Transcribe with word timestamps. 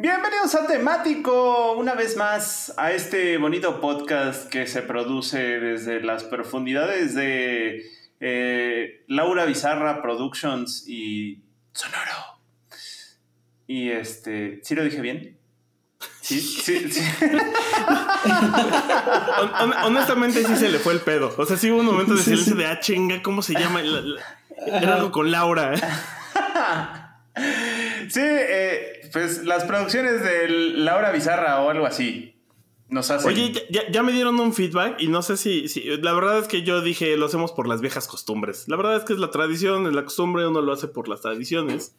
Bienvenidos 0.00 0.54
a 0.54 0.64
Temático, 0.64 1.72
una 1.72 1.94
vez 1.94 2.16
más 2.16 2.72
a 2.76 2.92
este 2.92 3.36
bonito 3.36 3.80
podcast 3.80 4.48
que 4.48 4.68
se 4.68 4.82
produce 4.82 5.58
desde 5.58 6.00
las 6.00 6.22
profundidades 6.22 7.16
de 7.16 7.84
eh, 8.20 9.02
Laura 9.08 9.44
Bizarra 9.44 10.00
Productions 10.00 10.84
y 10.86 11.42
Sonoro. 11.72 12.38
Y 13.66 13.90
este, 13.90 14.60
¿sí 14.62 14.76
lo 14.76 14.84
dije 14.84 15.00
bien? 15.00 15.36
Sí, 16.20 16.42
sí, 16.42 16.92
sí. 16.92 17.02
honestamente 19.82 20.44
sí 20.44 20.54
se 20.54 20.68
le 20.68 20.78
fue 20.78 20.92
el 20.92 21.00
pedo. 21.00 21.34
O 21.36 21.44
sea, 21.44 21.56
sí 21.56 21.72
hubo 21.72 21.80
un 21.80 21.86
momento 21.86 22.14
de 22.14 22.22
silencio 22.22 22.54
de, 22.54 22.66
ah, 22.66 22.78
chinga, 22.78 23.20
¿cómo 23.20 23.42
se 23.42 23.54
llama? 23.54 23.82
Era 24.64 24.94
algo 24.94 25.10
con 25.10 25.32
Laura. 25.32 25.74
sí, 28.08 28.20
eh, 28.22 28.97
pues 29.12 29.44
las 29.44 29.64
producciones 29.64 30.22
de 30.22 30.48
Laura 30.48 31.10
Bizarra 31.12 31.60
o 31.60 31.70
algo 31.70 31.86
así. 31.86 32.34
Nos 32.88 33.10
hacen. 33.10 33.30
Oye, 33.30 33.52
ya, 33.70 34.02
me 34.02 34.12
dieron 34.12 34.40
un 34.40 34.54
feedback 34.54 34.96
y 34.98 35.08
no 35.08 35.20
sé 35.20 35.36
si, 35.36 35.66
La 35.98 36.14
verdad 36.14 36.38
es 36.38 36.48
que 36.48 36.62
yo 36.62 36.80
dije, 36.80 37.16
lo 37.18 37.26
hacemos 37.26 37.52
por 37.52 37.68
las 37.68 37.82
viejas 37.82 38.08
costumbres. 38.08 38.66
La 38.66 38.76
verdad 38.76 38.96
es 38.96 39.04
que 39.04 39.12
es 39.12 39.18
la 39.18 39.30
tradición, 39.30 39.86
es 39.86 39.92
la 39.92 40.04
costumbre, 40.04 40.46
uno 40.46 40.62
lo 40.62 40.72
hace 40.72 40.88
por 40.88 41.06
las 41.08 41.20
tradiciones. 41.20 41.94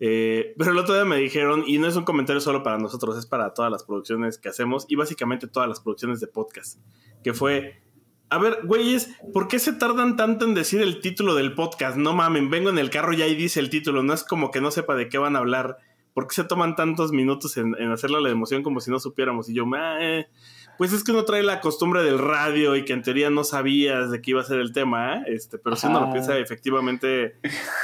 Eh, 0.00 0.54
pero 0.58 0.72
el 0.72 0.78
otro 0.78 0.94
día 0.94 1.04
me 1.04 1.16
dijeron, 1.16 1.64
y 1.66 1.78
no 1.78 1.86
es 1.86 1.96
un 1.96 2.04
comentario 2.04 2.40
solo 2.40 2.62
para 2.62 2.78
nosotros, 2.78 3.16
es 3.16 3.26
para 3.26 3.54
todas 3.54 3.70
las 3.70 3.84
producciones 3.84 4.36
que 4.36 4.48
hacemos 4.48 4.84
y 4.88 4.96
básicamente 4.96 5.46
todas 5.46 5.68
las 5.68 5.80
producciones 5.80 6.20
de 6.20 6.26
podcast, 6.26 6.78
que 7.24 7.32
fue, 7.32 7.80
a 8.28 8.38
ver, 8.38 8.60
güeyes, 8.64 9.10
¿por 9.32 9.48
qué 9.48 9.58
se 9.58 9.72
tardan 9.72 10.16
tanto 10.16 10.44
en 10.44 10.54
decir 10.54 10.82
el 10.82 11.00
título 11.00 11.34
del 11.34 11.54
podcast? 11.54 11.96
No 11.96 12.12
mamen, 12.12 12.50
vengo 12.50 12.68
en 12.70 12.78
el 12.78 12.90
carro 12.90 13.14
y 13.14 13.22
ahí 13.22 13.34
dice 13.34 13.60
el 13.60 13.70
título, 13.70 14.02
no 14.02 14.12
es 14.12 14.22
como 14.22 14.50
que 14.50 14.60
no 14.60 14.70
sepa 14.70 14.94
de 14.96 15.08
qué 15.08 15.18
van 15.18 15.36
a 15.36 15.38
hablar. 15.38 15.78
¿Por 16.16 16.28
qué 16.28 16.34
se 16.36 16.44
toman 16.44 16.76
tantos 16.76 17.12
minutos 17.12 17.58
en, 17.58 17.74
en 17.78 17.92
hacerle 17.92 18.22
la 18.22 18.30
emoción 18.30 18.62
como 18.62 18.80
si 18.80 18.90
no 18.90 18.98
supiéramos? 18.98 19.50
Y 19.50 19.54
yo, 19.54 19.66
eh, 20.00 20.24
pues 20.78 20.94
es 20.94 21.04
que 21.04 21.12
uno 21.12 21.26
trae 21.26 21.42
la 21.42 21.60
costumbre 21.60 22.02
del 22.02 22.18
radio 22.18 22.74
y 22.74 22.86
que 22.86 22.94
en 22.94 23.02
teoría 23.02 23.28
no 23.28 23.44
sabías 23.44 24.10
de 24.10 24.22
qué 24.22 24.30
iba 24.30 24.40
a 24.40 24.44
ser 24.44 24.60
el 24.60 24.72
tema, 24.72 25.16
¿eh? 25.16 25.24
este, 25.26 25.58
pero 25.58 25.76
si 25.76 25.88
uno 25.88 26.00
lo 26.00 26.12
piensa, 26.12 26.38
efectivamente, 26.38 27.34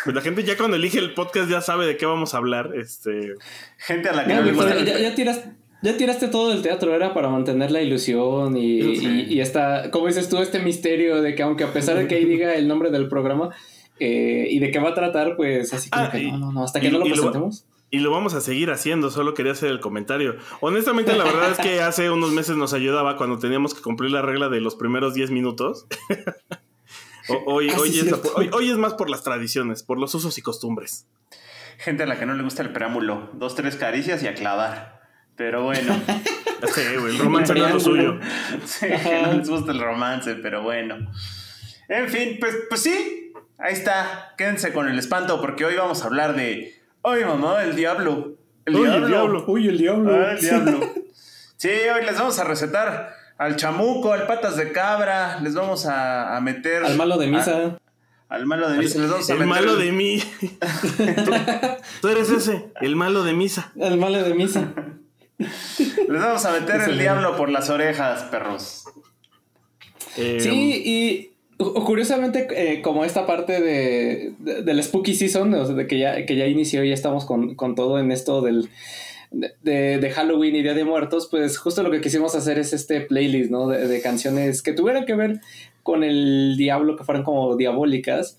pues 0.04 0.16
la 0.16 0.22
gente 0.22 0.44
ya 0.44 0.56
cuando 0.56 0.78
elige 0.78 0.98
el 0.98 1.12
podcast 1.12 1.50
ya 1.50 1.60
sabe 1.60 1.84
de 1.84 1.98
qué 1.98 2.06
vamos 2.06 2.32
a 2.32 2.38
hablar. 2.38 2.70
Este... 2.74 3.34
Gente 3.76 4.08
a 4.08 4.14
la 4.14 4.24
que 4.24 4.32
no, 4.32 4.66
ya, 5.82 5.94
tiraste, 5.98 6.28
todo 6.28 6.54
el 6.54 6.62
teatro, 6.62 6.94
era 6.94 7.12
para 7.12 7.28
mantener 7.28 7.70
la 7.70 7.82
ilusión 7.82 8.56
y, 8.56 8.78
y, 9.28 9.40
esta, 9.42 9.90
como 9.90 10.06
dices 10.06 10.30
tú, 10.30 10.38
este 10.38 10.58
misterio 10.58 11.20
de 11.20 11.34
que 11.34 11.42
aunque 11.42 11.64
a 11.64 11.72
pesar 11.74 11.98
de 11.98 12.08
que 12.08 12.14
ahí 12.14 12.24
diga 12.24 12.54
el 12.54 12.66
nombre 12.66 12.90
del 12.90 13.08
programa 13.08 13.50
eh, 14.00 14.46
y 14.48 14.58
de 14.58 14.70
qué 14.70 14.78
va 14.78 14.88
a 14.88 14.94
tratar, 14.94 15.36
pues 15.36 15.74
así 15.74 15.90
como 15.90 16.06
ah, 16.06 16.10
que 16.10 16.22
no, 16.22 16.38
no, 16.38 16.50
no, 16.50 16.64
hasta 16.64 16.80
que 16.80 16.90
no 16.90 16.98
lo 16.98 17.04
presentemos. 17.04 17.66
Y 17.94 17.98
lo 17.98 18.10
vamos 18.10 18.32
a 18.32 18.40
seguir 18.40 18.70
haciendo, 18.70 19.10
solo 19.10 19.34
quería 19.34 19.52
hacer 19.52 19.70
el 19.70 19.78
comentario. 19.78 20.36
Honestamente, 20.60 21.14
la 21.14 21.24
verdad 21.24 21.50
es 21.52 21.58
que 21.58 21.82
hace 21.82 22.10
unos 22.10 22.32
meses 22.32 22.56
nos 22.56 22.72
ayudaba 22.72 23.18
cuando 23.18 23.38
teníamos 23.38 23.74
que 23.74 23.82
cumplir 23.82 24.10
la 24.10 24.22
regla 24.22 24.48
de 24.48 24.62
los 24.62 24.76
primeros 24.76 25.12
10 25.12 25.30
minutos. 25.30 25.86
hoy, 27.44 27.68
ah, 27.68 27.76
hoy, 28.52 28.70
es 28.70 28.78
más 28.78 28.94
por 28.94 29.10
las 29.10 29.22
tradiciones, 29.22 29.82
por 29.82 29.98
los 29.98 30.14
usos 30.14 30.38
y 30.38 30.42
costumbres. 30.42 31.06
Gente 31.76 32.04
a 32.04 32.06
la 32.06 32.18
que 32.18 32.24
no 32.24 32.32
le 32.32 32.42
gusta 32.42 32.62
el 32.62 32.72
preámbulo. 32.72 33.28
Dos, 33.34 33.56
tres 33.56 33.76
caricias 33.76 34.22
y 34.22 34.26
a 34.26 34.32
clavar. 34.32 35.02
Pero 35.36 35.62
bueno. 35.62 35.94
sí, 36.74 36.80
el 36.80 37.18
romance 37.18 37.54
no 37.54 37.66
es 37.66 37.74
lo 37.74 37.80
suyo. 37.80 38.18
sí, 38.64 38.86
no 39.22 39.34
les 39.34 39.50
gusta 39.50 39.70
el 39.70 39.80
romance, 39.80 40.34
pero 40.36 40.62
bueno. 40.62 40.96
En 41.90 42.08
fin, 42.08 42.38
pues, 42.40 42.56
pues 42.70 42.82
sí. 42.82 43.34
Ahí 43.58 43.74
está. 43.74 44.32
Quédense 44.38 44.72
con 44.72 44.88
el 44.88 44.98
espanto 44.98 45.42
porque 45.42 45.66
hoy 45.66 45.74
vamos 45.74 46.02
a 46.02 46.06
hablar 46.06 46.34
de 46.34 46.81
Ay, 47.04 47.24
mamá, 47.24 47.64
el 47.64 47.74
diablo. 47.74 48.36
El 48.64 48.74
diablo. 48.74 48.96
el 48.96 49.06
diablo. 49.08 49.44
Uy, 49.48 49.68
el 49.68 49.78
diablo. 49.78 50.14
Ah, 50.14 50.32
el 50.32 50.40
diablo. 50.40 50.80
sí, 51.56 51.68
hoy 51.68 52.04
les 52.04 52.16
vamos 52.16 52.38
a 52.38 52.44
recetar 52.44 53.14
al 53.38 53.56
chamuco, 53.56 54.12
al 54.12 54.26
patas 54.26 54.56
de 54.56 54.70
cabra, 54.70 55.40
les 55.40 55.54
vamos 55.54 55.86
a, 55.86 56.38
meter... 56.42 56.84
Al 56.84 56.96
malo 56.96 57.18
de 57.18 57.26
misa. 57.26 57.78
al 58.28 58.46
malo 58.46 58.70
de 58.70 58.78
misa, 58.78 59.00
les 59.00 59.10
vamos 59.10 59.28
a 59.28 59.32
el 59.34 59.46
malo 59.46 59.76
de 59.76 59.90
mí. 59.90 60.22
¿Tú, 62.00 62.08
eres 62.08 62.30
ese, 62.30 62.72
el 62.80 62.94
malo 62.94 63.24
de 63.24 63.32
misa. 63.32 63.72
El 63.76 63.98
malo 63.98 64.22
de 64.22 64.34
misa. 64.34 64.72
les 65.38 66.22
vamos 66.22 66.44
a 66.44 66.52
meter 66.52 66.82
el 66.82 66.98
diablo 66.98 67.36
por 67.36 67.48
las 67.48 67.68
orejas, 67.68 68.22
perros. 68.24 68.84
sí, 70.14 70.82
y 70.84 71.31
Curiosamente, 71.70 72.48
eh, 72.54 72.82
como 72.82 73.04
esta 73.04 73.26
parte 73.26 73.60
de, 73.60 74.32
del 74.38 74.82
Spooky 74.82 75.14
Season, 75.14 75.52
o 75.54 75.66
sea, 75.66 75.74
de 75.74 75.86
que 75.86 75.98
ya, 75.98 76.24
que 76.26 76.36
ya 76.36 76.46
inició 76.46 76.84
y 76.84 76.88
ya 76.88 76.94
estamos 76.94 77.24
con, 77.24 77.74
todo 77.74 77.98
en 77.98 78.12
esto 78.12 78.40
del, 78.40 78.68
de, 79.30 80.12
Halloween 80.14 80.56
y 80.56 80.62
Día 80.62 80.74
de 80.74 80.84
Muertos, 80.84 81.28
pues 81.30 81.58
justo 81.58 81.82
lo 81.82 81.90
que 81.90 82.00
quisimos 82.00 82.34
hacer 82.34 82.58
es 82.58 82.72
este 82.72 83.00
playlist, 83.00 83.50
¿no? 83.50 83.68
De, 83.68 84.00
canciones 84.00 84.62
que 84.62 84.72
tuvieran 84.72 85.04
que 85.04 85.14
ver 85.14 85.40
con 85.82 86.04
el 86.04 86.56
diablo, 86.56 86.96
que 86.96 87.04
fueran 87.04 87.24
como 87.24 87.56
diabólicas. 87.56 88.38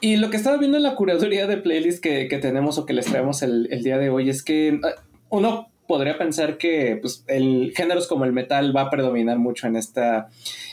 Y 0.00 0.16
lo 0.16 0.30
que 0.30 0.36
estaba 0.36 0.56
viendo 0.58 0.76
en 0.76 0.84
la 0.84 0.94
curaduría 0.94 1.46
de 1.46 1.56
playlist 1.56 2.02
que, 2.02 2.26
tenemos 2.40 2.78
o 2.78 2.86
que 2.86 2.92
les 2.92 3.06
traemos 3.06 3.42
el, 3.42 3.68
el, 3.70 3.82
día 3.82 3.98
de 3.98 4.10
hoy 4.10 4.30
es 4.30 4.42
que 4.42 4.68
eh, 4.68 4.80
uno 5.28 5.68
podría 5.88 6.18
pensar 6.18 6.58
que 6.58 6.98
pues, 7.00 7.24
el 7.26 7.72
géneros 7.74 8.06
como 8.06 8.26
el 8.26 8.32
metal 8.32 8.76
va 8.76 8.82
a 8.82 8.90
predominar 8.90 9.38
mucho 9.38 9.66
en 9.66 9.74
esta, 9.74 10.28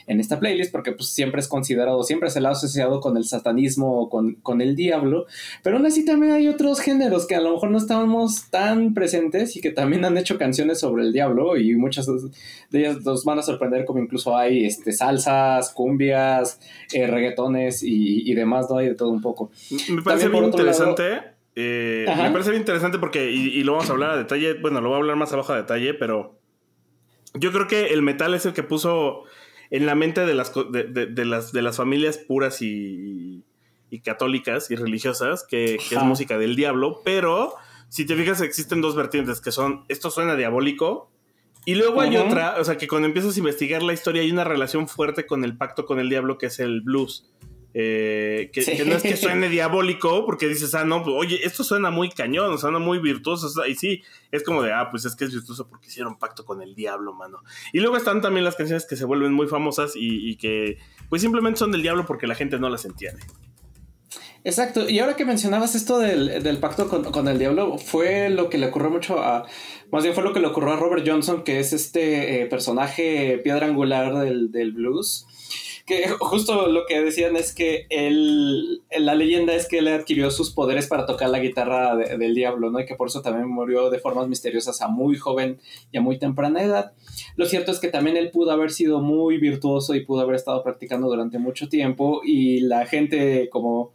en 0.07 0.19
esta 0.19 0.39
playlist, 0.39 0.73
porque 0.73 0.91
pues, 0.91 1.09
siempre 1.09 1.39
es 1.39 1.47
considerado, 1.47 2.03
siempre 2.03 2.29
se 2.29 2.41
le 2.41 2.49
ha 2.49 2.51
asociado 2.51 2.99
con 2.99 3.15
el 3.15 3.23
satanismo 3.23 4.01
o 4.01 4.09
con, 4.09 4.35
con, 4.43 4.61
el 4.61 4.75
diablo, 4.75 5.25
pero 5.63 5.77
aún 5.77 5.85
así 5.85 6.03
también 6.03 6.33
hay 6.33 6.49
otros 6.49 6.81
géneros 6.81 7.25
que 7.25 7.35
a 7.35 7.41
lo 7.41 7.53
mejor 7.53 7.71
no 7.71 7.77
estábamos 7.77 8.49
tan 8.51 8.93
presentes 8.93 9.55
y 9.55 9.61
que 9.61 9.71
también 9.71 10.03
han 10.03 10.17
hecho 10.17 10.37
canciones 10.37 10.81
sobre 10.81 11.03
el 11.03 11.13
diablo 11.13 11.55
y 11.55 11.75
muchas 11.75 12.07
de 12.07 12.79
ellas 12.79 13.01
nos 13.05 13.23
van 13.23 13.39
a 13.39 13.41
sorprender 13.41 13.85
como 13.85 13.99
incluso 13.99 14.37
hay 14.37 14.65
este, 14.65 14.91
salsas, 14.91 15.71
cumbias, 15.71 16.59
eh, 16.93 17.07
reggaetones 17.07 17.81
y, 17.83 18.33
demás, 18.33 18.69
¿no? 18.69 18.79
Hay 18.79 18.87
de 18.87 18.95
todo 18.95 19.11
un 19.11 19.21
poco. 19.21 19.49
Me 19.89 20.01
parece 20.01 20.27
muy 20.27 20.43
interesante. 20.43 21.34
Eh, 21.55 22.05
me 22.07 22.31
parece 22.31 22.49
bien 22.49 22.61
interesante 22.61 22.99
porque, 22.99 23.31
y, 23.31 23.63
lo 23.63 23.73
vamos 23.73 23.89
a 23.89 23.93
hablar 23.93 24.11
a 24.11 24.17
detalle, 24.17 24.55
bueno, 24.55 24.81
lo 24.81 24.89
voy 24.89 24.97
a 24.97 24.99
hablar 24.99 25.15
más 25.15 25.31
abajo 25.31 25.53
a 25.53 25.57
detalle, 25.57 25.93
pero 25.93 26.37
yo 27.33 27.51
creo 27.51 27.67
que 27.67 27.87
el 27.87 28.01
metal 28.01 28.33
es 28.33 28.45
el 28.45 28.53
que 28.53 28.63
puso 28.63 29.23
en 29.69 29.85
la 29.85 29.95
mente 29.95 30.25
de 30.25 30.33
las, 30.33 30.53
de, 30.53 31.25
las, 31.25 31.53
de 31.53 31.61
las 31.61 31.77
familias 31.77 32.17
puras 32.17 32.61
y, 32.61 33.43
católicas 34.03 34.69
y 34.71 34.75
religiosas, 34.75 35.45
que, 35.47 35.75
es 35.75 36.03
música 36.03 36.37
del 36.37 36.57
diablo, 36.57 37.01
pero 37.05 37.55
si 37.87 38.05
te 38.05 38.15
fijas 38.17 38.41
existen 38.41 38.81
dos 38.81 38.93
vertientes, 38.93 39.39
que 39.39 39.53
son, 39.53 39.85
esto 39.87 40.11
suena 40.11 40.35
diabólico, 40.35 41.09
y 41.63 41.75
luego 41.75 42.01
hay 42.01 42.17
otra, 42.17 42.57
o 42.59 42.63
sea, 42.65 42.77
que 42.77 42.87
cuando 42.87 43.07
empiezas 43.07 43.35
a 43.35 43.39
investigar 43.39 43.81
la 43.81 43.93
historia 43.93 44.21
hay 44.21 44.29
una 44.29 44.43
relación 44.43 44.89
fuerte 44.89 45.25
con 45.25 45.45
el 45.45 45.57
pacto 45.57 45.85
con 45.85 45.99
el 45.99 46.09
diablo, 46.09 46.37
que 46.37 46.47
es 46.47 46.59
el 46.59 46.81
blues. 46.81 47.31
Eh, 47.77 48.51
que, 48.53 48.85
no 48.85 48.95
es 48.95 49.03
que 49.03 49.17
suene 49.17 49.49
diabólico, 49.49 50.25
porque 50.25 50.47
dices, 50.47 50.73
ah, 50.75 50.85
no, 50.85 51.03
pues, 51.03 51.13
oye, 51.13 51.45
esto 51.45 51.61
suena 51.65 51.91
muy 51.91 52.09
cañón, 52.09 52.57
suena 52.57 52.79
muy 52.79 52.99
virtuoso. 52.99 53.49
Y 53.67 53.75
sí, 53.75 54.01
es 54.31 54.43
como 54.43 54.63
de, 54.63 54.71
ah, 54.71 54.87
pues 54.89 55.03
es 55.03 55.13
que 55.13 55.25
es 55.25 55.33
virtuoso 55.33 55.67
porque 55.67 55.87
hicieron 55.87 56.17
pacto 56.17 56.45
con 56.45 56.61
el 56.61 56.73
diablo, 56.73 57.13
mano. 57.13 57.39
Y 57.73 57.81
luego 57.81 57.97
están 57.97 58.21
también 58.21 58.45
las 58.45 58.55
canciones 58.55 58.85
que 58.85 58.95
se 58.95 59.03
vuelven 59.03 59.33
muy 59.33 59.47
famosas 59.47 59.91
y, 59.93 60.37
que, 60.37 60.77
pues 61.09 61.21
simplemente 61.21 61.59
son 61.59 61.73
del 61.73 61.81
diablo 61.81 62.05
porque 62.05 62.27
la 62.27 62.35
gente 62.35 62.57
no 62.59 62.69
las 62.69 62.85
entiende. 62.85 63.21
Exacto, 64.45 64.87
y 64.87 64.99
ahora 64.99 65.17
que 65.17 65.25
mencionabas 65.25 65.75
esto 65.75 65.99
del, 65.99 66.57
pacto 66.59 66.87
con, 66.87 67.27
el 67.27 67.39
diablo, 67.39 67.77
fue 67.77 68.29
lo 68.29 68.49
que 68.49 68.57
le 68.57 68.67
ocurrió 68.67 68.89
mucho 68.89 69.19
a, 69.19 69.47
más 69.91 70.03
bien 70.03 70.15
fue 70.15 70.23
lo 70.23 70.31
que 70.31 70.39
le 70.39 70.47
ocurrió 70.47 70.73
a 70.73 70.75
Robert 70.77 71.03
Johnson, 71.05 71.43
que 71.43 71.59
es 71.59 71.73
este 71.73 72.41
eh, 72.41 72.45
personaje 72.45 73.41
piedra 73.43 73.65
angular 73.65 74.13
del, 74.19 74.51
del 74.51 74.71
blues 74.71 75.25
que 75.85 76.09
justo 76.19 76.67
lo 76.67 76.85
que 76.87 76.99
decían 76.99 77.35
es 77.35 77.53
que 77.53 77.85
él, 77.89 78.81
la 78.97 79.13
leyenda 79.13 79.53
es 79.53 79.67
que 79.67 79.77
él 79.77 79.87
adquirió 79.87 80.31
sus 80.31 80.51
poderes 80.51 80.87
para 80.87 81.05
tocar 81.05 81.29
la 81.29 81.39
guitarra 81.39 81.95
del 81.95 82.33
diablo, 82.33 82.71
¿no? 82.71 82.79
Y 82.79 82.85
que 82.85 82.95
por 82.95 83.07
eso 83.07 83.21
también 83.21 83.47
murió 83.47 83.91
de 83.91 83.99
formas 83.99 84.27
misteriosas 84.27 84.81
a 84.81 84.87
muy 84.87 85.15
joven 85.17 85.59
y 85.91 85.97
a 85.97 86.01
muy 86.01 86.17
temprana 86.17 86.63
edad. 86.63 86.93
Lo 87.35 87.45
cierto 87.45 87.71
es 87.71 87.79
que 87.79 87.89
también 87.89 88.17
él 88.17 88.31
pudo 88.31 88.51
haber 88.51 88.71
sido 88.71 88.99
muy 88.99 89.37
virtuoso 89.37 89.93
y 89.93 90.03
pudo 90.03 90.21
haber 90.21 90.35
estado 90.35 90.63
practicando 90.63 91.07
durante 91.07 91.37
mucho 91.37 91.69
tiempo 91.69 92.21
y 92.23 92.61
la 92.61 92.87
gente 92.87 93.47
como 93.49 93.93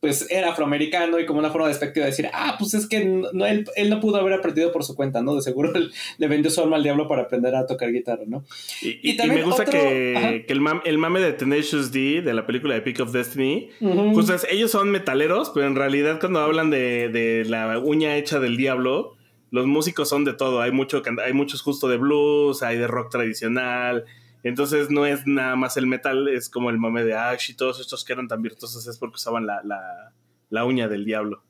pues 0.00 0.26
era 0.30 0.50
afroamericano 0.50 1.20
y 1.20 1.26
como 1.26 1.40
una 1.40 1.50
forma 1.50 1.68
despectiva 1.68 2.06
de 2.06 2.10
decir, 2.10 2.30
ah, 2.32 2.56
pues 2.58 2.72
es 2.72 2.86
que 2.86 3.04
no, 3.04 3.44
él, 3.44 3.66
él, 3.76 3.90
no 3.90 4.00
pudo 4.00 4.16
haber 4.16 4.32
aprendido 4.32 4.72
por 4.72 4.82
su 4.82 4.94
cuenta, 4.94 5.22
¿no? 5.22 5.34
De 5.34 5.42
seguro 5.42 5.72
le 6.18 6.28
vendió 6.28 6.50
su 6.50 6.62
alma 6.62 6.76
al 6.76 6.82
diablo 6.82 7.06
para 7.06 7.22
aprender 7.22 7.54
a 7.54 7.66
tocar 7.66 7.92
guitarra, 7.92 8.22
¿no? 8.26 8.42
Y, 8.80 9.16
también 9.16 9.40
me 9.40 9.44
gusta 9.44 9.66
que, 9.66 10.44
que 10.46 10.52
el, 10.52 10.62
el, 10.86 10.98
mame 10.98 11.20
de 11.20 11.34
Tenacious 11.34 11.92
D 11.92 12.22
de 12.22 12.32
la 12.32 12.46
película 12.46 12.74
de 12.74 12.80
Peak 12.80 13.00
of 13.00 13.12
Destiny, 13.12 13.68
justo 14.14 14.34
es, 14.34 14.46
ellos 14.50 14.70
son 14.70 14.90
metaleros, 14.90 15.50
pero 15.54 15.66
en 15.66 15.76
realidad 15.76 16.18
cuando 16.18 16.40
hablan 16.40 16.70
de, 16.70 17.10
de 17.10 17.44
la 17.44 17.78
uña 17.78 18.16
hecha 18.16 18.40
del 18.40 18.56
diablo, 18.56 19.16
los 19.50 19.66
músicos 19.66 20.08
son 20.08 20.24
de 20.24 20.32
todo, 20.32 20.62
hay, 20.62 20.70
mucho, 20.70 21.02
hay 21.22 21.32
muchos 21.34 21.60
justo 21.60 21.88
de 21.88 21.98
blues, 21.98 22.62
hay 22.62 22.78
de 22.78 22.86
rock 22.86 23.10
tradicional, 23.10 24.06
entonces 24.42 24.90
no 24.90 25.06
es 25.06 25.26
nada 25.26 25.56
más 25.56 25.76
el 25.76 25.86
metal, 25.86 26.28
es 26.28 26.48
como 26.48 26.70
el 26.70 26.78
mame 26.78 27.04
de 27.04 27.14
Ash 27.14 27.50
y 27.50 27.54
todos 27.54 27.80
estos 27.80 28.04
que 28.04 28.12
eran 28.12 28.28
tan 28.28 28.42
virtuosos 28.42 28.86
es 28.86 28.98
porque 28.98 29.16
usaban 29.16 29.46
la, 29.46 30.64
uña 30.64 30.88
del 30.88 31.04
diablo. 31.04 31.42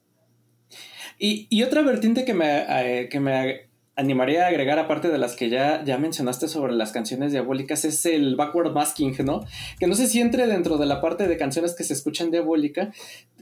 Y, 1.18 1.62
otra 1.62 1.82
vertiente 1.82 2.24
que 2.24 2.32
me, 2.32 2.64
eh, 2.68 3.08
que 3.10 3.20
me 3.20 3.70
animaría 4.00 4.44
a 4.44 4.48
agregar, 4.48 4.78
aparte 4.78 5.08
de 5.08 5.18
las 5.18 5.36
que 5.36 5.50
ya, 5.50 5.84
ya 5.84 5.98
mencionaste 5.98 6.48
sobre 6.48 6.72
las 6.72 6.92
canciones 6.92 7.32
diabólicas, 7.32 7.84
es 7.84 8.06
el 8.06 8.34
backward 8.34 8.72
masking, 8.72 9.14
¿no? 9.24 9.44
Que 9.78 9.86
no 9.86 9.94
sé 9.94 10.06
si 10.06 10.20
entre 10.20 10.46
dentro 10.46 10.78
de 10.78 10.86
la 10.86 11.00
parte 11.00 11.28
de 11.28 11.36
canciones 11.36 11.74
que 11.74 11.84
se 11.84 11.92
escuchan 11.92 12.30
diabólica, 12.30 12.92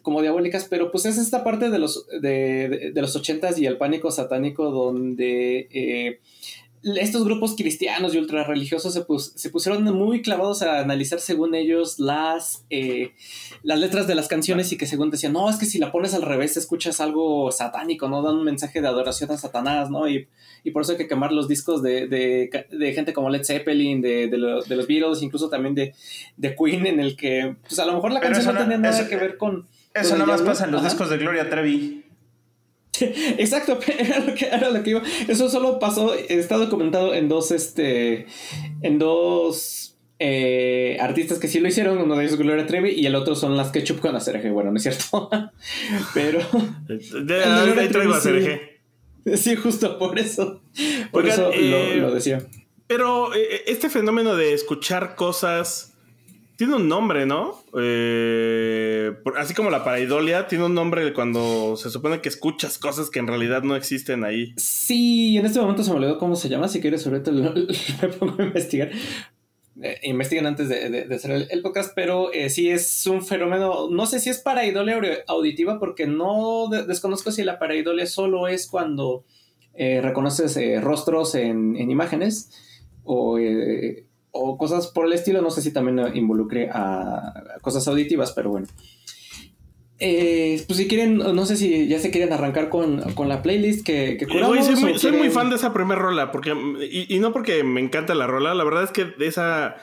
como 0.02 0.20
diabólicas, 0.20 0.66
pero 0.68 0.90
pues 0.90 1.06
es 1.06 1.18
esta 1.18 1.44
parte 1.44 1.70
de 1.70 1.78
los, 1.78 2.06
de, 2.20 2.92
los 2.94 3.16
ochentas 3.16 3.58
y 3.58 3.66
el 3.66 3.78
pánico 3.78 4.10
satánico 4.10 4.70
donde... 4.70 5.68
Eh, 5.70 6.20
estos 6.82 7.24
grupos 7.24 7.54
cristianos 7.56 8.14
y 8.14 8.18
ultra 8.18 8.44
religiosos 8.44 8.94
se, 8.94 9.50
pusieron 9.50 9.84
muy 9.84 10.22
clavados 10.22 10.62
a 10.62 10.80
analizar 10.80 11.20
según 11.20 11.54
ellos 11.54 11.98
las, 11.98 12.64
eh, 12.70 13.12
las 13.62 13.78
letras 13.78 14.06
de 14.06 14.14
las 14.14 14.28
canciones 14.28 14.72
y 14.72 14.78
que 14.78 14.86
según 14.86 15.10
decían, 15.10 15.32
no, 15.32 15.50
es 15.50 15.56
que 15.56 15.66
si 15.66 15.78
la 15.78 15.90
pones 15.90 16.14
al 16.14 16.22
revés 16.22 16.56
escuchas 16.56 17.00
algo 17.00 17.50
satánico, 17.50 18.08
¿no? 18.08 18.22
Dan 18.22 18.36
un 18.36 18.44
mensaje 18.44 18.80
de 18.80 18.88
adoración 18.88 19.30
a 19.32 19.36
Satanás, 19.36 19.90
¿no? 19.90 20.08
Y, 20.08 20.28
por 20.72 20.82
eso 20.82 20.92
hay 20.92 20.98
que 20.98 21.08
quemar 21.08 21.32
los 21.32 21.48
discos 21.48 21.82
de, 21.82 22.50
gente 22.94 23.14
como 23.14 23.30
Led 23.30 23.42
Zeppelin, 23.42 24.02
de, 24.02 24.28
los 24.36 24.86
Beatles, 24.86 25.22
incluso 25.22 25.48
también 25.48 25.74
de, 25.74 25.94
Queen, 26.56 26.86
en 26.86 27.00
el 27.00 27.16
que, 27.16 27.56
pues 27.62 27.78
a 27.78 27.86
lo 27.86 27.94
mejor 27.94 28.12
la 28.12 28.20
canción 28.20 28.54
no, 28.54 28.60
tenía 28.60 28.78
nada 28.78 29.08
que 29.08 29.16
ver 29.16 29.36
con... 29.38 29.66
Eso 29.94 30.14
nada 30.14 30.26
más 30.26 30.42
pasa 30.42 30.66
en 30.66 30.72
los 30.72 30.84
discos 30.84 31.08
de 31.10 31.16
Gloria 31.16 31.48
Trevi. 31.48 32.07
Exacto, 33.38 33.78
era 33.98 34.20
lo, 34.20 34.34
que, 34.34 34.46
era 34.46 34.70
lo 34.70 34.82
que 34.82 34.90
iba. 34.90 35.02
Eso 35.26 35.48
solo 35.48 35.78
pasó, 35.78 36.14
está 36.14 36.56
documentado 36.56 37.14
en 37.14 37.28
dos, 37.28 37.50
este, 37.50 38.26
en 38.82 38.98
dos 38.98 39.96
eh, 40.18 40.96
artistas 41.00 41.38
que 41.38 41.48
sí 41.48 41.60
lo 41.60 41.68
hicieron. 41.68 41.98
Uno 41.98 42.16
de 42.16 42.22
ellos 42.22 42.32
es 42.34 42.38
Gloria 42.38 42.66
Trevi 42.66 42.90
y 42.90 43.06
el 43.06 43.14
otro 43.14 43.34
son 43.34 43.56
las 43.56 43.70
Ketchup 43.70 44.00
con 44.00 44.16
Acerje. 44.16 44.50
Bueno, 44.50 44.70
no 44.70 44.76
es 44.76 44.82
cierto, 44.82 45.30
pero. 46.14 46.40
De, 46.88 47.44
ahí 47.44 47.88
traigo 47.88 48.14
sí, 48.20 48.30
sí, 49.36 49.56
justo 49.56 49.98
por 49.98 50.18
eso. 50.18 50.62
Por 51.12 51.26
eso 51.26 51.50
eh, 51.52 51.96
lo, 51.96 52.12
decía. 52.12 52.42
Pero 52.86 53.34
eh, 53.34 53.64
este 53.66 53.90
fenómeno 53.90 54.34
de 54.34 54.54
escuchar 54.54 55.14
cosas 55.14 55.87
tiene 56.58 56.74
un 56.74 56.88
nombre, 56.88 57.24
¿no? 57.24 57.54
Eh, 57.80 59.12
así 59.36 59.54
como 59.54 59.70
la 59.70 59.84
paraidolia, 59.84 60.48
tiene 60.48 60.64
un 60.64 60.74
nombre 60.74 61.12
cuando 61.12 61.76
se 61.76 61.88
supone 61.88 62.20
que 62.20 62.28
escuchas 62.28 62.78
cosas 62.78 63.10
que 63.10 63.20
en 63.20 63.28
realidad 63.28 63.62
no 63.62 63.76
existen 63.76 64.24
ahí. 64.24 64.54
Sí, 64.56 65.38
en 65.38 65.46
este 65.46 65.60
momento 65.60 65.84
se 65.84 65.90
me 65.92 65.98
olvidó 65.98 66.18
cómo 66.18 66.34
se 66.34 66.48
llama. 66.48 66.66
Si 66.66 66.80
quieres, 66.80 67.06
ahorita 67.06 67.30
me 67.30 68.08
pongo 68.18 68.42
a 68.42 68.46
investigar. 68.46 68.90
Eh, 69.80 70.00
investiguen 70.02 70.46
antes 70.46 70.68
de, 70.68 71.06
hacer 71.14 71.46
el, 71.48 71.62
podcast, 71.62 71.92
pero 71.94 72.32
eh, 72.32 72.50
sí 72.50 72.68
es 72.68 73.06
un 73.06 73.24
fenómeno. 73.24 73.88
No 73.88 74.06
sé 74.06 74.18
si 74.18 74.28
es 74.28 74.38
paraidolia 74.38 74.98
auditiva, 75.28 75.78
porque 75.78 76.08
no 76.08 76.66
desconozco 76.66 77.30
si 77.30 77.44
la 77.44 77.60
paraidolia 77.60 78.06
solo 78.06 78.48
es 78.48 78.66
cuando 78.66 79.24
reconoces 79.76 80.82
rostros 80.82 81.36
en, 81.36 81.76
en, 81.76 81.88
imágenes 81.88 82.50
o 83.04 83.38
o 84.38 84.56
cosas 84.56 84.86
por 84.88 85.06
el 85.06 85.12
estilo. 85.12 85.42
No 85.42 85.50
sé 85.50 85.62
si 85.62 85.72
también 85.72 86.16
involucre 86.16 86.70
a 86.72 87.58
cosas 87.60 87.86
auditivas, 87.88 88.32
pero 88.32 88.50
bueno. 88.50 88.68
Eh, 90.00 90.62
pues 90.68 90.76
si 90.76 90.86
quieren, 90.86 91.18
no 91.18 91.44
sé 91.44 91.56
si 91.56 91.88
ya 91.88 91.98
se 91.98 92.12
quieren 92.12 92.32
arrancar 92.32 92.68
con, 92.68 93.02
la 93.28 93.42
playlist 93.42 93.84
que, 93.84 94.16
que 94.16 94.28
curamos. 94.28 94.64
soy, 95.00 95.12
muy, 95.12 95.28
fan 95.28 95.50
de 95.50 95.56
esa 95.56 95.72
primera 95.74 96.00
rola, 96.00 96.30
porque, 96.30 96.54
y, 96.88 97.18
no 97.18 97.32
porque 97.32 97.64
me 97.64 97.80
encanta 97.80 98.14
la 98.14 98.28
rola, 98.28 98.54
la 98.54 98.62
verdad 98.62 98.84
es 98.84 98.92
que 98.92 99.06
de 99.06 99.26
esa 99.26 99.76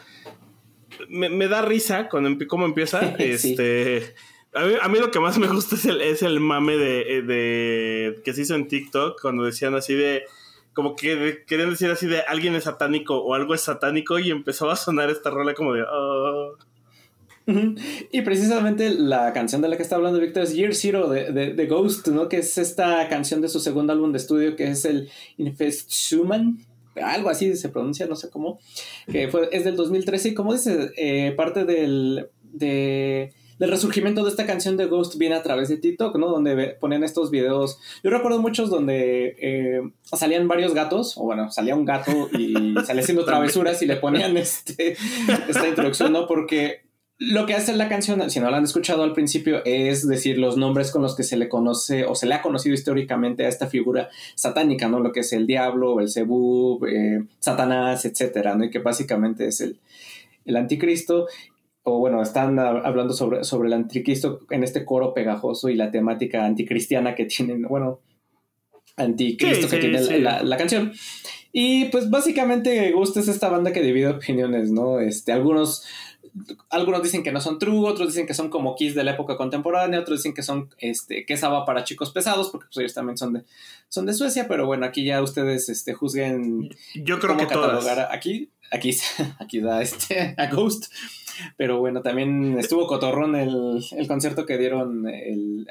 me, 1.09 1.47
da 1.49 1.61
risa 1.61 2.07
cuando 2.07 2.29
cómo 2.47 2.65
empieza. 2.65 3.01
este, 3.19 4.15
a 4.53 4.87
mí, 4.87 4.99
lo 4.99 5.11
que 5.11 5.19
más 5.19 5.37
me 5.37 5.47
gusta 5.47 5.75
es 5.75 5.85
el, 5.85 5.99
es 5.99 6.21
el 6.21 6.39
mame 6.39 6.77
de, 6.77 7.21
de, 7.21 8.21
que 8.23 8.33
se 8.33 8.43
hizo 8.43 8.55
en 8.55 8.69
TikTok 8.69 9.21
cuando 9.21 9.43
decían 9.43 9.75
así 9.75 9.95
de 9.95 10.23
como 10.75 10.95
que 10.95 11.43
querían 11.47 11.71
decir 11.71 11.89
así 11.89 12.05
de 12.05 12.21
alguien 12.27 12.53
es 12.53 12.65
satánico 12.65 13.17
o 13.17 13.33
algo 13.33 13.55
es 13.55 13.61
satánico 13.61 14.19
y 14.19 14.29
empezó 14.29 14.69
a 14.69 14.75
sonar 14.75 15.09
esta 15.09 15.31
rola 15.31 15.55
como 15.55 15.73
de... 15.73 15.83
Oh". 15.83 16.57
Y 18.11 18.21
precisamente 18.21 18.89
la 18.89 19.31
canción 19.31 19.61
de 19.61 19.69
la 19.69 19.77
que 19.77 19.83
está 19.83 19.95
hablando 19.95 20.19
Víctor 20.19 20.43
es 20.43 20.53
Year 20.53 20.73
Zero 20.73 21.09
de, 21.09 21.31
de, 21.31 21.65
Ghost, 21.67 22.07
¿no? 22.07 22.27
Que 22.27 22.37
es 22.37 22.57
esta 22.57 23.07
canción 23.07 23.39
de 23.39 23.49
su 23.49 23.59
segundo 23.59 23.93
álbum 23.93 24.11
de 24.11 24.17
estudio 24.17 24.55
que 24.55 24.67
es 24.67 24.83
el 24.83 25.09
Infest 25.37 25.91
Human, 26.11 26.57
algo 26.95 27.29
así 27.29 27.55
se 27.55 27.69
pronuncia, 27.69 28.07
no 28.07 28.15
sé 28.15 28.29
cómo, 28.29 28.59
que 29.11 29.27
fue, 29.27 29.47
es 29.51 29.63
del 29.63 29.75
2013 29.75 30.29
y 30.29 30.33
como 30.33 30.53
dice, 30.53 30.91
eh, 30.97 31.33
parte 31.37 31.65
del, 31.65 32.29
de 32.41 33.31
el 33.59 33.69
resurgimiento 33.69 34.23
de 34.23 34.29
esta 34.29 34.45
canción 34.45 34.77
de 34.77 34.85
Ghost 34.85 35.17
viene 35.17 35.35
a 35.35 35.43
través 35.43 35.69
de 35.69 35.77
TikTok, 35.77 36.17
¿no? 36.17 36.27
Donde 36.27 36.77
ponían 36.79 37.03
estos 37.03 37.31
videos. 37.31 37.79
Yo 38.03 38.09
recuerdo 38.09 38.41
muchos 38.41 38.69
donde 38.69 39.35
eh, 39.39 39.81
salían 40.03 40.47
varios 40.47 40.73
gatos, 40.73 41.17
o 41.17 41.23
bueno, 41.23 41.51
salía 41.51 41.75
un 41.75 41.85
gato 41.85 42.29
y 42.37 42.75
salía 42.85 43.01
haciendo 43.01 43.25
travesuras 43.25 43.81
y 43.81 43.85
le 43.85 43.95
ponían 43.95 44.35
este, 44.37 44.97
esta 45.47 45.67
introducción, 45.67 46.11
¿no? 46.11 46.27
Porque 46.27 46.85
lo 47.17 47.45
que 47.45 47.53
hace 47.53 47.73
la 47.73 47.87
canción, 47.87 48.29
si 48.29 48.41
no 48.41 48.51
la 48.51 48.57
han 48.57 48.65
escuchado 48.65 49.03
al 49.03 49.13
principio, 49.13 49.63
es 49.63 50.05
decir 50.05 50.37
los 50.37 50.57
nombres 50.57 50.91
con 50.91 51.01
los 51.01 51.15
que 51.15 51.23
se 51.23 51.37
le 51.37 51.47
conoce 51.47 52.05
o 52.05 52.13
se 52.13 52.27
le 52.27 52.35
ha 52.35 52.41
conocido 52.41 52.73
históricamente 52.73 53.45
a 53.45 53.47
esta 53.47 53.67
figura 53.67 54.09
satánica, 54.35 54.89
¿no? 54.89 54.99
Lo 54.99 55.13
que 55.13 55.21
es 55.21 55.31
el 55.31 55.47
diablo, 55.47 56.01
el 56.01 56.09
cebú, 56.09 56.85
eh, 56.85 57.23
Satanás, 57.39 58.03
etcétera, 58.03 58.55
¿no? 58.55 58.65
Y 58.65 58.69
que 58.69 58.79
básicamente 58.79 59.47
es 59.47 59.61
el, 59.61 59.79
el 60.43 60.57
anticristo 60.57 61.27
o 61.87 61.99
bueno, 61.99 62.21
están 62.21 62.57
hablando 62.57 63.13
sobre, 63.13 63.43
sobre 63.43 63.67
el 63.67 63.73
anticristo 63.73 64.39
en 64.49 64.63
este 64.63 64.83
coro 64.83 65.13
pegajoso 65.13 65.69
y 65.69 65.75
la 65.75 65.91
temática 65.91 66.43
anticristiana 66.43 67.13
que 67.13 67.25
tienen, 67.25 67.61
bueno, 67.61 67.99
anticristo 68.97 69.69
que 69.69 69.77
tiene 69.77 70.19
La, 70.19 70.57
canción. 70.57 70.93
Y 71.51 71.85
pues 71.85 72.09
básicamente 72.09 72.91
Ghost 72.91 73.17
es 73.17 73.27
esta 73.27 73.49
banda 73.49 73.71
que 73.71 73.83
divide 73.83 74.07
opiniones, 74.07 74.71
¿no? 74.71 74.99
Este, 74.99 75.31
algunos, 75.31 75.85
algunos 76.71 77.03
dicen 77.03 77.21
que 77.21 77.31
no 77.31 77.39
son 77.39 77.59
true, 77.59 77.87
otros 77.87 78.07
dicen 78.07 78.25
que 78.25 78.33
son 78.33 78.49
como 78.49 78.75
Kiss 78.75 78.95
de 78.95 79.03
la 79.03 79.11
época 79.11 79.37
contemporánea, 79.37 79.99
otros 79.99 80.19
dicen 80.19 80.33
que 80.33 80.41
son, 80.41 80.73
este, 80.79 81.23
que 81.23 81.35
va 81.35 81.65
para 81.65 81.83
chicos 81.83 82.09
pesados, 82.11 82.49
porque 82.49 82.65
pues 82.65 82.77
ellos 82.77 82.95
también 82.95 83.17
son 83.17 83.33
de, 83.33 83.43
son 83.89 84.07
de 84.07 84.15
Suecia, 84.15 84.47
pero 84.47 84.65
bueno, 84.65 84.87
aquí 84.87 85.05
ya 85.05 85.21
ustedes, 85.21 85.69
este, 85.69 85.93
juzguen. 85.93 86.69
Yo 86.95 87.19
creo 87.19 87.37
que 87.37 87.45
todas. 87.45 87.85
Aquí, 88.09 88.49
aquí, 88.71 88.97
aquí 89.39 89.59
da 89.59 89.83
este, 89.83 90.33
a 90.35 90.47
Ghost. 90.47 90.87
Pero 91.57 91.79
bueno, 91.79 92.01
también 92.01 92.57
estuvo 92.59 92.87
cotorrón 92.87 93.35
el, 93.35 93.81
concierto 94.07 94.45
que 94.45 94.57
dieron 94.57 95.05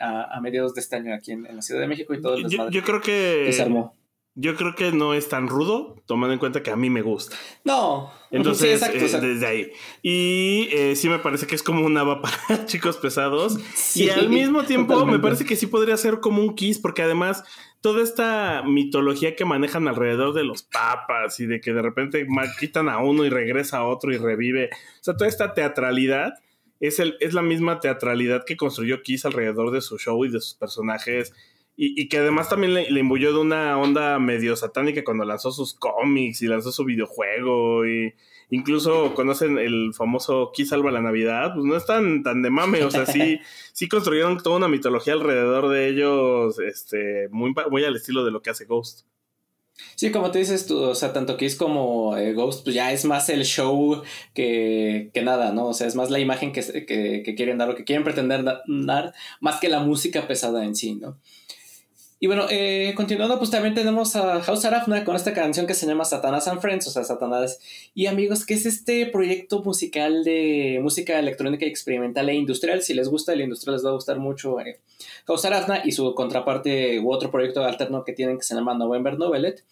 a, 0.01 0.41
mediados 0.41 0.75
de 0.75 0.81
este 0.81 0.97
año 0.97 1.15
aquí 1.15 1.33
en, 1.33 1.45
la 1.45 1.63
Ciudad 1.63 1.81
de 1.81 1.89
México 1.89 2.15
y 2.15 2.21
todo 2.21 2.35
el 2.35 2.49
yo, 2.49 2.71
yo 2.71 2.83
creo 2.83 3.01
que, 3.01 3.51
se 3.53 3.63
armó. 3.63 3.95
Yo 4.37 4.57
creo 4.57 4.75
que 4.75 4.91
no 4.91 5.15
es 5.15 5.29
tan 5.29 5.47
rudo, 5.47 6.03
tomando 6.07 6.33
en 6.33 6.41
cuenta 6.41 6.61
que 6.61 6.73
a 6.73 6.77
mí 6.77 6.91
me 6.91 7.03
gusta. 7.03 7.37
No. 7.63 8.11
Entonces, 8.33 8.83
eh, 8.83 9.21
desde 9.21 9.47
ahí. 9.47 9.71
Y 10.03 10.69
eh, 10.73 10.97
sí 10.97 11.09
me 11.09 11.21
parece 11.21 11.47
que 11.47 11.55
es 11.55 11.63
como 11.63 11.87
una 11.87 12.03
va 12.03 12.21
para 12.21 12.37
chicos 12.67 12.97
pesados. 12.97 13.57
y 13.95 14.09
al 14.09 14.29
mismo 14.29 14.65
tiempo 14.65 15.07
me 15.07 15.21
parece 15.21 15.45
que 15.45 15.55
sí 15.55 15.69
podría 15.69 15.97
ser 15.97 16.19
como 16.19 16.43
un 16.43 16.57
kiss, 16.57 16.81
porque 16.81 17.03
además 17.03 17.45
toda 17.85 18.03
esta 18.03 18.63
mitología 18.63 19.37
que 19.37 19.45
manejan 19.45 19.89
alrededor 19.89 20.33
de 20.33 20.43
los 20.43 20.63
papas 20.63 21.39
y 21.39 21.45
de 21.45 21.61
que 21.61 21.75
de 21.75 21.83
repente 21.83 22.27
quitan 22.59 22.89
a 22.89 22.97
uno 22.97 23.27
y 23.27 23.29
regresa 23.29 23.77
a 23.77 23.85
otro 23.85 24.11
y 24.11 24.17
revive. 24.17 24.71
O 24.73 25.05
sea, 25.05 25.19
toda 25.19 25.29
esta 25.29 25.53
teatralidad 25.53 26.33
es, 26.81 26.99
el, 26.99 27.19
es 27.21 27.35
la 27.35 27.43
misma 27.43 27.81
teatralidad 27.81 28.47
que 28.47 28.57
construyó 28.57 29.03
Kiss 29.03 29.27
alrededor 29.27 29.71
de 29.71 29.83
su 29.83 29.99
show 29.99 30.25
y 30.25 30.31
de 30.31 30.41
sus 30.41 30.55
personajes. 30.55 31.35
Y, 31.77 32.09
que 32.09 32.17
además 32.17 32.49
también 32.49 32.73
le, 32.73 32.91
le, 32.91 33.03
de 33.03 33.39
una 33.39 33.77
onda 33.77 34.19
medio 34.19 34.57
satánica 34.57 35.05
cuando 35.05 35.27
lanzó 35.27 35.53
sus 35.53 35.75
cómics 35.75 36.41
y 36.41 36.47
lanzó 36.47 36.73
su 36.73 36.87
videojuego 36.87 37.87
y 37.87 38.15
incluso 38.55 39.15
conocen 39.15 39.59
el 39.59 39.93
famoso 39.95 40.53
Kiss 40.55 40.69
salva 40.69 40.91
la 40.91 41.03
Navidad, 41.03 41.55
pues 41.55 41.65
no 41.65 41.77
es 41.77 41.85
tan, 41.85 42.23
tan 42.23 42.43
de 42.43 42.51
mame, 42.51 42.85
o 42.85 42.91
sea, 42.91 43.05
sí, 43.07 43.41
sí 43.73 43.89
construyeron 43.89 44.39
toda 44.39 44.57
una 44.57 44.69
mitología 44.69 45.15
alrededor 45.15 45.69
de 45.69 45.89
ellos, 45.89 46.59
este, 46.61 47.29
muy, 47.31 47.53
muy 47.71 47.85
al 47.85 47.97
estilo 47.97 48.25
de 48.25 48.31
lo 48.31 48.43
que 48.43 48.51
hace 48.51 48.65
Ghost. 48.65 49.07
Sí, 49.97 50.13
como 50.13 50.31
te 50.31 50.39
dices 50.39 50.67
tú, 50.67 50.79
o 50.81 50.95
sea, 50.95 51.13
tanto 51.13 51.37
Kiss 51.37 51.57
como 51.57 52.17
eh, 52.17 52.33
Ghost, 52.33 52.63
pues 52.63 52.77
ya 52.77 52.93
es 52.93 53.05
más 53.05 53.29
el 53.29 53.45
show 53.45 54.03
que, 54.33 55.11
nada, 55.25 55.53
¿no? 55.53 55.67
O 55.67 55.75
sea, 55.75 55.89
es 55.89 55.97
más 55.97 56.11
la 56.11 56.21
imagen 56.21 56.53
que, 56.53 56.63
que, 56.87 57.35
quieren 57.35 57.59
dar 57.59 57.71
o 57.71 57.75
que 57.75 57.85
quieren 57.85 58.05
pretender 58.05 58.45
dar, 58.45 59.15
más 59.41 59.61
que 59.61 59.69
la 59.69 59.81
música 59.81 60.29
pesada 60.29 60.65
en 60.65 60.77
sí, 60.77 60.95
¿no? 60.95 61.19
Y 62.25 62.27
bueno, 62.27 62.47
eh, 62.49 62.95
continuando, 62.97 63.37
pues 63.37 63.51
también 63.51 63.75
tenemos 63.75 64.17
a 64.17 64.41
House 64.41 64.65
Arafna 64.65 65.05
con 65.05 65.15
esta 65.15 65.35
canción 65.35 65.67
que 65.67 65.75
se 65.75 65.87
llama 65.87 66.07
Satanás 66.07 66.49
and 66.49 66.59
Friends, 66.59 66.87
o 66.87 66.91
sea, 66.91 67.05
Satanás 67.05 67.61
y 67.95 68.07
Amigos, 68.07 68.47
que 68.47 68.55
es 68.55 68.65
este 68.65 69.05
proyecto 69.05 69.63
musical 69.63 70.25
de 70.25 70.79
música 70.83 71.19
electrónica 71.19 71.67
experimental 71.67 72.31
e 72.31 72.35
industrial. 72.35 72.81
Si 72.81 72.95
les 72.95 73.11
gusta 73.11 73.35
el 73.35 73.43
industrial, 73.43 73.77
les 73.77 73.85
va 73.85 73.91
a 73.91 73.93
gustar 73.93 74.21
mucho 74.21 74.59
eh, 74.59 74.81
House 75.27 75.45
Arafna 75.45 75.83
y 75.85 75.93
su 75.93 76.15
contraparte 76.15 76.99
u 76.99 77.13
otro 77.13 77.31
proyecto 77.31 77.63
alterno 77.63 78.05
que 78.05 78.15
tienen 78.15 78.39
que 78.39 78.45
se 78.45 78.55
llama 78.55 78.73
November 78.73 79.19
Novelet 79.19 79.63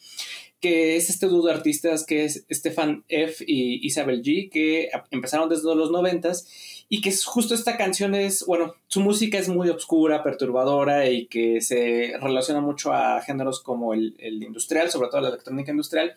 que 0.61 0.97
es 0.97 1.11
este 1.11 1.27
dúo 1.27 1.45
de 1.45 1.53
artistas 1.53 2.05
que 2.05 2.25
es 2.25 2.47
Stefan 2.49 3.03
F. 3.09 3.45
y 3.45 3.85
Isabel 3.85 4.23
G., 4.23 4.49
que 4.49 4.91
empezaron 5.11 5.49
desde 5.49 5.75
los 5.75 5.91
noventas 5.91 6.47
y 6.89 7.01
que 7.01 7.09
es 7.09 7.25
justo 7.25 7.55
esta 7.55 7.77
canción 7.77 8.15
es, 8.15 8.45
bueno, 8.47 8.75
su 8.89 9.01
música 9.01 9.39
es 9.39 9.49
muy 9.49 9.69
oscura, 9.69 10.23
perturbadora 10.23 11.09
y 11.09 11.27
que 11.27 11.61
se 11.61 12.15
relaciona 12.21 12.61
mucho 12.61 12.93
a 12.93 13.21
géneros 13.23 13.63
como 13.63 13.95
el, 13.95 14.15
industrial, 14.21 14.91
sobre 14.91 15.09
todo 15.09 15.21
la 15.21 15.29
electrónica 15.29 15.71
industrial, 15.71 16.15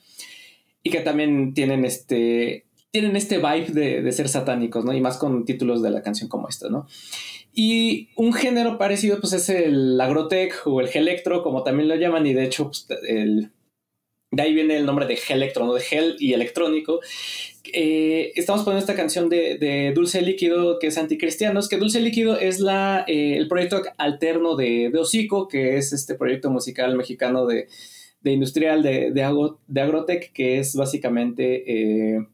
y 0.84 0.90
que 0.90 1.00
también 1.00 1.54
tienen 1.54 1.86
este, 1.86 2.66
tienen 2.92 3.16
este 3.16 3.38
vibe 3.38 4.02
de, 4.02 4.12
ser 4.12 4.30
satánicos, 4.30 4.86
¿no? 4.86 4.94
Y 4.94 5.02
más 5.02 5.18
con 5.18 5.46
títulos 5.46 5.82
de 5.82 5.92
la 5.92 6.02
canción 6.02 6.30
como 6.30 6.48
esta, 6.48 6.70
¿no? 6.70 6.88
Y 7.54 8.10
un 8.16 8.34
género 8.34 8.78
parecido, 8.78 9.20
pues 9.20 9.34
es 9.34 9.50
el 9.50 10.00
agrotech 10.00 10.62
o 10.66 10.82
el 10.82 10.90
electro, 10.94 11.42
como 11.42 11.64
también 11.64 11.88
lo 11.88 11.96
llaman, 11.96 12.28
y 12.28 12.34
de 12.34 12.44
hecho, 12.44 12.66
pues, 12.66 12.88
el 13.08 13.52
de 14.36 14.44
ahí 14.44 14.54
viene 14.54 14.76
el 14.76 14.86
nombre 14.86 15.06
de 15.06 15.18
Electro, 15.30 15.66
¿no? 15.66 15.74
De 15.74 15.84
Hell 15.90 16.18
y 16.20 16.34
electrónico. 16.34 17.00
Eh, 17.74 18.32
estamos 18.36 18.64
poniendo 18.64 18.80
esta 18.80 18.96
canción 18.96 19.30
de, 19.30 19.92
Dulce 19.96 20.22
Líquido, 20.22 20.80
que 20.80 20.88
es 20.88 20.98
Anticristianos, 20.98 21.70
que 21.70 21.78
Dulce 21.78 22.00
Líquido 22.00 22.38
es 22.38 22.60
la, 22.60 23.06
eh, 23.08 23.38
el 23.38 23.48
proyecto 23.48 23.82
alterno 23.98 24.56
de, 24.56 24.90
de 24.92 25.00
Hocico, 25.00 25.48
que 25.48 25.78
es 25.78 25.94
este 25.94 26.16
proyecto 26.16 26.50
musical 26.50 26.96
mexicano 26.96 27.46
de, 27.46 27.68
industrial 28.24 28.84
de, 28.84 29.12
de, 29.12 29.82
Agrotech, 29.82 30.32
que 30.34 30.60
es 30.60 30.76
básicamente 30.76 32.16
eh, 32.16 32.28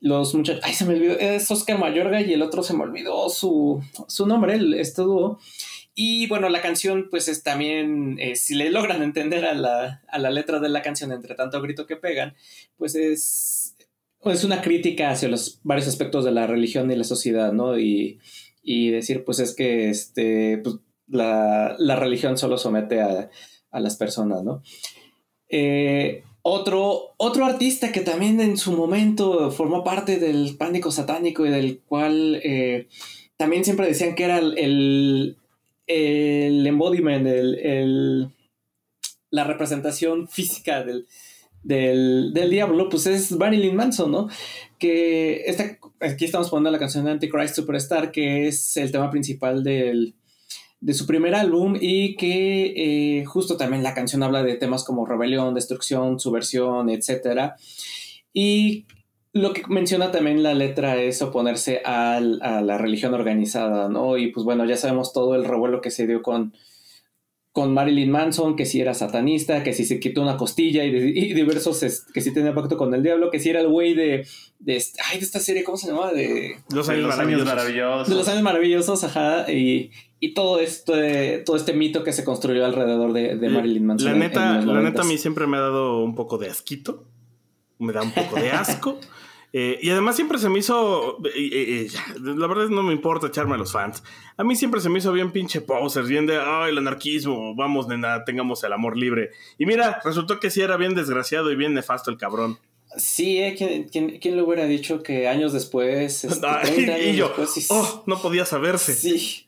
los 0.00 0.34
muchachos. 0.34 0.62
Ay, 0.64 0.74
se 0.74 0.84
me 0.84 0.94
olvidó. 0.94 1.18
Es 1.18 1.50
Oscar 1.50 1.78
Mayorga 1.78 2.20
y 2.20 2.32
el 2.32 2.42
otro 2.42 2.62
se 2.62 2.74
me 2.74 2.84
olvidó 2.84 3.28
su, 3.28 3.82
su 4.08 4.26
nombre, 4.26 4.58
este 4.80 5.02
dúo. 5.02 5.38
Y 5.96 6.26
bueno, 6.26 6.48
la 6.48 6.60
canción, 6.60 7.06
pues 7.08 7.28
es 7.28 7.44
también, 7.44 8.18
si 8.34 8.56
le 8.56 8.70
logran 8.70 9.02
entender 9.02 9.44
a 9.44 9.54
la, 9.54 10.02
a 10.08 10.18
la, 10.18 10.30
letra 10.30 10.58
de 10.58 10.68
la 10.68 10.82
canción, 10.82 11.12
entre 11.12 11.36
tanto 11.36 11.62
grito 11.62 11.86
que 11.86 11.94
pegan, 11.94 12.34
pues 12.76 12.96
es, 12.96 13.53
es 14.30 14.44
una 14.44 14.62
crítica 14.62 15.10
hacia 15.10 15.28
los 15.28 15.60
varios 15.62 15.88
aspectos 15.88 16.24
de 16.24 16.32
la 16.32 16.46
religión 16.46 16.90
y 16.90 16.96
la 16.96 17.04
sociedad, 17.04 17.52
¿no? 17.52 17.78
Y, 17.78 18.20
y 18.62 18.90
decir, 18.90 19.24
pues 19.24 19.38
es 19.38 19.54
que 19.54 19.90
este, 19.90 20.58
pues, 20.58 20.76
la, 21.08 21.76
la, 21.78 21.96
religión 21.96 22.38
solo 22.38 22.56
somete 22.56 23.00
a, 23.00 23.30
a 23.70 23.80
las 23.80 23.96
personas, 23.96 24.42
¿no? 24.42 24.62
Eh, 25.48 26.22
otro, 26.42 27.14
otro 27.16 27.46
artista 27.46 27.92
que 27.92 28.00
también 28.00 28.40
en 28.40 28.56
su 28.56 28.72
momento 28.72 29.50
formó 29.50 29.84
parte 29.84 30.18
del 30.18 30.56
pánico 30.56 30.90
satánico 30.90 31.46
y 31.46 31.50
del 31.50 31.80
cual 31.80 32.40
eh, 32.42 32.88
también 33.36 33.64
siempre 33.64 33.86
decían 33.86 34.14
que 34.14 34.24
era 34.24 34.38
el 34.38 35.36
el 35.86 36.66
embodiment, 36.66 37.26
el, 37.26 38.30
la 39.30 39.44
representación 39.44 40.28
física 40.28 40.82
del, 40.82 41.06
del, 41.64 42.32
diablo, 42.50 42.88
pues 42.88 43.06
es 43.06 43.32
Marilyn 43.32 43.74
Manson, 43.74 44.12
¿no? 44.12 44.28
Que 44.78 45.44
esta, 45.46 45.78
aquí 46.00 46.26
estamos 46.26 46.50
poniendo 46.50 46.70
la 46.70 46.78
canción 46.78 47.04
de 47.04 47.12
Antichrist 47.12 47.56
Superstar, 47.56 48.12
que 48.12 48.46
es 48.46 48.76
el 48.76 48.92
tema 48.92 49.10
principal 49.10 49.64
del, 49.64 50.14
de 50.80 50.94
su 50.94 51.06
primer 51.06 51.34
álbum 51.34 51.76
y 51.80 52.16
que 52.16 53.18
eh, 53.18 53.24
justo 53.24 53.56
también 53.56 53.82
la 53.82 53.94
canción 53.94 54.22
habla 54.22 54.42
de 54.42 54.56
temas 54.56 54.84
como 54.84 55.06
rebelión, 55.06 55.54
destrucción, 55.54 56.20
subversión, 56.20 56.90
etc. 56.90 57.52
Y 58.32 58.84
lo 59.32 59.52
que 59.52 59.62
menciona 59.68 60.10
también 60.10 60.42
la 60.42 60.54
letra 60.54 61.00
es 61.00 61.22
oponerse 61.22 61.80
a 61.84 62.20
la 62.20 62.78
religión 62.78 63.14
organizada, 63.14 63.88
¿no? 63.88 64.18
Y 64.18 64.30
pues 64.30 64.44
bueno, 64.44 64.64
ya 64.64 64.76
sabemos 64.76 65.12
todo 65.12 65.34
el 65.34 65.44
revuelo 65.44 65.80
que 65.80 65.90
se 65.90 66.06
dio 66.06 66.22
con, 66.22 66.52
con 67.54 67.72
Marilyn 67.72 68.10
Manson, 68.10 68.56
que 68.56 68.66
si 68.66 68.80
era 68.80 68.94
satanista, 68.94 69.62
que 69.62 69.72
si 69.72 69.84
se 69.84 70.00
quitó 70.00 70.20
una 70.22 70.36
costilla 70.36 70.82
y, 70.82 70.90
diversos, 71.34 72.04
que 72.12 72.20
si 72.20 72.34
tenía 72.34 72.52
pacto 72.52 72.76
con 72.76 72.92
el 72.92 73.04
diablo, 73.04 73.30
que 73.30 73.38
si 73.38 73.48
era 73.48 73.60
el 73.60 73.68
güey 73.68 73.94
de, 73.94 74.26
de, 74.58 74.82
ay, 75.08 75.18
de 75.20 75.24
esta 75.24 75.38
serie, 75.38 75.62
¿cómo 75.62 75.78
se 75.78 75.86
llama? 75.86 76.12
De 76.12 76.56
los 76.70 76.88
años, 76.88 77.16
maravillosos. 77.44 78.08
De 78.08 78.16
los 78.16 78.26
años 78.26 78.42
maravillosos, 78.42 79.04
ajá, 79.04 79.48
y, 79.48 79.92
todo 80.34 80.58
este, 80.58 81.44
todo 81.46 81.54
este 81.54 81.74
mito 81.74 82.02
que 82.02 82.12
se 82.12 82.24
construyó 82.24 82.64
alrededor 82.66 83.12
de, 83.12 83.48
Marilyn 83.48 83.86
Manson. 83.86 84.10
La 84.10 84.18
neta, 84.18 84.60
la 84.60 84.80
neta 84.80 85.02
a 85.02 85.04
mí 85.04 85.16
siempre 85.16 85.46
me 85.46 85.56
ha 85.56 85.60
dado 85.60 86.02
un 86.02 86.16
poco 86.16 86.38
de 86.38 86.50
asquito, 86.50 87.04
me 87.78 87.92
da 87.92 88.02
un 88.02 88.10
poco 88.10 88.34
de 88.34 88.50
asco. 88.50 88.98
Eh, 89.56 89.78
y 89.80 89.90
además 89.90 90.16
siempre 90.16 90.38
se 90.38 90.48
me 90.48 90.58
hizo. 90.58 91.18
la 91.22 92.46
verdad 92.48 92.68
no 92.70 92.82
me 92.82 92.92
importa 92.92 93.28
echarme 93.28 93.54
a 93.54 93.56
los 93.56 93.70
fans. 93.70 94.02
A 94.36 94.42
mí 94.42 94.56
siempre 94.56 94.80
se 94.80 94.88
me 94.88 94.98
hizo 94.98 95.12
bien 95.12 95.30
pinche 95.30 95.60
posers, 95.60 96.08
bien 96.08 96.26
de. 96.26 96.40
Ay, 96.40 96.72
el 96.72 96.78
anarquismo, 96.78 97.54
vamos, 97.54 97.86
nena, 97.86 98.24
tengamos 98.24 98.64
el 98.64 98.72
amor 98.72 98.96
libre. 98.96 99.30
Y 99.56 99.64
mira, 99.64 100.00
resultó 100.04 100.40
que 100.40 100.50
sí 100.50 100.60
era 100.60 100.76
bien 100.76 100.96
desgraciado 100.96 101.52
y 101.52 101.56
bien 101.56 101.72
nefasto 101.72 102.10
el 102.10 102.18
cabrón. 102.18 102.58
Sí, 102.96 103.38
¿eh? 103.38 103.54
¿Quién, 103.56 104.18
quién, 104.18 104.36
le 104.36 104.42
hubiera 104.42 104.66
dicho 104.66 105.04
que 105.04 105.28
años 105.28 105.52
después. 105.52 106.24
Este, 106.24 107.10
y 107.10 107.14
yo, 107.14 107.32
oh, 107.68 108.02
no 108.06 108.20
podía 108.20 108.44
saberse. 108.46 108.92
Sí. 108.92 109.43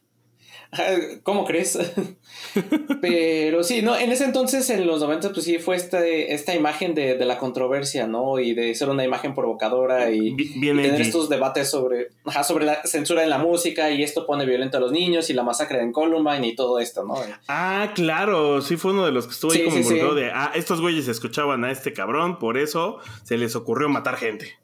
¿Cómo 1.23 1.45
crees? 1.45 1.79
Pero 3.01 3.63
sí, 3.63 3.83
no, 3.83 3.97
en 3.97 4.13
ese 4.13 4.25
entonces, 4.25 4.69
en 4.71 4.87
los 4.87 5.01
90, 5.01 5.33
pues 5.33 5.45
sí, 5.45 5.59
fue 5.59 5.77
este, 5.77 6.35
esta 6.35 6.55
imagen 6.55 6.95
de, 6.95 7.17
la 7.27 7.39
controversia, 7.39 8.07
¿no? 8.07 8.39
Y 8.39 8.55
de 8.55 8.75
ser 8.75 8.89
una 8.89 9.05
imagen 9.05 9.35
provocadora 9.35 10.11
y, 10.11 10.37
tener 10.37 11.01
estos 11.01 11.29
debates 11.29 11.71
sobre, 11.71 12.09
sobre 12.47 12.67
la 12.67 12.83
censura 12.85 13.23
en 13.23 13.31
la 13.31 13.39
música 13.39 13.91
y 13.91 14.03
esto 14.03 14.27
pone 14.27 14.47
violento 14.47 14.77
a 14.77 14.81
los 14.81 14.93
niños 14.93 15.29
y 15.31 15.33
la 15.33 15.43
masacre 15.43 15.81
en 15.81 15.93
Columbine 15.93 16.47
y 16.47 16.55
todo 16.55 16.79
esto, 16.79 17.05
¿no? 17.05 17.17
Ah, 17.49 17.93
claro, 17.95 18.63
sí 18.63 18.77
fue 18.77 18.93
uno 18.93 19.05
de 19.07 19.13
los 19.13 19.27
que 19.27 19.33
estuvo 19.33 19.53
ahí 19.53 19.65
como 19.65 20.15
de, 20.15 20.31
ah, 20.33 20.53
estos 20.55 20.81
güeyes 20.81 21.09
escuchaban 21.09 21.65
a 21.65 21.71
este 21.71 21.93
cabrón, 21.93 22.39
por 22.39 22.59
eso 22.59 22.99
se 23.25 23.37
les 23.37 23.57
ocurrió 23.57 23.89
matar 23.89 24.17
gente. 24.17 24.59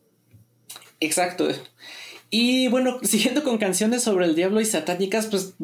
Exacto. 1.00 1.49
Y 2.32 2.66
bueno, 2.68 2.98
siguiendo 3.02 3.44
con 3.44 3.58
canciones 3.58 4.02
sobre 4.02 4.26
el 4.26 4.34
diablo 4.34 4.60
y 4.60 4.64
satánicas, 4.64 5.26
pues 5.26 5.54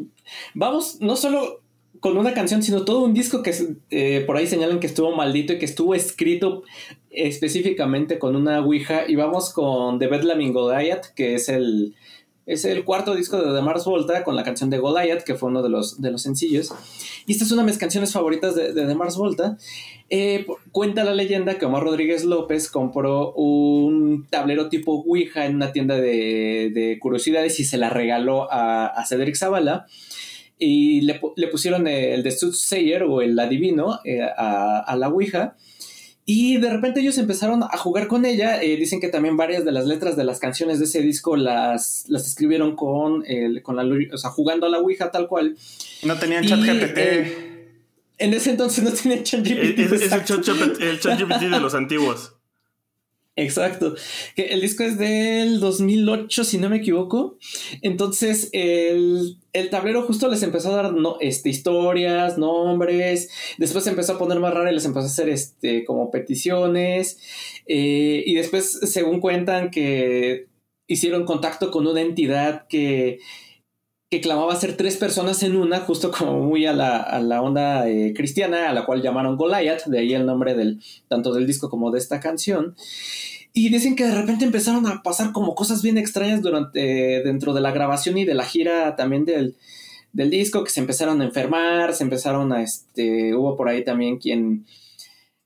vamos 0.54 1.00
no 1.00 1.16
solo 1.16 1.62
con 1.98 2.16
una 2.16 2.34
canción, 2.34 2.62
sino 2.62 2.84
todo 2.84 3.02
un 3.02 3.14
disco 3.14 3.42
que 3.42 3.52
eh, 3.90 4.22
por 4.24 4.36
ahí 4.36 4.46
señalan 4.46 4.78
que 4.78 4.86
estuvo 4.86 5.16
maldito 5.16 5.54
y 5.54 5.58
que 5.58 5.64
estuvo 5.64 5.96
escrito 5.96 6.62
específicamente 7.10 8.20
con 8.20 8.36
una 8.36 8.60
Ouija. 8.60 9.08
Y 9.08 9.16
vamos 9.16 9.52
con 9.52 9.98
The 9.98 10.06
Bedlam 10.06 10.52
Goliath, 10.52 11.06
que 11.16 11.34
es 11.34 11.48
el, 11.48 11.96
es 12.48 12.64
el 12.64 12.84
cuarto 12.84 13.14
disco 13.14 13.40
de 13.40 13.54
The 13.54 13.62
Mars 13.62 13.84
Volta 13.84 14.24
con 14.24 14.34
la 14.34 14.42
canción 14.42 14.70
de 14.70 14.78
Goliath, 14.78 15.22
que 15.22 15.36
fue 15.36 15.50
uno 15.50 15.62
de 15.62 15.68
los, 15.68 16.00
de 16.00 16.10
los 16.10 16.22
sencillos. 16.22 16.72
Y 17.26 17.32
esta 17.32 17.44
es 17.44 17.52
una 17.52 17.62
de 17.62 17.66
mis 17.66 17.78
canciones 17.78 18.12
favoritas 18.12 18.56
de, 18.56 18.72
de 18.72 18.86
The 18.86 18.94
Mars 18.96 19.16
Volta. 19.16 19.56
Eh, 20.10 20.46
cuenta 20.72 21.04
la 21.04 21.14
leyenda 21.14 21.58
que 21.58 21.66
Omar 21.66 21.84
Rodríguez 21.84 22.24
López 22.24 22.70
compró 22.70 23.32
un 23.34 24.26
tablero 24.30 24.68
tipo 24.68 25.04
Ouija 25.06 25.44
en 25.44 25.56
una 25.56 25.70
tienda 25.70 25.96
de, 25.96 26.98
curiosidades 27.00 27.60
y 27.60 27.64
se 27.64 27.76
la 27.76 27.90
regaló 27.90 28.50
a, 28.50 28.86
a 28.86 29.06
Cedric 29.06 29.36
Zavala 29.36 29.86
y 30.58 31.02
le, 31.02 31.20
pusieron 31.50 31.86
el 31.86 32.22
de 32.22 32.30
Soothsayer 32.30 33.04
o 33.04 33.20
el 33.20 33.38
adivino 33.38 34.00
eh, 34.04 34.22
a, 34.22 34.96
la 34.98 35.08
Ouija. 35.08 35.56
Y 36.30 36.58
de 36.58 36.68
repente 36.68 37.00
ellos 37.00 37.16
empezaron 37.16 37.62
a 37.62 37.78
jugar 37.78 38.06
con 38.06 38.26
ella. 38.26 38.62
Eh, 38.62 38.76
dicen 38.76 39.00
que 39.00 39.08
también 39.08 39.38
varias 39.38 39.64
de 39.64 39.72
las 39.72 39.86
letras 39.86 40.14
de 40.14 40.24
las 40.24 40.38
canciones 40.38 40.78
de 40.78 40.84
ese 40.84 41.00
disco 41.00 41.36
las, 41.36 42.04
las 42.08 42.26
escribieron 42.26 42.76
con, 42.76 43.24
con 43.62 43.76
la, 43.76 44.12
o 44.12 44.18
sea, 44.18 44.28
jugando 44.28 44.66
a 44.66 44.68
la 44.68 44.78
Ouija 44.78 45.10
tal 45.10 45.26
cual. 45.26 45.56
No 46.02 46.18
tenían 46.18 46.44
chat 46.44 46.60
GPT. 46.60 46.98
Eh, 46.98 47.68
en 48.18 48.34
ese 48.34 48.50
entonces 48.50 48.84
no 48.84 48.92
tenían 48.92 49.24
chat 49.24 49.40
GPT. 49.40 49.78
Es, 49.78 50.02
el 50.02 51.00
chat 51.00 51.18
GPT 51.18 51.44
de 51.44 51.60
los 51.60 51.74
antiguos. 51.74 52.34
Exacto. 53.38 53.94
Que 54.34 54.46
el 54.46 54.60
disco 54.60 54.82
es 54.82 54.98
del 54.98 55.60
2008, 55.60 56.42
si 56.42 56.58
no 56.58 56.68
me 56.68 56.78
equivoco. 56.78 57.38
Entonces, 57.82 58.50
el, 58.52 59.38
tablero 59.70 60.02
justo 60.02 60.28
les 60.28 60.42
empezó 60.42 60.72
a 60.72 60.82
dar 60.82 60.92
no, 60.92 61.18
este, 61.20 61.48
historias, 61.48 62.36
nombres. 62.36 63.30
Después 63.56 63.84
se 63.84 63.90
empezó 63.90 64.14
a 64.14 64.18
poner 64.18 64.40
más 64.40 64.52
raro 64.52 64.68
y 64.68 64.74
les 64.74 64.84
empezó 64.84 65.06
a 65.06 65.10
hacer 65.10 65.28
este, 65.28 65.84
como 65.84 66.10
peticiones. 66.10 67.18
Eh, 67.66 68.24
y 68.26 68.34
después, 68.34 68.72
según 68.82 69.20
cuentan, 69.20 69.70
que 69.70 70.48
hicieron 70.88 71.24
contacto 71.24 71.70
con 71.70 71.86
una 71.86 72.00
entidad 72.00 72.66
que 72.66 73.20
que 74.10 74.20
clamaba 74.20 74.56
ser 74.56 74.76
tres 74.76 74.96
personas 74.96 75.42
en 75.42 75.56
una, 75.56 75.80
justo 75.80 76.10
como 76.10 76.40
muy 76.40 76.66
a 76.66 76.72
la, 76.72 77.42
onda 77.42 77.88
eh, 77.88 78.14
cristiana, 78.14 78.70
a 78.70 78.72
la 78.72 78.86
cual 78.86 79.02
llamaron 79.02 79.36
Goliath, 79.36 79.84
de 79.86 79.98
ahí 79.98 80.14
el 80.14 80.24
nombre 80.24 80.54
del, 80.54 80.80
tanto 81.08 81.34
del 81.34 81.46
disco 81.46 81.68
como 81.68 81.90
de 81.90 81.98
esta 81.98 82.20
canción. 82.20 82.74
Y 83.52 83.70
dicen 83.70 83.96
que 83.96 84.04
de 84.04 84.14
repente 84.14 84.44
empezaron 84.44 84.86
a 84.86 85.02
pasar 85.02 85.32
como 85.32 85.54
cosas 85.54 85.82
bien 85.82 85.98
extrañas 85.98 86.42
durante, 86.42 87.22
dentro 87.22 87.52
de 87.52 87.60
la 87.60 87.72
grabación 87.72 88.16
y 88.16 88.24
de 88.24 88.34
la 88.34 88.44
gira 88.44 88.96
también 88.96 89.24
del, 89.24 89.56
del 90.12 90.30
disco, 90.30 90.64
que 90.64 90.70
se 90.70 90.80
empezaron 90.80 91.20
a 91.20 91.24
enfermar, 91.24 91.94
se 91.94 92.04
empezaron 92.04 92.52
a, 92.52 92.62
este, 92.62 93.34
hubo 93.34 93.56
por 93.56 93.68
ahí 93.68 93.84
también 93.84 94.18
quien 94.18 94.64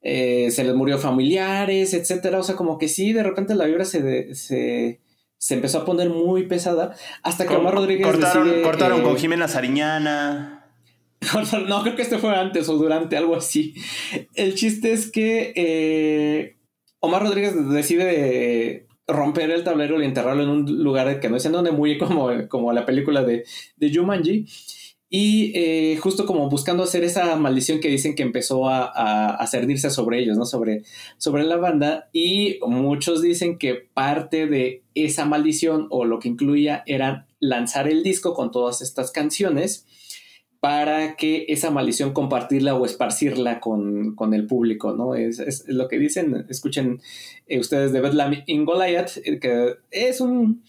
eh, 0.03 0.51
se 0.51 0.65
les 0.65 0.75
murió 0.75 0.99
familiares, 0.99 1.95
etcétera, 1.95 2.39
o 2.39 2.43
sea, 2.43 2.57
como 2.57 2.79
que 2.79 2.89
sí, 2.89 3.13
de 3.13 3.23
repente 3.23 3.55
la 3.55 3.67
vibra 3.67 3.85
se, 3.85 4.35
se, 4.35 5.01
se 5.43 5.55
empezó 5.55 5.79
a 5.79 5.85
poner 5.85 6.09
muy 6.09 6.47
pesada 6.47 6.95
hasta 7.25 7.49
que 7.49 7.57
Omar 7.57 7.75
Rodríguez 7.75 8.07
cortaron, 8.07 8.63
cortaron 8.63 9.03
con 9.03 9.17
Jimena 9.17 9.49
Sariñana. 9.49 10.71
No, 11.69 11.83
creo 11.83 11.97
que 11.97 12.03
este 12.03 12.19
fue 12.19 12.35
antes 12.35 12.69
o 12.69 12.77
durante, 12.77 13.17
algo 13.17 13.35
así. 13.35 13.75
El 14.35 14.55
chiste 14.55 14.93
es 14.93 15.11
que 15.11 15.53
eh, 15.57 16.57
Omar 17.01 17.23
Rodríguez 17.23 17.55
decide 17.71 18.87
romper 19.09 19.51
el 19.51 19.65
tablero 19.65 20.01
y 20.01 20.05
enterrarlo 20.05 20.45
en 20.45 20.49
un 20.49 20.83
lugar 20.85 21.19
que 21.19 21.29
no 21.29 21.37
es 21.37 21.45
en 21.45 21.53
donde, 21.53 21.73
muy 21.73 21.99
como, 21.99 22.31
como 22.49 22.73
la 22.73 22.87
película 22.87 23.25
de, 23.25 23.45
de 23.77 23.93
Jumanji. 23.93 24.47
Y 25.15 25.53
eh, 25.55 25.99
justo 25.99 26.25
como 26.25 26.49
buscando 26.49 26.85
hacer 26.85 27.05
esa 27.05 27.37
maldición 27.37 27.81
que 27.81 27.91
dicen 27.91 28.15
que 28.15 28.23
empezó 28.23 28.71
a, 28.71 29.35
a, 29.35 29.47
cernirse 29.47 29.91
sobre 29.91 30.21
ellos, 30.21 30.39
¿no? 30.39 30.47
Sobre, 30.47 30.85
sobre 31.19 31.45
la 31.45 31.59
banda. 31.59 32.09
Y 32.15 32.59
muchos 32.67 33.21
dicen 33.21 33.59
que 33.59 33.75
parte 33.75 34.47
de 34.47 34.81
esa 34.95 35.27
maldición 35.27 35.87
o 35.91 36.07
lo 36.07 36.19
que 36.19 36.31
incluía 36.31 36.83
era 36.87 37.27
lanzar 37.41 37.89
el 37.89 38.03
disco 38.03 38.33
con 38.33 38.51
todas 38.51 38.81
estas 38.81 39.11
canciones 39.11 39.85
para 40.61 41.17
que 41.17 41.45
esa 41.49 41.71
maldición 41.71 42.15
compartirla 42.15 42.75
o 42.75 42.87
esparcirla 42.87 43.61
con, 43.61 44.17
el 44.33 44.47
público, 44.47 44.95
¿no? 44.95 45.15
Es, 45.15 45.65
lo 45.69 45.89
que 45.89 45.99
dicen, 45.99 46.47
escuchen 46.49 47.03
eh, 47.49 47.59
ustedes 47.59 47.93
de 47.93 48.01
Bedlam 48.01 48.45
in 48.47 48.65
Goliath, 48.65 49.19
eh, 49.25 49.39
que 49.39 49.75
es 49.91 50.23
un 50.23 50.63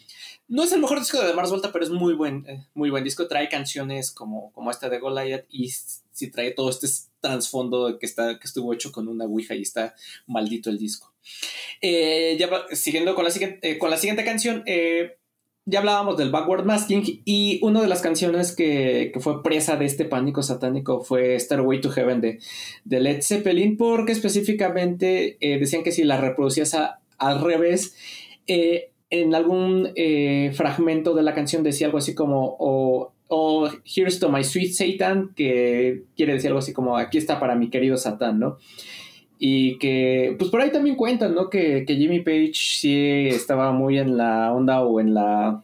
no 0.47 0.63
es 0.63 0.71
el 0.71 0.81
mejor 0.81 0.99
disco 0.99 1.21
de 1.21 1.33
Mars 1.33 1.49
Volta, 1.49 1.71
pero 1.71 1.85
es 1.85 1.91
muy 1.91 2.13
buen, 2.13 2.45
eh, 2.47 2.67
muy 2.73 2.89
buen 2.89 3.03
disco. 3.03 3.27
Trae 3.27 3.49
canciones 3.49 4.11
como, 4.11 4.51
como 4.51 4.71
esta 4.71 4.89
de 4.89 4.99
Goliath 4.99 5.45
y 5.49 5.69
si 5.69 6.31
trae 6.31 6.51
todo 6.51 6.69
este 6.69 6.87
trasfondo 7.21 7.97
que, 7.97 8.05
está, 8.05 8.37
que 8.39 8.45
estuvo 8.45 8.73
hecho 8.73 8.91
con 8.91 9.07
una 9.07 9.25
Ouija 9.25 9.55
y 9.55 9.61
está 9.61 9.95
maldito 10.27 10.69
el 10.69 10.77
disco. 10.77 11.13
Eh, 11.81 12.35
ya 12.37 12.49
siguiendo 12.71 13.15
con 13.15 13.23
la 13.23 13.31
siguiente, 13.31 13.67
eh, 13.67 13.77
con 13.77 13.89
la 13.89 13.97
siguiente 13.97 14.25
canción, 14.25 14.63
ya 15.65 15.79
hablábamos 15.79 16.17
del 16.17 16.29
Backward 16.29 16.65
Masking 16.65 17.21
y 17.23 17.59
una 17.63 17.81
de 17.81 17.87
las 17.87 18.01
canciones 18.01 18.53
que, 18.53 19.13
fue 19.21 19.41
presa 19.41 19.77
de 19.77 19.85
este 19.85 20.03
pánico 20.03 20.43
satánico 20.43 21.03
fue 21.03 21.39
Starway 21.39 21.79
to 21.79 21.89
Heaven 21.89 22.19
de, 22.19 22.39
de 22.83 22.99
Led 22.99 23.21
Zeppelin, 23.21 23.77
porque 23.77 24.11
específicamente 24.11 25.37
decían 25.39 25.83
que 25.83 25.93
si 25.93 26.03
la 26.03 26.19
reproducías 26.19 26.75
al 27.17 27.41
revés, 27.41 27.95
en 29.13 29.35
algún 29.35 29.91
eh, 29.95 30.51
fragmento 30.55 31.13
de 31.13 31.21
la 31.21 31.35
canción 31.35 31.61
decía 31.61 31.85
algo 31.85 31.99
así 31.99 32.15
como, 32.15 32.57
o, 32.59 33.11
Here's 33.85 34.19
to 34.19 34.29
my 34.29 34.43
sweet 34.43 34.73
Satan, 34.73 35.33
que 35.35 36.03
quiere 36.15 36.33
decir 36.33 36.49
algo 36.49 36.59
así 36.59 36.73
como, 36.73 36.97
aquí 36.97 37.19
está 37.19 37.39
para 37.39 37.55
mi 37.55 37.69
querido 37.69 37.95
Satán, 37.95 38.39
¿no? 38.39 38.57
Y 39.37 39.77
que, 39.77 40.35
pues 40.37 40.49
por 40.49 40.61
ahí 40.61 40.71
también 40.71 40.95
cuentan, 40.95 41.35
¿no? 41.35 41.49
Que, 41.49 41.85
Jimmy 41.87 42.21
Page 42.21 42.53
sí 42.53 43.27
estaba 43.27 43.71
muy 43.71 43.99
en 43.99 44.17
la 44.17 44.51
onda 44.51 44.81
o 44.81 44.99
en 44.99 45.13
la, 45.13 45.63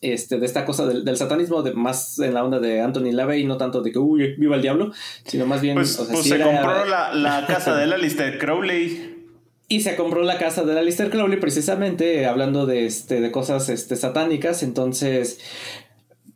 este, 0.00 0.38
de 0.38 0.46
esta 0.46 0.64
cosa 0.64 0.86
del, 0.86 1.16
satanismo, 1.16 1.62
de, 1.62 1.74
más 1.74 2.18
en 2.20 2.32
la 2.32 2.42
onda 2.44 2.58
de 2.58 2.80
Anthony 2.80 3.12
LaVey, 3.12 3.44
no 3.44 3.58
tanto 3.58 3.82
de 3.82 3.92
que, 3.92 3.98
uy, 3.98 4.34
viva 4.36 4.56
el 4.56 4.62
diablo, 4.62 4.92
sino 5.24 5.46
más 5.46 5.60
bien... 5.60 5.74
Pues, 5.74 5.96
pues 6.10 6.24
se 6.24 6.40
compró 6.40 6.86
la, 6.86 7.14
la 7.14 7.46
casa 7.46 7.76
de 7.76 7.86
la 7.86 7.98
lista 7.98 8.24
de 8.24 8.38
Crowley. 8.38 9.15
Y 9.68 9.80
se 9.80 9.96
compró 9.96 10.22
la 10.22 10.38
casa 10.38 10.64
de 10.64 10.74
la 10.74 10.82
Lister 10.82 11.10
Crowley 11.10 11.40
precisamente 11.40 12.26
hablando 12.26 12.66
de, 12.66 12.86
este, 12.86 13.20
de 13.20 13.32
cosas 13.32 13.68
este, 13.68 13.96
satánicas. 13.96 14.62
Entonces, 14.62 15.40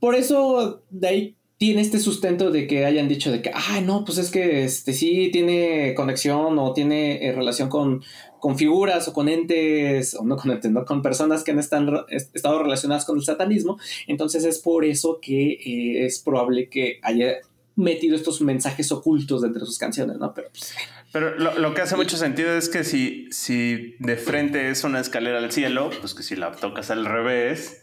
por 0.01 0.17
eso 0.17 0.83
de 0.91 1.09
ahí 1.09 1.37
tiene 1.61 1.83
este 1.83 2.01
sustento 2.01 2.51
de 2.51 2.67
que 2.67 2.87
hayan 2.87 3.07
dicho 3.07 3.31
de 3.31 3.43
que, 3.43 3.51
ah, 3.55 3.83
no, 3.83 4.05
pues 4.05 4.17
es 4.17 4.31
que 4.31 4.65
este, 4.65 4.95
sí 4.95 5.29
tiene 5.31 5.95
conexión 5.95 6.59
o 6.59 6.73
tiene 6.73 7.25
eh, 7.25 7.33
relación 7.33 7.69
con, 7.69 8.03
con, 8.41 8.57
figuras 8.57 9.07
o 9.09 9.13
con 9.13 9.29
entes, 9.29 10.15
o 10.15 10.25
no 10.25 10.37
con 10.37 10.51
entes, 10.51 10.71
no, 10.73 10.87
con 10.87 11.03
personas 11.03 11.45
que 11.45 11.51
han 11.51 11.59
estado 11.59 12.63
relacionadas 12.63 13.05
con 13.05 13.19
el 13.19 13.25
satanismo. 13.25 13.79
Entonces 14.09 14.45
es 14.45 14.59
por 14.59 14.87
eso 14.87 15.19
que 15.21 15.53
eh, 15.53 16.07
es 16.07 16.19
probable 16.21 16.71
que 16.71 16.99
haya 17.03 17.35
metido 17.77 18.17
estos 18.17 18.41
mensajes 18.41 18.91
ocultos 18.91 19.43
dentro 19.43 19.61
de 19.61 19.67
sus 19.67 19.79
canciones, 19.79 20.17
¿no? 20.19 20.33
Pero 20.33 20.49
pues, 20.51 20.75
pero 21.13 21.37
lo, 21.37 21.75
que 21.75 21.83
hace 21.83 21.97
mucho 21.97 22.17
sentido 22.17 22.57
es 22.57 22.69
que 22.69 22.85
si, 22.85 23.27
si 23.33 23.97
de 23.99 24.17
frente 24.17 24.71
es 24.71 24.85
una 24.85 25.01
escalera 25.01 25.39
al 25.39 25.51
cielo, 25.51 25.91
pues 26.01 26.15
que 26.15 26.23
si 26.23 26.37
la 26.37 26.53
tocas 26.53 26.91
al 26.91 27.05
revés, 27.05 27.83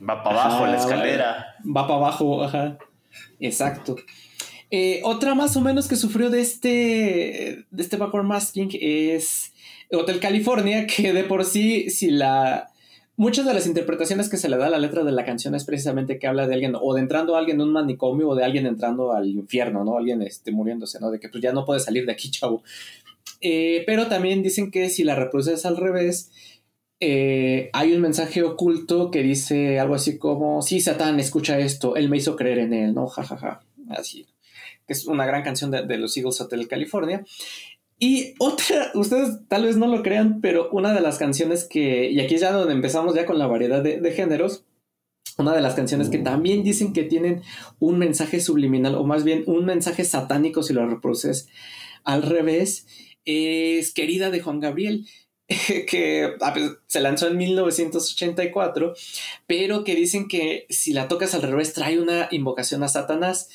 va 0.00 0.22
para 0.22 0.44
abajo 0.44 0.66
la 0.66 0.76
escalera. 0.76 1.56
Va, 1.64 1.86
para 1.86 1.98
abajo, 1.98 2.44
ajá. 2.44 2.78
Exacto. 3.40 3.96
Eh, 4.70 5.00
otra 5.02 5.34
más 5.34 5.56
o 5.56 5.60
menos 5.60 5.88
que 5.88 5.96
sufrió 5.96 6.30
de 6.30 6.40
este, 6.40 7.64
de 7.70 7.82
este 7.82 7.96
backward 7.96 8.24
masking 8.24 8.70
es 8.80 9.52
Hotel 9.90 10.20
California, 10.20 10.86
que 10.86 11.12
de 11.12 11.24
por 11.24 11.44
sí, 11.44 11.90
si 11.90 12.10
la, 12.10 12.70
muchas 13.20 13.44
de 13.44 13.52
las 13.52 13.66
interpretaciones 13.66 14.30
que 14.30 14.38
se 14.38 14.48
le 14.48 14.56
da 14.56 14.68
a 14.68 14.70
la 14.70 14.78
letra 14.78 15.04
de 15.04 15.12
la 15.12 15.26
canción 15.26 15.54
es 15.54 15.64
precisamente 15.64 16.18
que 16.18 16.26
habla 16.26 16.46
de 16.46 16.54
alguien 16.54 16.74
o 16.80 16.94
de 16.94 17.02
entrando 17.02 17.36
a 17.36 17.38
alguien 17.38 17.58
en 17.58 17.66
un 17.66 17.72
manicomio 17.74 18.30
o 18.30 18.34
de 18.34 18.44
alguien 18.44 18.64
entrando 18.64 19.12
al 19.12 19.28
infierno, 19.28 19.84
¿no? 19.84 19.98
Alguien 19.98 20.22
este, 20.22 20.52
muriéndose, 20.52 20.98
¿no? 21.00 21.10
De 21.10 21.20
que 21.20 21.28
pues 21.28 21.42
ya 21.42 21.52
no 21.52 21.66
puede 21.66 21.80
salir 21.80 22.06
de 22.06 22.12
aquí, 22.12 22.30
chavo. 22.30 22.62
Eh, 23.42 23.84
pero 23.84 24.06
también 24.06 24.42
dicen 24.42 24.70
que 24.70 24.88
si 24.88 25.04
la 25.04 25.16
reproduces 25.16 25.66
al 25.66 25.76
revés, 25.76 26.30
eh, 26.98 27.68
hay 27.74 27.92
un 27.92 28.00
mensaje 28.00 28.42
oculto 28.42 29.10
que 29.10 29.22
dice 29.22 29.78
algo 29.78 29.96
así 29.96 30.16
como, 30.16 30.62
sí, 30.62 30.80
Satán, 30.80 31.20
escucha 31.20 31.58
esto, 31.58 31.96
él 31.96 32.08
me 32.08 32.16
hizo 32.16 32.36
creer 32.36 32.60
en 32.60 32.72
él, 32.72 32.94
¿no? 32.94 33.06
Ja, 33.06 33.22
ja, 33.22 33.36
ja. 33.36 33.60
Así. 33.90 34.24
Que 34.86 34.94
es 34.94 35.06
una 35.06 35.26
gran 35.26 35.42
canción 35.42 35.70
de, 35.70 35.86
de 35.86 35.98
los 35.98 36.16
Eagles 36.16 36.40
Hotel 36.40 36.66
California. 36.68 37.22
Y 38.02 38.34
otra, 38.38 38.90
ustedes 38.94 39.46
tal 39.46 39.66
vez 39.66 39.76
no 39.76 39.86
lo 39.86 40.02
crean, 40.02 40.40
pero 40.40 40.70
una 40.72 40.92
de 40.92 41.02
las 41.02 41.18
canciones 41.18 41.64
que, 41.64 42.10
y 42.10 42.18
aquí 42.18 42.34
es 42.34 42.40
ya 42.40 42.50
donde 42.50 42.72
empezamos 42.72 43.14
ya 43.14 43.26
con 43.26 43.38
la 43.38 43.46
variedad 43.46 43.82
de, 43.82 44.12
géneros, 44.12 44.64
una 45.36 45.54
de 45.54 45.60
las 45.60 45.74
canciones 45.74 46.08
que 46.08 46.18
también 46.18 46.64
dicen 46.64 46.92
que 46.92 47.04
tienen 47.04 47.42
un 47.78 47.98
mensaje 47.98 48.40
subliminal, 48.40 48.96
o 48.96 49.04
más 49.04 49.22
bien 49.22 49.44
un 49.46 49.64
mensaje 49.64 50.04
satánico 50.04 50.62
si 50.62 50.72
lo 50.72 50.86
reproduces 50.86 51.48
al 52.02 52.22
revés, 52.22 52.86
es 53.24 53.92
Querida 53.92 54.30
de 54.30 54.40
Juan 54.40 54.60
Gabriel, 54.60 55.06
que 55.48 56.34
se 56.86 57.00
lanzó 57.00 57.28
en 57.28 57.36
1984, 57.36 58.94
pero 59.46 59.84
que 59.84 59.94
dicen 59.94 60.26
que 60.26 60.66
si 60.70 60.94
la 60.94 61.06
tocas 61.08 61.34
al 61.34 61.42
revés 61.42 61.74
trae 61.74 62.00
una 62.00 62.28
invocación 62.30 62.82
a 62.82 62.88
Satanás. 62.88 63.48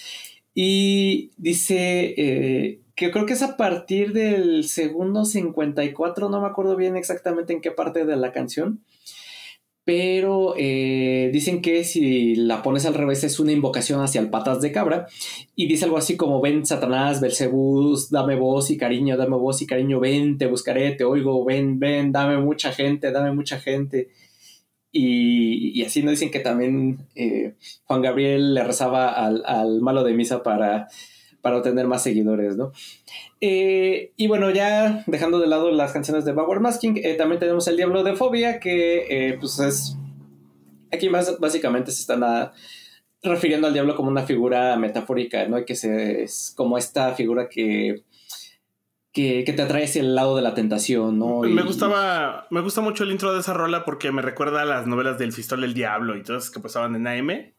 Y 0.58 1.32
dice 1.36 2.16
eh, 2.18 2.80
que 2.96 3.12
creo 3.12 3.26
que 3.26 3.34
es 3.34 3.42
a 3.44 3.58
partir 3.58 4.14
del 4.14 4.64
segundo 4.64 5.26
54, 5.26 6.30
no 6.30 6.42
me 6.42 6.48
acuerdo 6.48 6.76
bien 6.76 6.96
exactamente 6.96 7.54
en 7.54 7.62
qué 7.62 7.72
parte 7.72 8.06
de 8.06 8.16
la 8.16 8.32
canción, 8.32 8.82
pero 9.84 10.56
eh, 10.58 11.30
dicen 11.32 11.62
que 11.62 11.84
si 11.84 12.36
la 12.36 12.64
pones 12.64 12.86
al 12.86 12.96
revés 12.96 13.24
es 13.24 13.40
una 13.40 13.52
invocación 13.52 14.02
hacia 14.02 14.20
el 14.20 14.32
patas 14.32 14.60
de 14.60 14.72
cabra 14.72 15.08
y 15.56 15.68
dice 15.68 15.86
algo 15.86 15.98
así 15.98 16.18
como 16.18 16.42
ven 16.42 16.66
Satanás, 16.66 17.22
Belcebús, 17.22 18.10
dame 18.10 18.36
voz 18.36 18.72
y 18.72 18.78
cariño, 18.78 19.16
dame 19.16 19.36
voz 19.36 19.62
y 19.62 19.68
cariño, 19.68 20.00
ven, 20.00 20.40
te 20.40 20.48
buscaré, 20.48 20.94
te 20.94 21.04
oigo, 21.04 21.46
ven, 21.46 21.80
ven, 21.80 22.12
dame 22.12 22.38
mucha 22.40 22.72
gente, 22.72 23.12
dame 23.12 23.32
mucha 23.34 23.60
gente. 23.60 24.10
Y, 24.92 25.84
así 25.84 26.02
nos 26.02 26.12
dicen 26.12 26.32
que 26.32 26.40
también 26.40 27.00
eh, 27.16 27.56
Juan 27.84 28.02
Gabriel 28.02 28.54
le 28.54 28.64
rezaba 28.64 29.10
al, 29.12 29.44
al 29.46 29.82
malo 29.82 30.06
de 30.06 30.14
misa 30.14 30.42
para 30.42 30.88
para 31.46 31.58
obtener 31.58 31.86
más 31.86 32.02
seguidores, 32.02 32.58
¿no? 32.58 32.72
Eh, 33.40 34.14
y 34.18 34.26
bueno, 34.26 34.50
ya 34.50 35.04
dejando 35.06 35.38
de 35.38 35.46
lado 35.46 35.70
las 35.70 35.92
canciones 35.92 36.26
de 36.26 36.32
Bauer 36.32 36.60
Masking, 36.60 36.98
eh, 37.04 37.14
también 37.14 37.40
tenemos 37.40 37.68
el 37.68 37.78
Diablo 37.78 38.02
de 38.02 38.16
Fobia, 38.16 38.60
que 38.60 39.06
eh, 39.08 39.38
pues 39.40 39.60
es... 39.60 39.96
Aquí 40.92 41.08
más 41.08 41.40
básicamente 41.40 41.92
se 41.92 42.02
están 42.02 42.24
refiriendo 43.22 43.68
al 43.68 43.74
diablo 43.74 43.96
como 43.96 44.10
una 44.10 44.24
figura 44.24 44.76
metafórica, 44.78 45.48
¿no? 45.48 45.60
Y 45.60 45.66
que 45.66 45.76
se, 45.76 46.24
es 46.24 46.52
como 46.58 46.80
esta 46.80 47.14
figura 47.14 47.48
que, 47.48 48.02
que, 49.14 49.44
te 49.44 49.62
atrae 49.62 49.84
hacia 49.84 50.02
el 50.02 50.16
lado 50.16 50.36
de 50.36 50.42
la 50.42 50.56
tentación, 50.56 51.20
¿no? 51.20 51.42
Me 51.42 51.62
gustaba, 51.62 52.48
me 52.50 52.62
gusta 52.62 52.82
mucho 52.82 53.04
el 53.04 53.12
intro 53.12 53.36
de 53.36 53.42
esa 53.42 53.54
rola 53.54 53.86
porque 53.86 54.12
me 54.12 54.24
recuerda 54.24 54.64
a 54.64 54.66
las 54.66 54.88
novelas 54.88 55.20
del 55.20 55.32
Fistol 55.32 55.62
del 55.62 55.76
Diablo 55.76 56.18
y 56.18 56.24
todas 56.24 56.50
que 56.50 56.60
pasaban 56.60 56.96
en 56.96 57.06
AM. 57.06 57.55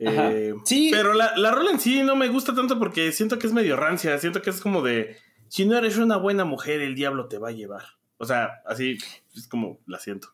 Eh, 0.00 0.54
sí. 0.64 0.90
Pero 0.92 1.12
la, 1.14 1.36
la 1.36 1.50
rola 1.50 1.70
en 1.70 1.78
sí 1.78 2.02
no 2.02 2.16
me 2.16 2.28
gusta 2.28 2.54
tanto 2.54 2.78
porque 2.78 3.12
siento 3.12 3.38
que 3.38 3.46
es 3.46 3.52
medio 3.52 3.76
rancia. 3.76 4.18
Siento 4.18 4.42
que 4.42 4.50
es 4.50 4.60
como 4.60 4.82
de. 4.82 5.16
Si 5.48 5.66
no 5.66 5.76
eres 5.76 5.98
una 5.98 6.16
buena 6.16 6.44
mujer, 6.44 6.80
el 6.80 6.94
diablo 6.94 7.28
te 7.28 7.38
va 7.38 7.48
a 7.48 7.52
llevar. 7.52 7.82
O 8.16 8.24
sea, 8.24 8.62
así 8.66 8.98
es 9.36 9.46
como 9.46 9.78
la 9.86 9.98
siento. 9.98 10.28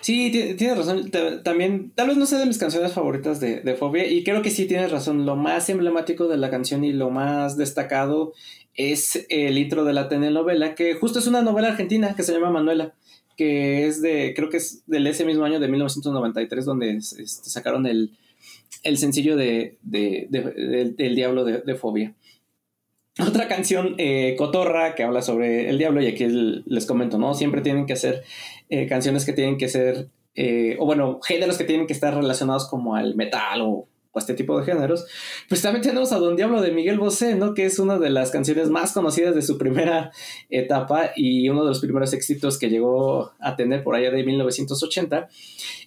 Sí, 0.00 0.30
tienes 0.56 0.78
razón. 0.78 1.10
También, 1.44 1.92
tal 1.94 2.08
vez 2.08 2.16
no 2.16 2.26
sea 2.26 2.38
de 2.38 2.46
mis 2.46 2.58
canciones 2.58 2.92
favoritas 2.92 3.40
de, 3.40 3.60
de 3.60 3.74
Fobia, 3.74 4.06
y 4.06 4.24
creo 4.24 4.40
que 4.40 4.50
sí 4.50 4.66
tienes 4.66 4.90
razón. 4.90 5.26
Lo 5.26 5.36
más 5.36 5.68
emblemático 5.68 6.26
de 6.28 6.38
la 6.38 6.50
canción 6.50 6.84
y 6.84 6.92
lo 6.92 7.10
más 7.10 7.56
destacado 7.56 8.32
es 8.74 9.26
el 9.28 9.58
intro 9.58 9.84
de 9.84 9.92
la 9.92 10.08
telenovela, 10.08 10.74
que 10.74 10.94
justo 10.94 11.18
es 11.18 11.26
una 11.26 11.42
novela 11.42 11.68
argentina 11.68 12.14
que 12.14 12.22
se 12.22 12.32
llama 12.32 12.50
Manuela, 12.50 12.94
que 13.38 13.86
es 13.86 14.02
de, 14.02 14.34
creo 14.34 14.50
que 14.50 14.56
es 14.56 14.82
del 14.86 15.06
ese 15.06 15.24
mismo 15.24 15.44
año 15.44 15.60
de 15.60 15.68
1993, 15.68 16.64
donde 16.64 16.96
este, 16.96 17.24
sacaron 17.24 17.86
el, 17.86 18.10
sencillo 18.96 19.36
de, 19.36 19.78
del 19.80 21.14
Diablo 21.14 21.44
de, 21.44 21.74
Fobia. 21.76 22.14
Otra 23.20 23.46
canción, 23.46 23.94
eh, 23.98 24.34
Cotorra, 24.36 24.96
que 24.96 25.04
habla 25.04 25.22
sobre 25.22 25.70
el 25.70 25.78
diablo, 25.78 26.02
y 26.02 26.08
aquí 26.08 26.26
les 26.28 26.84
comento, 26.84 27.16
¿no? 27.16 27.34
Siempre 27.34 27.60
tienen 27.60 27.86
que 27.86 27.94
ser 27.94 28.24
eh, 28.70 28.88
canciones 28.88 29.24
que 29.24 29.32
tienen 29.32 29.56
que 29.56 29.68
ser, 29.68 30.08
eh, 30.34 30.76
o 30.80 30.86
bueno, 30.86 31.20
géneros 31.22 31.58
que 31.58 31.64
tienen 31.64 31.86
que 31.86 31.92
estar 31.92 32.14
relacionados 32.14 32.68
como 32.68 32.96
al 32.96 33.14
metal 33.14 33.62
o 33.62 33.86
este 34.18 34.34
tipo 34.34 34.58
de 34.58 34.64
géneros, 34.64 35.06
pues 35.48 35.62
también 35.62 35.82
tenemos 35.82 36.12
a 36.12 36.18
Don 36.18 36.36
Diablo 36.36 36.60
de 36.60 36.72
Miguel 36.72 36.98
Bosé, 36.98 37.34
¿no? 37.34 37.54
Que 37.54 37.66
es 37.66 37.78
una 37.78 37.98
de 37.98 38.10
las 38.10 38.30
canciones 38.30 38.70
más 38.70 38.92
conocidas 38.92 39.34
de 39.34 39.42
su 39.42 39.58
primera 39.58 40.10
etapa 40.50 41.12
y 41.16 41.48
uno 41.48 41.62
de 41.62 41.68
los 41.68 41.80
primeros 41.80 42.12
éxitos 42.12 42.58
que 42.58 42.70
llegó 42.70 43.32
a 43.38 43.56
tener 43.56 43.82
por 43.82 43.94
allá 43.94 44.10
de 44.10 44.24
1980 44.24 45.28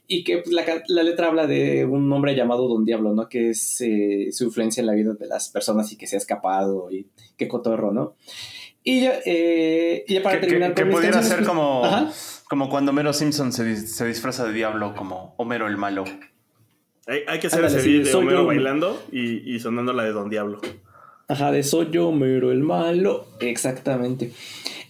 y 0.08 0.24
que 0.24 0.40
pues, 0.40 0.54
la, 0.54 1.04
letra 1.04 1.28
habla 1.28 1.48
de 1.48 1.86
un 1.86 2.12
hombre 2.12 2.36
llamado 2.36 2.68
Don 2.68 2.84
Diablo, 2.84 3.14
¿no? 3.14 3.30
Que 3.30 3.52
es 3.52 3.80
eh, 3.82 4.28
su 4.32 4.46
influencia 4.46 4.82
en 4.82 4.88
la 4.88 4.94
vida 4.94 5.14
de 5.14 5.28
las 5.28 5.50
personas 5.50 5.92
y 5.92 5.98
que 5.98 6.08
se 6.08 6.18
ha 6.18 6.20
escapado 6.20 6.92
y 6.92 7.08
qué 7.38 7.48
cotorro, 7.48 7.92
¿no? 7.92 8.16
Y 8.84 9.02
ya, 9.02 9.20
eh, 9.26 10.06
para 10.24 10.40
terminar... 10.40 10.74
Que, 10.74 10.86
pudiera 10.86 11.22
ser 11.22 11.38
pues, 11.38 11.48
como, 11.48 11.84
como 12.50 12.70
cuando 12.70 12.92
Homero 12.92 13.14
Simpson 13.14 13.54
se, 13.54 13.76
se 13.76 14.06
disfraza 14.06 14.46
de 14.46 14.54
diablo, 14.54 14.96
como 14.96 15.36
Homero 15.38 15.68
el 15.68 15.78
malo. 15.78 16.04
Hay, 17.28 17.40
que 17.40 17.48
hacer 17.48 17.66
ese 17.66 17.82
video 17.82 18.06
de 18.06 18.14
Homero 18.16 18.46
bailando 18.46 19.04
y, 19.12 19.60
sonando 19.60 19.92
la 19.92 20.04
de 20.04 20.14
Don 20.14 20.30
Diablo. 20.30 20.62
Ajá, 21.28 21.52
de 21.52 21.62
soy 21.62 21.90
yo, 21.92 22.08
Homero 22.08 22.54
el 22.54 22.62
malo. 22.62 23.28
Exactamente. 23.42 24.32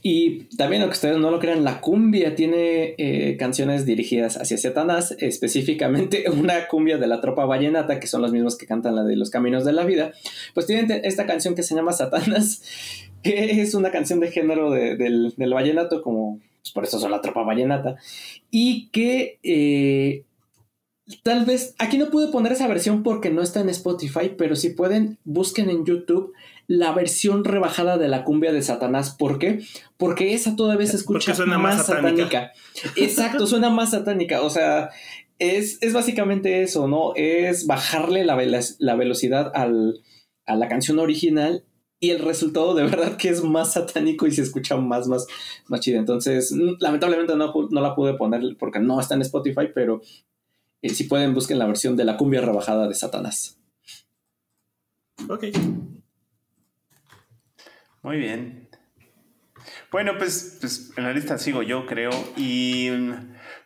Y 0.04 0.44
también, 0.56 0.84
aunque 0.84 0.96
ustedes 0.96 1.18
no 1.18 1.32
lo 1.32 1.40
crean, 1.40 1.64
la 1.64 1.82
cumbia 1.82 2.36
tiene 2.36 2.94
eh, 3.00 3.38
canciones 3.38 3.88
dirigidas 3.88 4.38
hacia 4.38 4.60
Satanás, 4.60 5.16
específicamente 5.20 6.26
una 6.32 6.68
cumbia 6.68 7.00
de 7.00 7.08
la 7.08 7.22
tropa 7.22 7.46
vallenata, 7.46 8.00
que 8.00 8.06
son 8.06 8.22
los 8.22 8.32
mismos 8.32 8.56
que 8.56 8.68
cantan 8.68 8.96
la 8.96 9.04
de 9.04 9.16
los 9.16 9.32
caminos 9.32 9.66
de 9.66 9.74
la 9.74 9.84
vida. 9.84 10.12
Pues 10.54 10.68
tienen 10.68 11.02
esta 11.04 11.26
canción 11.26 11.56
que 11.56 11.64
se 11.64 11.74
llama 11.74 11.92
Satanás, 11.92 12.62
que 13.24 13.62
es 13.62 13.74
una 13.74 13.90
canción 13.90 14.20
de 14.20 14.32
género 14.32 14.70
del, 14.70 15.34
vallenato, 15.38 16.04
como 16.04 16.40
pues 16.62 16.72
por 16.72 16.84
eso 16.84 17.00
son 17.00 17.10
la 17.10 17.22
tropa 17.22 17.42
vallenata, 17.42 17.96
y 18.52 18.90
que 18.90 19.40
eh, 19.42 20.24
Tal 21.24 21.46
vez, 21.46 21.76
aquí 21.80 21.98
no 21.98 22.10
pude 22.10 22.32
poner 22.32 22.52
esa 22.52 22.68
versión 22.68 23.04
porque 23.04 23.30
no 23.30 23.42
está 23.42 23.60
en 23.60 23.70
Spotify, 23.70 24.34
pero 24.38 24.56
si 24.56 24.70
pueden, 24.70 25.18
busquen 25.24 25.70
en 25.70 25.86
YouTube 25.86 26.34
la 26.68 26.94
versión 26.94 27.44
rebajada 27.44 27.98
de 27.98 28.08
la 28.08 28.24
cumbia 28.24 28.54
de 28.54 28.62
Satanás. 28.62 29.16
¿Por 29.18 29.40
qué? 29.40 29.62
Porque 29.98 30.34
esa 30.34 30.56
todavía 30.56 30.88
se 30.88 30.98
escucha 30.98 31.34
más, 31.46 31.86
satánica. 31.86 32.52
Exacto, 32.96 33.48
suena 33.48 33.70
más 33.70 33.92
satánica. 33.92 34.42
O 34.42 34.50
sea, 34.50 34.90
es, 35.40 35.80
básicamente 35.92 36.62
eso, 36.62 36.88
¿no? 36.88 37.14
Es 37.16 37.68
bajarle 37.68 38.24
la, 38.24 38.38
la 38.80 38.96
velocidad 38.96 39.52
a 39.54 40.56
la 40.56 40.68
canción 40.70 41.00
original 41.00 41.66
y 42.04 42.10
el 42.10 42.20
resultado 42.20 42.74
de 42.74 42.84
verdad 42.84 43.16
que 43.16 43.30
es 43.30 43.44
más 43.44 43.74
satánico 43.74 44.26
y 44.26 44.32
se 44.32 44.42
escucha 44.42 44.76
más, 44.76 45.08
más, 45.08 45.28
más 45.68 45.80
chido. 45.80 46.00
Entonces, 46.00 46.52
lamentablemente 46.80 47.36
no, 47.36 47.54
no, 47.70 47.82
la 47.82 47.96
pude 47.96 48.16
poner 48.16 48.42
porque 48.58 48.80
no 48.80 49.00
está 49.00 49.14
en 49.14 49.22
Spotify, 49.22 49.68
pero 49.74 50.02
y 50.82 50.90
si 50.90 51.04
pueden, 51.06 51.34
busquen 51.34 51.60
la 51.60 51.68
versión 51.68 51.96
de 51.96 52.06
la 52.06 52.18
cumbia 52.18 52.42
rebajada 52.42 52.88
de 52.88 52.96
Satanás. 52.96 53.60
Ok. 55.30 55.46
Muy 58.02 58.18
bien. 58.18 58.68
Bueno, 59.92 60.14
pues, 60.18 60.58
pues, 60.60 60.92
en 60.98 61.04
la 61.04 61.14
lista 61.14 61.38
sigo 61.38 61.62
yo, 61.62 61.86
creo. 61.86 62.12
Y 62.36 62.90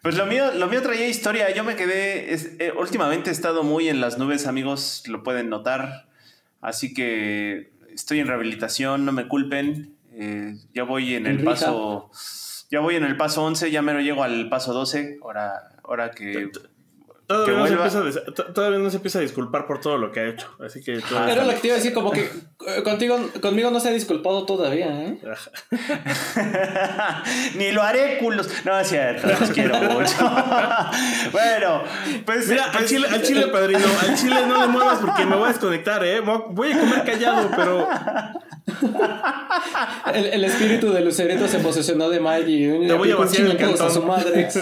pues 0.02 0.18
lo 0.18 0.26
mío, 0.26 0.52
lo 0.54 0.68
mío 0.68 0.82
traía 0.82 1.08
historia. 1.08 1.54
Yo 1.54 1.64
me 1.64 1.76
quedé. 1.76 2.34
Eh, 2.34 2.74
últimamente 2.78 3.30
he 3.30 3.34
estado 3.34 3.64
muy 3.64 3.88
en 3.88 4.02
las 4.02 4.18
nubes, 4.18 4.48
amigos, 4.48 5.04
lo 5.08 5.24
pueden 5.24 5.50
notar. 5.50 6.08
Así 6.62 6.94
que 6.94 7.72
estoy 7.94 8.20
en 8.20 8.28
rehabilitación, 8.28 9.06
no 9.06 9.12
me 9.12 9.28
culpen. 9.28 9.96
Eh, 10.12 10.58
ya 10.74 10.84
voy 10.84 11.16
en 11.16 11.28
el 11.28 11.44
paso. 11.44 12.10
Ya 12.72 12.80
voy 12.80 12.96
en 12.96 13.04
el 13.04 13.16
paso 13.16 13.44
11, 13.44 13.72
ya 13.72 13.82
me 13.82 13.94
lo 13.94 14.02
llego 14.02 14.24
al 14.24 14.50
paso 14.50 14.74
12. 14.74 15.20
Ahora, 15.22 15.78
ahora 15.84 16.12
que. 16.12 16.50
Todavía 17.28 17.58
no, 17.58 17.68
se 17.68 17.74
empieza 17.74 18.00
a, 18.00 18.54
todavía 18.54 18.78
no 18.78 18.90
se 18.90 18.98
empieza 18.98 19.18
a 19.18 19.22
disculpar 19.22 19.66
por 19.66 19.82
todo 19.82 19.98
lo 19.98 20.12
que 20.12 20.20
ha 20.20 20.28
hecho. 20.28 20.48
Así 20.64 20.84
que. 20.84 21.00
Era 21.28 21.44
lo 21.44 21.54
que 21.54 21.58
te 21.58 21.68
iba 21.68 21.76
a 21.76 21.78
decir, 21.78 21.94
como 21.94 22.12
que 22.12 22.22
eh, 22.68 22.84
contigo, 22.84 23.18
conmigo 23.42 23.72
no 23.72 23.80
se 23.80 23.90
ha 23.90 23.92
disculpado 23.92 24.46
todavía, 24.46 24.88
¿eh? 25.04 25.20
Ni 27.56 27.72
lo 27.72 27.82
haré, 27.82 28.20
culos. 28.20 28.48
No, 28.64 28.80
es 28.80 28.90
cierto, 28.90 29.28
los 29.28 29.50
quiero 29.52 29.80
mucho. 29.82 30.18
bueno, 31.32 31.84
pues. 32.26 32.48
Mira, 32.48 32.66
pues, 32.72 32.84
al, 32.84 32.86
chile, 32.88 33.08
al 33.10 33.24
chile, 33.24 33.48
padrino, 33.48 33.86
al 34.02 34.16
chile 34.16 34.46
no 34.48 34.62
le 34.62 34.68
muevas 34.68 35.00
porque 35.00 35.26
me 35.26 35.36
voy 35.36 35.46
a 35.46 35.48
desconectar, 35.48 36.04
¿eh? 36.06 36.20
Voy 36.20 36.74
a 36.74 36.80
comer 36.80 37.04
callado, 37.06 37.50
pero. 37.56 37.88
El, 40.14 40.26
el, 40.26 40.44
espíritu 40.44 40.92
de 40.92 41.02
Lucerito 41.02 41.48
se 41.48 41.60
posesionó 41.60 42.10
de 42.10 42.20
Maggie. 42.20 42.88
Te 42.88 42.94
voy 42.94 43.12
a 43.12 43.16
vaciar 43.16 43.48
el 43.48 43.58
cantón. 43.58 43.88
a 43.88 43.92
su 43.92 44.04
madre. 44.04 44.50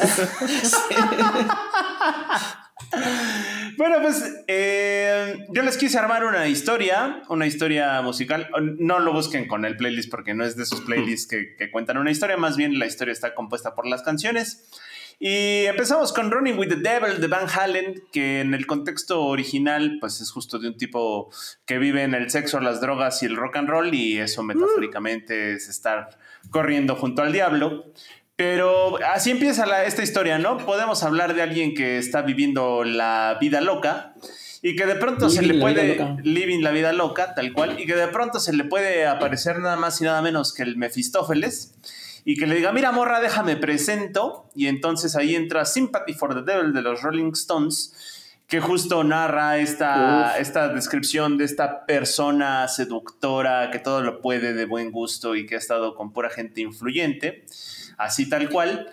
bueno, 3.77 4.01
pues 4.01 4.43
eh, 4.47 5.45
yo 5.49 5.63
les 5.63 5.77
quise 5.77 5.97
armar 5.97 6.25
una 6.25 6.47
historia, 6.47 7.23
una 7.29 7.47
historia 7.47 8.01
musical. 8.01 8.49
No 8.77 8.99
lo 8.99 9.13
busquen 9.13 9.47
con 9.47 9.63
el 9.63 9.77
playlist 9.77 10.11
porque 10.11 10.33
no 10.33 10.43
es 10.43 10.57
de 10.57 10.63
esos 10.63 10.81
playlists 10.81 11.27
que, 11.27 11.55
que 11.57 11.71
cuentan 11.71 11.97
una 11.97 12.11
historia, 12.11 12.35
más 12.35 12.57
bien 12.57 12.79
la 12.79 12.85
historia 12.85 13.13
está 13.13 13.33
compuesta 13.33 13.73
por 13.73 13.87
las 13.87 14.03
canciones. 14.03 14.69
Y 15.19 15.65
empezamos 15.65 16.11
con 16.11 16.31
Running 16.31 16.57
with 16.57 16.69
the 16.69 16.75
Devil 16.75 17.21
de 17.21 17.27
Van 17.27 17.47
Halen, 17.47 18.03
que 18.11 18.41
en 18.41 18.53
el 18.53 18.65
contexto 18.65 19.23
original, 19.23 19.97
pues 19.99 20.21
es 20.21 20.31
justo 20.31 20.59
de 20.59 20.67
un 20.69 20.77
tipo 20.77 21.31
que 21.65 21.77
vive 21.77 22.03
en 22.03 22.13
el 22.13 22.29
sexo, 22.29 22.59
las 22.59 22.81
drogas 22.81 23.23
y 23.23 23.27
el 23.27 23.35
rock 23.35 23.57
and 23.57 23.69
roll, 23.69 23.93
y 23.93 24.19
eso 24.19 24.43
metafóricamente 24.43 25.53
es 25.53 25.69
estar 25.69 26.17
corriendo 26.49 26.95
junto 26.95 27.21
al 27.21 27.31
diablo. 27.31 27.85
Pero 28.35 28.97
así 29.13 29.31
empieza 29.31 29.85
esta 29.85 30.01
historia, 30.01 30.39
¿no? 30.39 30.57
Podemos 30.57 31.03
hablar 31.03 31.35
de 31.35 31.43
alguien 31.43 31.75
que 31.75 31.99
está 31.99 32.23
viviendo 32.23 32.83
la 32.83 33.37
vida 33.39 33.61
loca 33.61 34.15
y 34.63 34.75
que 34.75 34.85
de 34.85 34.95
pronto 34.95 35.29
se 35.29 35.43
le 35.43 35.59
puede 35.59 36.17
living 36.23 36.61
la 36.61 36.71
vida 36.71 36.93
loca, 36.93 37.35
tal 37.35 37.53
cual, 37.53 37.79
y 37.79 37.85
que 37.85 37.95
de 37.95 38.07
pronto 38.07 38.39
se 38.39 38.53
le 38.53 38.63
puede 38.63 39.05
aparecer 39.05 39.59
nada 39.59 39.75
más 39.75 40.01
y 40.01 40.05
nada 40.05 40.21
menos 40.21 40.53
que 40.53 40.63
el 40.63 40.77
Mefistófeles 40.77 41.75
y 42.25 42.37
que 42.37 42.47
le 42.47 42.55
diga, 42.55 42.71
mira 42.71 42.91
morra, 42.91 43.19
déjame 43.19 43.57
presento, 43.57 44.49
y 44.55 44.67
entonces 44.67 45.15
ahí 45.15 45.35
entra 45.35 45.65
Sympathy 45.65 46.13
for 46.13 46.33
the 46.33 46.49
Devil 46.49 46.73
de 46.73 46.81
los 46.81 47.01
Rolling 47.01 47.31
Stones, 47.33 48.39
que 48.47 48.59
justo 48.59 49.03
narra 49.03 49.57
esta, 49.57 50.37
esta 50.37 50.67
descripción 50.67 51.37
de 51.37 51.45
esta 51.45 51.85
persona 51.85 52.67
seductora 52.67 53.71
que 53.71 53.79
todo 53.79 54.01
lo 54.01 54.21
puede 54.21 54.53
de 54.53 54.65
buen 54.65 54.91
gusto 54.91 55.35
y 55.35 55.45
que 55.45 55.55
ha 55.55 55.57
estado 55.57 55.95
con 55.95 56.13
pura 56.13 56.29
gente 56.29 56.61
influyente 56.61 57.45
así 57.97 58.29
tal 58.29 58.49
cual. 58.49 58.91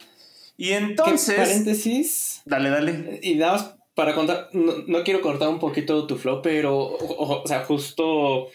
Y 0.57 0.71
entonces... 0.71 1.37
paréntesis. 1.37 2.43
Dale, 2.45 2.71
dale. 2.71 3.21
Y 3.23 3.35
nada 3.35 3.77
para 3.95 4.15
contar, 4.15 4.49
no, 4.53 5.03
quiero 5.05 5.21
cortar 5.21 5.49
un 5.49 5.59
poquito 5.59 6.07
tu 6.07 6.17
flow, 6.17 6.41
pero, 6.43 6.77
o, 6.77 7.43
sea, 7.47 7.65
justo... 7.65 8.49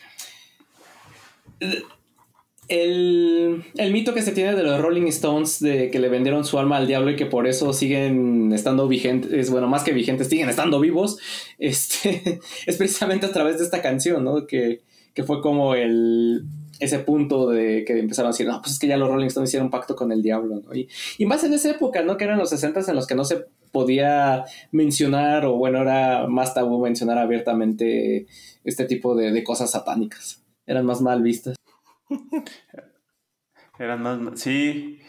El, 2.67 3.63
el, 3.77 3.93
mito 3.93 4.13
que 4.13 4.21
se 4.21 4.31
tiene 4.31 4.55
de 4.55 4.63
los 4.63 4.81
Rolling 4.81 5.07
Stones 5.07 5.59
de 5.59 5.91
que 5.91 5.99
le 5.99 6.09
vendieron 6.09 6.45
su 6.45 6.57
alma 6.57 6.77
al 6.77 6.87
diablo 6.87 7.11
y 7.11 7.15
que 7.15 7.27
por 7.27 7.47
eso 7.47 7.73
siguen 7.73 8.51
estando 8.53 8.87
vigentes, 8.87 9.51
bueno, 9.51 9.67
más 9.67 9.83
que 9.83 9.93
vigentes, 9.93 10.27
siguen 10.27 10.49
estando 10.49 10.79
vivos, 10.79 11.17
este, 11.59 12.39
es 12.65 12.77
precisamente 12.77 13.27
a 13.27 13.31
través 13.31 13.59
de 13.59 13.65
esta 13.65 13.81
canción, 13.81 14.23
¿no? 14.23 14.47
Que, 14.47 14.81
que 15.13 15.23
fue 15.23 15.41
como 15.41 15.75
el, 15.75 16.45
ese 16.79 16.99
punto 16.99 17.49
de 17.49 17.85
que 17.85 17.99
empezaron 17.99 18.29
a 18.29 18.31
decir, 18.31 18.47
no, 18.47 18.61
pues 18.61 18.73
es 18.73 18.79
que 18.79 18.87
ya 18.87 18.97
los 18.97 19.09
Rolling 19.09 19.27
Stones 19.27 19.49
hicieron 19.49 19.69
pacto 19.69 19.95
con 19.95 20.11
el 20.11 20.21
diablo, 20.21 20.61
¿no? 20.65 20.73
Y, 20.75 20.89
y 21.17 21.25
más 21.25 21.43
en 21.43 21.53
esa 21.53 21.69
época, 21.71 22.01
¿no? 22.01 22.17
Que 22.17 22.25
eran 22.25 22.37
los 22.37 22.49
60 22.49 22.81
en 22.87 22.95
los 22.95 23.07
que 23.07 23.15
no 23.15 23.25
se 23.25 23.45
podía 23.75 24.45
mencionar, 24.71 25.45
o 25.45 25.57
bueno, 25.57 25.81
era 25.81 26.27
más 26.27 26.53
tabú 26.53 26.79
mencionar 26.79 27.17
abiertamente 27.17 28.25
este 28.63 28.85
tipo 28.85 29.15
de, 29.15 29.43
cosas 29.43 29.71
satánicas. 29.71 30.41
Eran 30.65 30.85
más 30.85 31.01
mal 31.01 31.21
vistas. 31.21 31.57
Eran 33.79 34.01
más, 34.01 34.39
sí. 34.39 34.99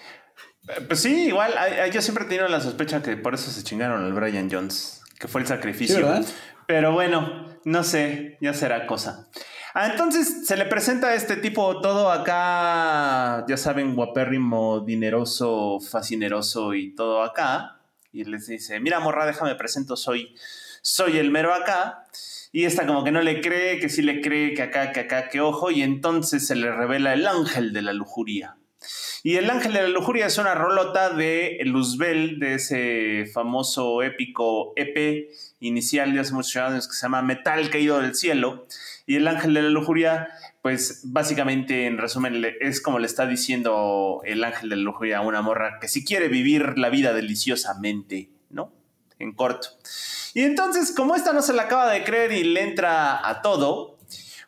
Pues 0.89 1.01
sí, 1.01 1.29
igual, 1.29 1.55
yo 1.93 2.03
siempre 2.03 2.25
he 2.25 2.29
tenido 2.29 2.49
la 2.49 2.61
sospecha 2.61 3.03
que 3.03 3.17
por 3.17 3.35
eso 3.35 3.51
se 3.51 3.63
chingaron 3.63 4.05
al 4.05 4.13
Brian 4.13 4.51
Jones, 4.51 5.03
que 5.19 5.29
fue 5.29 5.41
el 5.41 5.47
sacrificio. 5.47 6.09
Pero 6.67 6.93
bueno, 6.93 7.59
no 7.65 7.85
sé, 7.85 8.37
ya 8.41 8.53
será 8.53 8.87
cosa. 8.87 9.29
Ah, 9.79 9.89
entonces 9.91 10.47
se 10.47 10.57
le 10.57 10.65
presenta 10.65 11.09
a 11.09 11.15
este 11.15 11.37
tipo 11.37 11.81
todo 11.83 12.11
acá, 12.11 13.45
ya 13.47 13.57
saben, 13.59 13.95
guapérrimo, 13.95 14.81
dineroso, 14.81 15.79
fascineroso 15.81 16.75
y 16.75 16.95
todo 16.95 17.23
acá. 17.23 17.83
Y 18.11 18.25
les 18.25 18.47
dice, 18.47 18.81
mira 18.81 19.01
morra, 19.01 19.27
déjame 19.27 19.55
presento, 19.55 19.95
soy, 19.97 20.35
soy 20.81 21.19
el 21.19 21.31
mero 21.31 21.53
acá. 21.53 22.07
Y 22.57 22.65
esta 22.65 22.87
como 22.87 23.05
que 23.05 23.13
no 23.13 23.21
le 23.21 23.43
cree, 23.43 23.79
que 23.79 23.91
sí 23.91 24.01
le 24.01 24.23
cree, 24.23 24.55
que 24.55 24.63
acá, 24.63 24.91
que 24.91 25.01
acá, 25.01 25.29
que 25.29 25.43
ojo. 25.43 25.71
Y 25.71 25.83
entonces 25.83 26.47
se 26.47 26.57
le 26.57 26.73
revela 26.73 27.13
el 27.13 27.27
ángel 27.27 27.75
de 27.75 27.83
la 27.83 27.93
lujuria. 27.93 28.57
Y 29.23 29.37
el 29.37 29.51
ángel 29.51 29.75
de 29.75 29.83
la 29.83 29.89
lujuria 29.89 30.25
es 30.25 30.39
una 30.39 30.55
rolota 30.55 31.11
de 31.11 31.59
Luzbel, 31.67 32.39
de 32.39 32.55
ese 32.55 33.31
famoso 33.31 34.03
épico 34.03 34.73
EP 34.75 35.29
inicial 35.61 36.15
de 36.15 36.21
hace 36.21 36.33
muchos 36.33 36.57
años 36.57 36.89
que 36.89 36.95
se 36.95 37.03
llama 37.03 37.21
Metal 37.21 37.69
Caído 37.69 38.01
del 38.01 38.15
Cielo. 38.15 38.67
Y 39.05 39.17
el 39.17 39.29
ángel 39.29 39.53
de 39.53 39.61
la 39.61 39.69
lujuria, 39.69 40.29
pues 40.63 41.03
básicamente 41.05 41.85
en 41.85 41.99
resumen 41.99 42.43
es 42.63 42.81
como 42.81 42.99
le 42.99 43.07
está 43.07 43.27
diciendo 43.27 44.23
el 44.25 44.43
ángel 44.43 44.71
de 44.71 44.77
la 44.77 44.83
lujuria 44.83 45.19
a 45.19 45.21
una 45.21 45.43
morra 45.43 45.77
que 45.79 45.89
si 45.89 46.07
quiere 46.07 46.29
vivir 46.29 46.79
la 46.79 46.89
vida 46.89 47.13
deliciosamente. 47.13 48.31
En 49.19 49.33
corto. 49.33 49.69
Y 50.35 50.43
entonces, 50.43 50.93
como 50.95 51.15
esta 51.15 51.33
no 51.33 51.43
se 51.43 51.55
la 51.55 51.63
acaba 51.63 51.91
de 51.91 52.05
creer 52.05 52.33
y 52.33 52.45
le 52.45 52.63
entra 52.63 53.27
a 53.27 53.41
todo, 53.41 53.99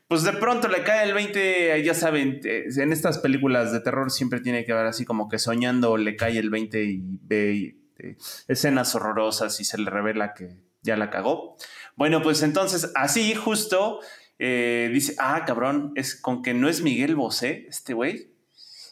pues 0.09 0.23
de 0.23 0.33
pronto 0.33 0.69
le 0.69 0.83
cae 0.83 1.07
el 1.07 1.15
20, 1.15 1.83
ya 1.83 1.95
saben, 1.95 2.41
en 2.43 2.93
estas 2.93 3.19
películas 3.19 3.73
de 3.73 3.81
terror 3.81 4.11
siempre 4.11 4.41
tiene 4.41 4.65
que 4.65 4.73
haber 4.73 4.87
así 4.87 5.05
como 5.05 5.29
que 5.29 5.39
soñando 5.39 5.97
le 5.99 6.17
cae 6.17 6.39
el 6.39 6.51
20 6.51 6.85
y 6.85 7.03
ve 7.23 7.77
eh, 7.99 8.17
escenas 8.49 8.95
horrorosas 8.95 9.61
y 9.61 9.65
se 9.65 9.77
le 9.77 9.91
revela 9.91 10.33
que 10.33 10.57
ya 10.83 10.97
la 10.97 11.11
cagó. 11.11 11.57
Bueno, 11.95 12.23
pues 12.23 12.43
entonces 12.43 12.91
así 12.95 13.35
justo 13.35 14.01
eh, 14.39 14.89
dice, 14.93 15.15
ah, 15.19 15.45
cabrón, 15.47 15.93
es 15.95 16.15
con 16.19 16.43
que 16.43 16.55
no 16.55 16.69
es 16.69 16.81
Miguel 16.81 17.17
Bosé, 17.17 17.67
este 17.69 17.93
güey. 17.93 18.33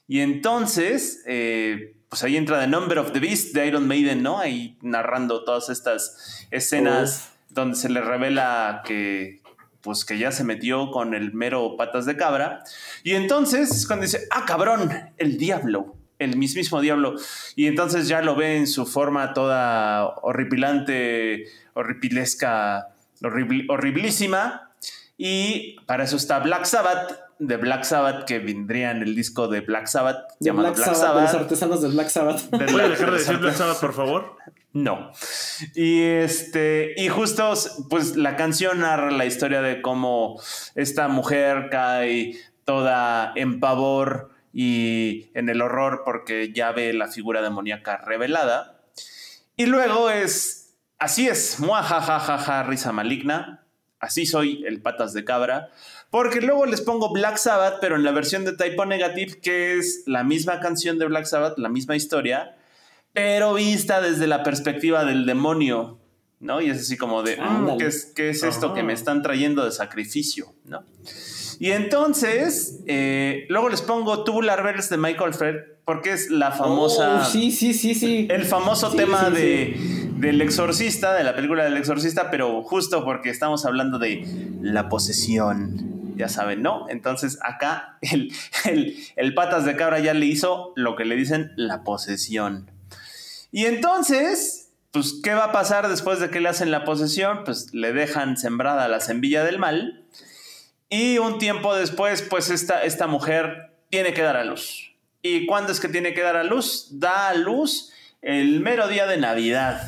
Y 0.09 0.21
entonces, 0.21 1.23
eh, 1.27 1.97
pues 2.09 2.23
ahí 2.23 2.37
entra 2.37 2.61
The 2.61 2.69
Number 2.69 2.99
of 2.99 3.13
the 3.13 3.21
Beast 3.21 3.55
de 3.55 3.67
Iron 3.67 3.89
Maiden, 3.89 4.23
¿no? 4.23 4.39
Ahí 4.39 4.79
narrando 4.83 5.45
todas 5.45 5.69
estas 5.69 6.47
escenas 6.51 7.33
donde 7.49 7.77
se 7.77 7.89
le 7.89 8.01
revela 8.01 8.83
que, 8.85 9.41
pues 9.81 10.05
que 10.05 10.19
ya 10.19 10.33
se 10.33 10.45
metió 10.45 10.91
con 10.91 11.15
el 11.15 11.33
mero 11.33 11.77
patas 11.77 12.07
de 12.07 12.17
cabra. 12.17 12.63
Y 13.03 13.15
entonces 13.15 13.87
cuando 13.87 14.05
dice, 14.05 14.27
ah, 14.31 14.45
cabrón, 14.47 14.91
el 15.17 15.39
diablo, 15.39 15.97
el 16.19 16.37
mismísimo 16.37 16.81
diablo. 16.81 17.17
Y 17.55 17.67
entonces 17.67 18.09
ya 18.09 18.23
lo 18.23 18.37
ve 18.37 18.57
en 18.57 18.67
su 18.67 18.87
forma 18.87 19.33
toda 19.33 20.07
horripilante, 20.23 21.45
horripilesca, 21.75 22.89
horriblísima. 23.23 24.71
Y 25.19 25.77
para 25.87 26.05
eso 26.05 26.17
está 26.17 26.41
Black 26.41 26.65
Sabbath, 26.65 27.26
de 27.39 27.57
Black 27.57 27.85
Sabbath, 27.85 28.25
que 28.25 28.39
vendría 28.39 28.91
en 28.91 29.03
el 29.03 29.15
disco 29.15 29.49
de 29.49 29.61
Black 29.61 29.87
Sabbath, 29.87 30.33
llamado 30.41 30.73
Black, 30.73 30.95
Sabbath. 30.95 31.23
los 31.23 31.35
artesanos 31.35 31.83
de 31.83 31.89
Black 31.89 32.09
Sabbath. 32.09 32.49
¿Puede 32.51 32.89
dejar 32.89 33.11
de 33.11 33.19
decir 33.19 33.37
Black 33.39 33.55
Sabbath, 33.55 33.81
por 33.81 33.93
favor? 33.93 34.37
No. 34.73 35.11
Y 35.75 36.03
este, 36.03 36.95
y 36.97 37.09
justo, 37.09 37.55
pues 37.89 38.17
la 38.17 38.37
canción 38.37 38.81
narra 38.81 39.11
la 39.11 39.25
historia 39.25 39.63
de 39.63 39.81
cómo 39.81 40.41
esta 40.75 41.09
mujer 41.09 41.69
cae 41.71 42.37
toda 42.65 43.33
en 43.37 43.61
pavor 43.61 44.31
y 44.53 45.31
en 45.35 45.49
el 45.49 45.63
horror 45.63 46.03
porque 46.05 46.53
ya 46.53 46.73
ve 46.73 46.93
la 46.93 47.09
figura 47.09 47.43
demoníaca 47.43 47.99
revelada. 47.99 48.83
Y 49.57 49.65
luego 49.65 50.11
es, 50.11 50.77
así 50.99 51.27
es, 51.29 51.59
muajajajaja, 51.61 52.63
risa 52.65 52.93
maligna. 52.93 53.67
Así 53.99 54.27
soy 54.27 54.63
el 54.67 54.83
patas 54.83 55.15
de 55.15 55.25
cabra. 55.25 55.71
Porque 56.11 56.41
luego 56.41 56.67
les 56.67 56.81
pongo 56.81 57.13
Black 57.13 57.37
Sabbath, 57.37 57.79
pero 57.81 57.97
en 57.97 58.05
la 58.05 58.13
versión 58.13 58.45
de 58.45 58.57
Typo 58.57 58.87
Negative, 58.87 59.41
que 59.41 59.77
es 59.77 60.05
la 60.07 60.25
misma 60.25 60.61
canción 60.61 60.99
de 60.99 61.07
Black 61.07 61.27
Sabbath, 61.27 61.59
la 61.59 61.69
misma 61.69 61.97
historia 61.97 62.57
pero 63.17 63.55
vista 63.55 64.03
desde 64.03 64.27
la 64.27 64.43
perspectiva 64.43 65.07
del 65.07 65.25
demonio, 65.25 65.99
¿no? 66.39 66.61
Y 66.61 66.69
es 66.69 66.83
así 66.83 66.99
como 66.99 67.23
de, 67.23 67.39
mm, 67.39 67.79
¿qué, 68.15 68.29
es, 68.29 68.43
esto 68.43 68.75
que 68.75 68.83
me 68.83 68.93
están 68.93 69.23
trayendo 69.23 69.65
de 69.65 69.71
sacrificio, 69.71 70.53
¿no? 70.67 70.85
Y 71.59 71.71
entonces, 71.71 72.83
eh, 72.87 73.47
luego 73.49 73.71
les 73.71 73.81
pongo 73.81 74.23
Tubular 74.23 74.63
Bells 74.63 74.91
de 74.91 74.99
Michael 74.99 75.33
Fred, 75.33 75.55
porque 75.87 76.13
es 76.13 76.29
la 76.29 76.53
famosa. 76.53 77.23
Oh, 77.23 77.25
sí, 77.25 77.51
sí, 77.53 77.73
sí, 77.73 77.95
sí. 77.95 78.29
El 78.31 78.45
famoso 78.45 78.91
tema 78.91 79.31
de, 79.31 79.75
del 80.19 80.43
exorcista, 80.43 81.15
de 81.15 81.25
la 81.25 81.35
película 81.35 81.65
del 81.65 81.79
exorcista, 81.79 82.31
pero 82.31 82.63
justo 82.65 83.03
porque 83.03 83.31
estamos 83.31 83.65
hablando 83.65 83.99
de 83.99 84.27
la 84.61 84.91
posesión. 84.91 85.96
Ya 86.17 86.29
saben, 86.29 86.63
¿no? 86.63 86.87
Entonces 86.89 87.39
acá 87.43 87.99
el, 88.01 88.33
el 89.17 89.35
patas 89.35 89.65
de 89.65 89.77
cabra 89.77 90.01
ya 90.01 90.15
le 90.15 90.27
hizo 90.27 90.73
lo 90.75 90.97
que 90.97 91.05
le 91.05 91.15
dicen 91.15 91.53
la 91.57 91.85
posesión. 91.85 92.71
Y 93.53 93.67
entonces, 93.67 94.73
pues, 94.91 95.21
¿qué 95.23 95.35
va 95.35 95.45
a 95.45 95.53
pasar 95.53 95.89
después 95.89 96.21
de 96.21 96.31
que 96.31 96.41
le 96.41 96.49
hacen 96.49 96.71
la 96.71 96.85
posesión? 96.85 97.45
Pues 97.45 97.73
le 97.73 97.93
dejan 97.93 98.37
sembrada 98.37 98.89
la 98.89 99.01
semilla 99.01 99.45
del 99.45 99.59
mal. 99.59 100.05
Y 100.89 101.19
un 101.19 101.39
tiempo 101.39 101.75
después, 101.75 102.23
pues 102.23 102.51
esta, 102.51 102.83
esta 102.83 103.07
mujer 103.07 103.75
tiene 103.91 104.15
que 104.15 104.23
dar 104.23 104.37
a 104.37 104.45
luz. 104.45 104.95
¿Y 105.23 105.47
cuándo 105.47 105.73
es 105.73 105.81
que 105.81 105.89
tiene 105.89 106.15
que 106.15 106.23
dar 106.23 106.37
a 106.37 106.45
luz? 106.45 106.89
Da 106.93 107.29
a 107.29 107.35
luz 107.35 107.93
el 108.23 108.61
mero 108.61 108.89
día 108.89 109.07
de 109.07 109.17
Navidad, 109.17 109.81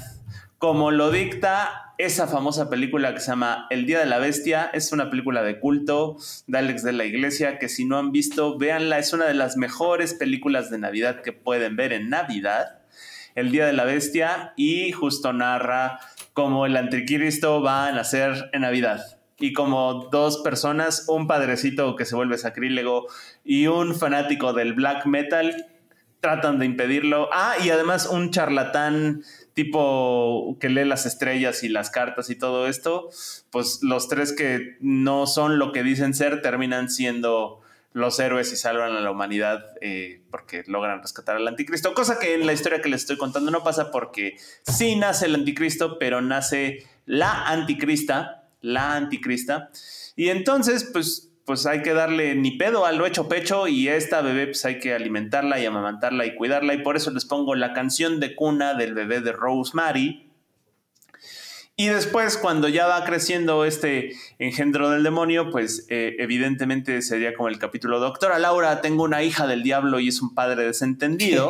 como 0.58 0.90
lo 0.90 1.10
dicta 1.10 1.87
esa 1.98 2.28
famosa 2.28 2.70
película 2.70 3.12
que 3.12 3.20
se 3.20 3.32
llama 3.32 3.66
El 3.70 3.84
Día 3.84 3.98
de 3.98 4.06
la 4.06 4.18
Bestia. 4.18 4.70
Es 4.72 4.92
una 4.92 5.10
película 5.10 5.42
de 5.42 5.58
culto 5.58 6.16
de 6.46 6.58
Alex 6.58 6.84
de 6.84 6.92
la 6.92 7.04
Iglesia, 7.04 7.58
que 7.58 7.68
si 7.68 7.84
no 7.84 7.98
han 7.98 8.12
visto, 8.12 8.56
véanla. 8.56 8.98
Es 8.98 9.12
una 9.12 9.26
de 9.26 9.34
las 9.34 9.56
mejores 9.56 10.14
películas 10.14 10.70
de 10.70 10.78
Navidad 10.78 11.22
que 11.22 11.32
pueden 11.32 11.74
ver 11.74 11.92
en 11.92 12.08
Navidad 12.08 12.78
el 13.34 13.50
Día 13.50 13.66
de 13.66 13.72
la 13.72 13.84
Bestia 13.84 14.52
y 14.56 14.92
justo 14.92 15.32
narra 15.32 15.98
cómo 16.32 16.66
el 16.66 16.76
anticristo 16.76 17.60
va 17.62 17.88
a 17.88 17.92
nacer 17.92 18.48
en 18.52 18.62
Navidad. 18.62 19.18
Y 19.40 19.52
como 19.52 20.08
dos 20.10 20.38
personas, 20.38 21.04
un 21.08 21.26
padrecito 21.26 21.96
que 21.96 22.04
se 22.04 22.14
vuelve 22.14 22.38
sacrílego 22.38 23.06
y 23.44 23.66
un 23.66 23.94
fanático 23.94 24.52
del 24.52 24.72
black 24.72 25.06
metal, 25.06 25.66
tratan 26.20 26.58
de 26.58 26.66
impedirlo. 26.66 27.28
Ah, 27.32 27.54
y 27.64 27.70
además 27.70 28.06
un 28.06 28.30
charlatán 28.30 29.22
tipo 29.58 30.56
que 30.60 30.68
lee 30.68 30.84
las 30.84 31.04
estrellas 31.04 31.64
y 31.64 31.68
las 31.68 31.90
cartas 31.90 32.30
y 32.30 32.36
todo 32.36 32.68
esto, 32.68 33.10
pues 33.50 33.80
los 33.82 34.06
tres 34.06 34.32
que 34.32 34.76
no 34.78 35.26
son 35.26 35.58
lo 35.58 35.72
que 35.72 35.82
dicen 35.82 36.14
ser 36.14 36.42
terminan 36.42 36.88
siendo 36.88 37.60
los 37.92 38.20
héroes 38.20 38.52
y 38.52 38.56
salvan 38.56 38.94
a 38.94 39.00
la 39.00 39.10
humanidad 39.10 39.64
eh, 39.80 40.22
porque 40.30 40.62
logran 40.68 41.02
rescatar 41.02 41.34
al 41.34 41.48
anticristo, 41.48 41.92
cosa 41.92 42.20
que 42.20 42.34
en 42.34 42.46
la 42.46 42.52
historia 42.52 42.80
que 42.80 42.88
les 42.88 43.00
estoy 43.00 43.16
contando 43.16 43.50
no 43.50 43.64
pasa 43.64 43.90
porque 43.90 44.36
sí 44.62 44.94
nace 44.94 45.26
el 45.26 45.34
anticristo, 45.34 45.98
pero 45.98 46.20
nace 46.20 46.86
la 47.04 47.48
anticrista, 47.48 48.44
la 48.60 48.94
anticrista, 48.94 49.72
y 50.14 50.28
entonces 50.28 50.88
pues, 50.92 51.32
pues 51.48 51.66
hay 51.66 51.82
que 51.82 51.92
darle 51.92 52.36
ni 52.36 52.52
pedo 52.52 52.86
al 52.86 53.04
hecho 53.04 53.28
pecho 53.28 53.66
y 53.66 53.88
a 53.88 53.96
esta 53.96 54.20
bebé 54.20 54.46
pues 54.46 54.64
hay 54.64 54.78
que 54.78 54.94
alimentarla 54.94 55.58
y 55.58 55.66
amamantarla 55.66 56.26
y 56.26 56.36
cuidarla 56.36 56.74
y 56.74 56.82
por 56.82 56.96
eso 56.96 57.10
les 57.10 57.24
pongo 57.24 57.56
la 57.56 57.72
canción 57.72 58.20
de 58.20 58.36
cuna 58.36 58.74
del 58.74 58.94
bebé 58.94 59.20
de 59.20 59.32
Rosemary, 59.32 60.28
y 61.80 61.86
después, 61.86 62.36
cuando 62.36 62.66
ya 62.66 62.88
va 62.88 63.04
creciendo 63.04 63.64
este 63.64 64.10
engendro 64.40 64.90
del 64.90 65.04
demonio, 65.04 65.48
pues 65.52 65.86
eh, 65.88 66.16
evidentemente 66.18 67.02
sería 67.02 67.34
como 67.34 67.48
el 67.48 67.60
capítulo, 67.60 68.00
doctora 68.00 68.40
Laura, 68.40 68.80
tengo 68.80 69.04
una 69.04 69.22
hija 69.22 69.46
del 69.46 69.62
diablo 69.62 70.00
y 70.00 70.08
es 70.08 70.20
un 70.20 70.34
padre 70.34 70.64
desentendido. 70.64 71.48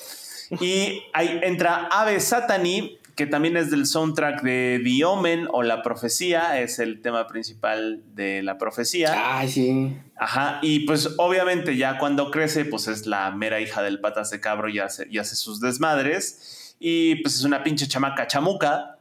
y 0.62 1.02
ahí 1.12 1.40
entra 1.42 1.88
Ave 1.90 2.20
Satani, 2.20 2.98
que 3.16 3.26
también 3.26 3.56
es 3.56 3.70
del 3.70 3.86
soundtrack 3.86 4.42
de 4.42 4.80
The 4.84 5.04
Omen 5.06 5.48
o 5.50 5.62
La 5.62 5.82
Profecía, 5.82 6.60
es 6.60 6.78
el 6.78 7.00
tema 7.00 7.26
principal 7.26 8.02
de 8.14 8.42
la 8.42 8.58
profecía. 8.58 9.38
Ay, 9.38 9.48
sí. 9.48 9.96
Ajá, 10.16 10.58
y 10.62 10.80
pues 10.80 11.14
obviamente 11.16 11.76
ya 11.76 11.98
cuando 11.98 12.30
crece, 12.30 12.66
pues 12.66 12.88
es 12.88 13.06
la 13.06 13.30
mera 13.30 13.60
hija 13.60 13.82
del 13.82 14.00
patas 14.00 14.30
de 14.30 14.40
cabro 14.40 14.68
y 14.68 14.80
hace, 14.80 15.06
y 15.10 15.16
hace 15.16 15.34
sus 15.34 15.60
desmadres. 15.60 16.76
Y 16.78 17.16
pues 17.22 17.36
es 17.36 17.44
una 17.44 17.62
pinche 17.62 17.88
chamaca 17.88 18.26
chamuca, 18.26 18.96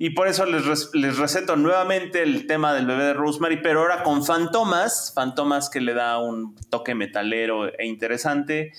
y 0.00 0.10
por 0.10 0.28
eso 0.28 0.46
les, 0.46 0.94
les, 0.94 1.18
receto 1.18 1.56
nuevamente 1.56 2.22
el 2.22 2.46
tema 2.46 2.72
del 2.72 2.86
bebé 2.86 3.02
de 3.02 3.14
Rosemary, 3.14 3.60
pero 3.60 3.80
ahora 3.80 4.04
con 4.04 4.24
Fantomas, 4.24 5.12
Fantomas 5.12 5.68
que 5.68 5.80
le 5.80 5.92
da 5.92 6.18
un 6.18 6.54
toque 6.70 6.94
metalero 6.94 7.66
e 7.76 7.84
interesante. 7.84 8.72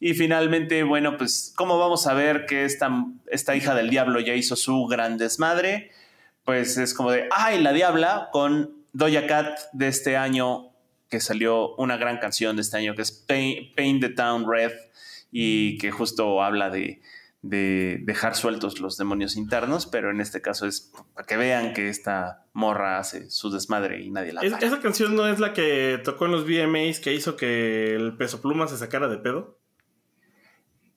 Y 0.00 0.14
finalmente, 0.14 0.82
bueno, 0.84 1.16
pues, 1.16 1.52
¿cómo 1.56 1.78
vamos 1.78 2.06
a 2.06 2.14
ver 2.14 2.46
que 2.46 2.64
esta, 2.64 2.90
esta 3.26 3.56
hija 3.56 3.74
del 3.74 3.90
diablo 3.90 4.20
ya 4.20 4.34
hizo 4.34 4.54
su 4.54 4.86
gran 4.86 5.18
desmadre? 5.18 5.90
Pues 6.44 6.76
es 6.78 6.94
como 6.94 7.10
de, 7.10 7.28
¡ay, 7.30 7.60
la 7.60 7.72
diabla! 7.72 8.28
Con 8.32 8.84
Doja 8.92 9.26
Cat 9.26 9.58
de 9.72 9.88
este 9.88 10.16
año, 10.16 10.70
que 11.08 11.20
salió 11.20 11.74
una 11.76 11.96
gran 11.96 12.18
canción 12.18 12.56
de 12.56 12.62
este 12.62 12.76
año, 12.76 12.94
que 12.94 13.02
es 13.02 13.12
Paint 13.12 14.00
the 14.00 14.10
Town 14.10 14.46
Red, 14.48 14.72
y 15.30 15.78
que 15.78 15.90
justo 15.90 16.42
habla 16.42 16.70
de, 16.70 17.00
de 17.42 18.00
dejar 18.02 18.34
sueltos 18.34 18.80
los 18.80 18.96
demonios 18.96 19.36
internos, 19.36 19.86
pero 19.86 20.10
en 20.10 20.20
este 20.20 20.40
caso 20.40 20.66
es 20.66 20.92
para 21.14 21.26
que 21.26 21.36
vean 21.36 21.72
que 21.72 21.88
esta 21.88 22.46
morra 22.52 22.98
hace 22.98 23.30
su 23.30 23.50
desmadre 23.50 24.02
y 24.02 24.10
nadie 24.10 24.32
la 24.32 24.40
¿Es, 24.42 24.54
¿Esa 24.60 24.80
canción 24.80 25.14
no 25.14 25.28
es 25.28 25.38
la 25.38 25.52
que 25.52 26.00
tocó 26.02 26.26
en 26.26 26.32
los 26.32 26.44
VMAs 26.44 27.00
que 27.00 27.14
hizo 27.14 27.36
que 27.36 27.94
el 27.94 28.16
peso 28.16 28.40
pluma 28.40 28.66
se 28.66 28.76
sacara 28.76 29.08
de 29.08 29.18
pedo? 29.18 29.57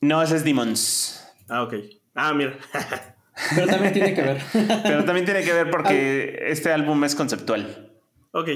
No, 0.01 0.21
ese 0.21 0.35
es 0.35 0.43
Demons. 0.43 1.23
Ah, 1.47 1.63
ok. 1.63 1.75
Ah, 2.15 2.33
mira. 2.33 2.57
Pero 3.55 3.67
también 3.67 3.93
tiene 3.93 4.13
que 4.13 4.21
ver. 4.21 4.41
Pero 4.83 5.05
también 5.05 5.25
tiene 5.25 5.43
que 5.43 5.53
ver 5.53 5.69
porque 5.69 6.39
este 6.47 6.71
álbum 6.71 7.03
es 7.03 7.15
conceptual. 7.15 7.91
Ok. 8.31 8.49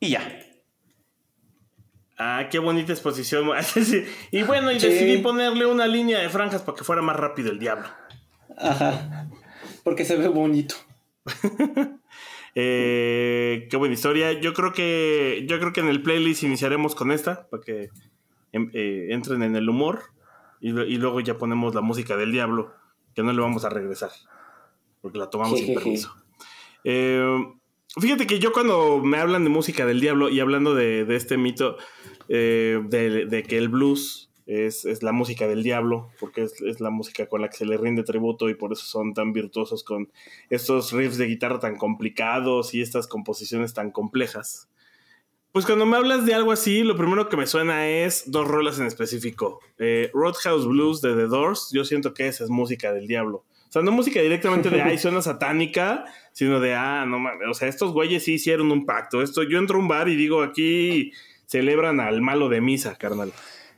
Y 0.00 0.10
ya. 0.10 0.22
Ah, 2.18 2.48
qué 2.50 2.58
bonita 2.58 2.92
exposición. 2.92 3.50
y 4.30 4.42
bueno, 4.42 4.72
y 4.72 4.78
decidí 4.78 5.18
ponerle 5.18 5.66
una 5.66 5.86
línea 5.86 6.18
de 6.20 6.28
franjas 6.28 6.62
para 6.62 6.76
que 6.76 6.84
fuera 6.84 7.02
más 7.02 7.16
rápido 7.16 7.50
el 7.50 7.58
diablo. 7.58 7.88
Ajá. 8.56 9.28
Porque 9.84 10.04
se 10.04 10.16
ve 10.16 10.28
bonito. 10.28 10.74
Eh, 12.54 13.68
qué 13.70 13.76
buena 13.76 13.94
historia. 13.94 14.32
Yo 14.32 14.52
creo 14.54 14.72
que. 14.72 15.44
Yo 15.48 15.58
creo 15.60 15.72
que 15.72 15.80
en 15.80 15.88
el 15.88 16.02
playlist 16.02 16.42
iniciaremos 16.42 16.94
con 16.94 17.12
esta. 17.12 17.48
Para 17.48 17.62
que 17.62 17.88
eh, 18.52 19.08
entren 19.10 19.42
en 19.42 19.56
el 19.56 19.68
humor. 19.68 20.00
Y, 20.60 20.70
luego 20.70 21.20
ya 21.20 21.38
ponemos 21.38 21.74
la 21.74 21.80
música 21.80 22.16
del 22.16 22.32
diablo. 22.32 22.72
Que 23.14 23.22
no 23.22 23.32
le 23.32 23.40
vamos 23.40 23.64
a 23.64 23.70
regresar. 23.70 24.10
Porque 25.00 25.18
la 25.18 25.30
tomamos 25.30 25.58
sin 25.58 25.74
permiso. 25.74 26.14
Eh, 26.84 27.22
fíjate 27.98 28.26
que 28.26 28.38
yo 28.38 28.52
cuando 28.52 28.98
me 28.98 29.18
hablan 29.18 29.44
de 29.44 29.50
música 29.50 29.86
del 29.86 30.00
diablo 30.00 30.28
y 30.28 30.40
hablando 30.40 30.74
de, 30.74 31.06
este 31.14 31.36
mito 31.38 31.76
de, 32.28 33.44
que 33.48 33.58
el 33.58 33.68
blues 33.68 34.30
es, 34.50 35.02
la 35.02 35.12
música 35.12 35.46
del 35.46 35.62
diablo, 35.62 36.10
porque 36.18 36.42
es, 36.42 36.80
la 36.80 36.90
música 36.90 37.26
con 37.26 37.40
la 37.40 37.48
que 37.48 37.58
se 37.58 37.66
le 37.66 37.76
rinde 37.76 38.02
tributo 38.02 38.48
y 38.48 38.54
por 38.54 38.72
eso 38.72 38.84
son 38.84 39.14
tan 39.14 39.32
virtuosos 39.32 39.84
con 39.84 40.10
estos 40.48 40.92
riffs 40.92 41.18
de 41.18 41.26
guitarra 41.26 41.60
tan 41.60 41.76
complicados 41.76 42.74
y 42.74 42.80
estas 42.80 43.06
composiciones 43.06 43.74
tan 43.74 43.92
complejas. 43.92 44.68
Pues 45.52 45.66
cuando 45.66 45.84
me 45.84 45.96
hablas 45.96 46.26
de 46.26 46.34
algo 46.34 46.52
así, 46.52 46.84
lo 46.84 46.96
primero 46.96 47.28
que 47.28 47.36
me 47.36 47.46
suena 47.46 47.88
es 47.88 48.30
dos 48.30 48.46
rolas 48.46 48.78
en 48.78 48.86
específico. 48.86 49.60
Eh, 49.78 50.10
Roadhouse 50.14 50.66
Blues 50.66 51.00
de 51.00 51.14
The 51.14 51.26
Doors, 51.26 51.70
yo 51.72 51.84
siento 51.84 52.14
que 52.14 52.28
esa 52.28 52.44
es 52.44 52.50
música 52.50 52.92
del 52.92 53.08
diablo. 53.08 53.44
O 53.68 53.72
sea, 53.72 53.82
no 53.82 53.90
música 53.90 54.20
directamente 54.20 54.70
de, 54.70 54.82
ay, 54.82 54.98
suena 54.98 55.22
satánica, 55.22 56.04
sino 56.32 56.60
de, 56.60 56.74
ah, 56.74 57.04
no 57.06 57.18
mames, 57.18 57.48
o 57.48 57.54
sea, 57.54 57.68
estos 57.68 57.92
güeyes 57.92 58.24
sí 58.24 58.34
hicieron 58.34 58.70
un 58.70 58.86
pacto. 58.86 59.22
Esto, 59.22 59.42
yo 59.42 59.58
entro 59.58 59.76
a 59.76 59.80
un 59.80 59.88
bar 59.88 60.08
y 60.08 60.16
digo, 60.16 60.42
aquí 60.42 61.12
celebran 61.46 62.00
al 62.00 62.20
malo 62.20 62.48
de 62.48 62.60
misa, 62.60 62.96
carnal. 62.96 63.32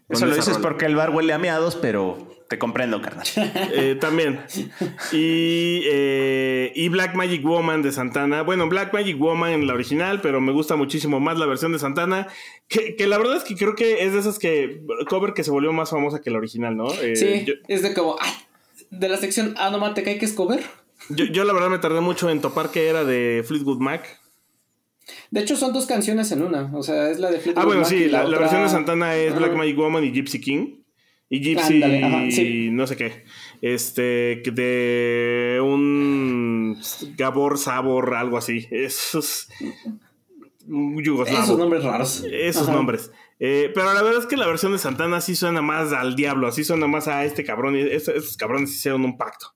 Eso 0.08 0.26
lo 0.26 0.34
dices 0.34 0.58
porque 0.58 0.84
el 0.84 0.96
bar 0.96 1.10
huele 1.10 1.32
a 1.32 1.38
meados, 1.38 1.76
pero 1.76 2.18
te 2.48 2.58
comprendo, 2.58 3.00
carnal. 3.00 3.26
Eh, 3.74 3.96
también. 3.98 4.40
Y, 5.12 5.82
eh, 5.84 6.31
y, 6.84 6.88
Black 6.88 7.14
Magic 7.14 7.44
Woman 7.44 7.82
de 7.82 7.92
Santana. 7.92 8.42
Bueno, 8.42 8.68
Black 8.68 8.92
Magic 8.92 9.18
Woman 9.18 9.52
en 9.52 9.66
la 9.66 9.74
original, 9.74 10.20
pero 10.20 10.40
me 10.40 10.52
gusta 10.52 10.76
muchísimo 10.76 11.20
más 11.20 11.38
la 11.38 11.46
versión 11.46 11.72
de 11.72 11.78
Santana. 11.78 12.28
Que, 12.68 12.96
la 13.06 13.18
verdad 13.18 13.36
es 13.36 13.44
que 13.44 13.56
creo 13.56 13.74
que 13.74 14.04
es 14.04 14.12
de 14.12 14.18
esas 14.20 14.38
que. 14.38 14.82
cover 15.08 15.34
que 15.34 15.44
se 15.44 15.50
volvió 15.50 15.72
más 15.72 15.90
famosa 15.90 16.20
que 16.20 16.30
la 16.30 16.38
original, 16.38 16.76
¿no? 16.76 16.92
Eh, 17.02 17.16
sí, 17.16 17.46
es 17.68 17.82
de 17.82 17.94
como. 17.94 18.16
de 18.90 19.08
la 19.08 19.16
sección 19.16 19.54
Ah, 19.58 19.70
no 19.70 19.78
mate, 19.78 20.02
que 20.02 20.18
es 20.24 20.32
cover. 20.32 20.62
Yo, 21.08 21.24
yo 21.26 21.44
la 21.44 21.52
verdad 21.52 21.70
me 21.70 21.78
tardé 21.78 22.00
mucho 22.00 22.30
en 22.30 22.40
topar 22.40 22.70
que 22.70 22.88
era 22.88 23.04
de 23.04 23.44
Fleetwood 23.46 23.78
Mac. 23.78 24.20
De 25.30 25.40
hecho, 25.40 25.56
son 25.56 25.72
dos 25.72 25.86
canciones 25.86 26.30
en 26.32 26.42
una. 26.42 26.70
O 26.74 26.82
sea, 26.82 27.10
es 27.10 27.18
la 27.18 27.30
de 27.30 27.40
Fleetwood 27.40 27.62
Ah, 27.62 27.66
bueno, 27.66 27.84
sí, 27.84 28.08
la, 28.08 28.24
versión 28.24 28.62
de 28.62 28.68
Santana 28.68 29.16
es 29.16 29.34
Black 29.34 29.54
Magic 29.54 29.76
Woman 29.76 30.04
y 30.04 30.12
Gypsy 30.12 30.40
King. 30.40 30.81
Y 31.32 31.40
Gypsy 31.40 31.82
y 32.42 32.70
no 32.70 32.86
sé 32.86 32.94
qué. 32.94 33.24
Este, 33.62 34.42
de 34.52 35.58
un 35.64 36.78
Gabor 37.16 37.56
Sabor, 37.56 38.12
algo 38.14 38.36
así. 38.36 38.68
Esos. 38.70 39.48
Esos 41.42 41.58
nombres 41.58 41.84
raros. 41.84 42.26
Esos 42.30 42.68
nombres. 42.68 43.12
Eh, 43.40 43.70
pero 43.74 43.94
la 43.94 44.02
verdad 44.02 44.20
es 44.20 44.26
que 44.26 44.36
la 44.36 44.46
versión 44.46 44.72
de 44.72 44.78
Santana 44.78 45.22
sí 45.22 45.34
suena 45.34 45.62
más 45.62 45.94
al 45.94 46.16
diablo, 46.16 46.48
así 46.48 46.64
suena 46.64 46.86
más 46.86 47.08
a 47.08 47.24
este 47.24 47.44
cabrón. 47.44 47.76
Y 47.76 47.80
esos, 47.80 48.36
cabrones 48.36 48.70
hicieron 48.70 49.02
un 49.02 49.16
pacto. 49.16 49.54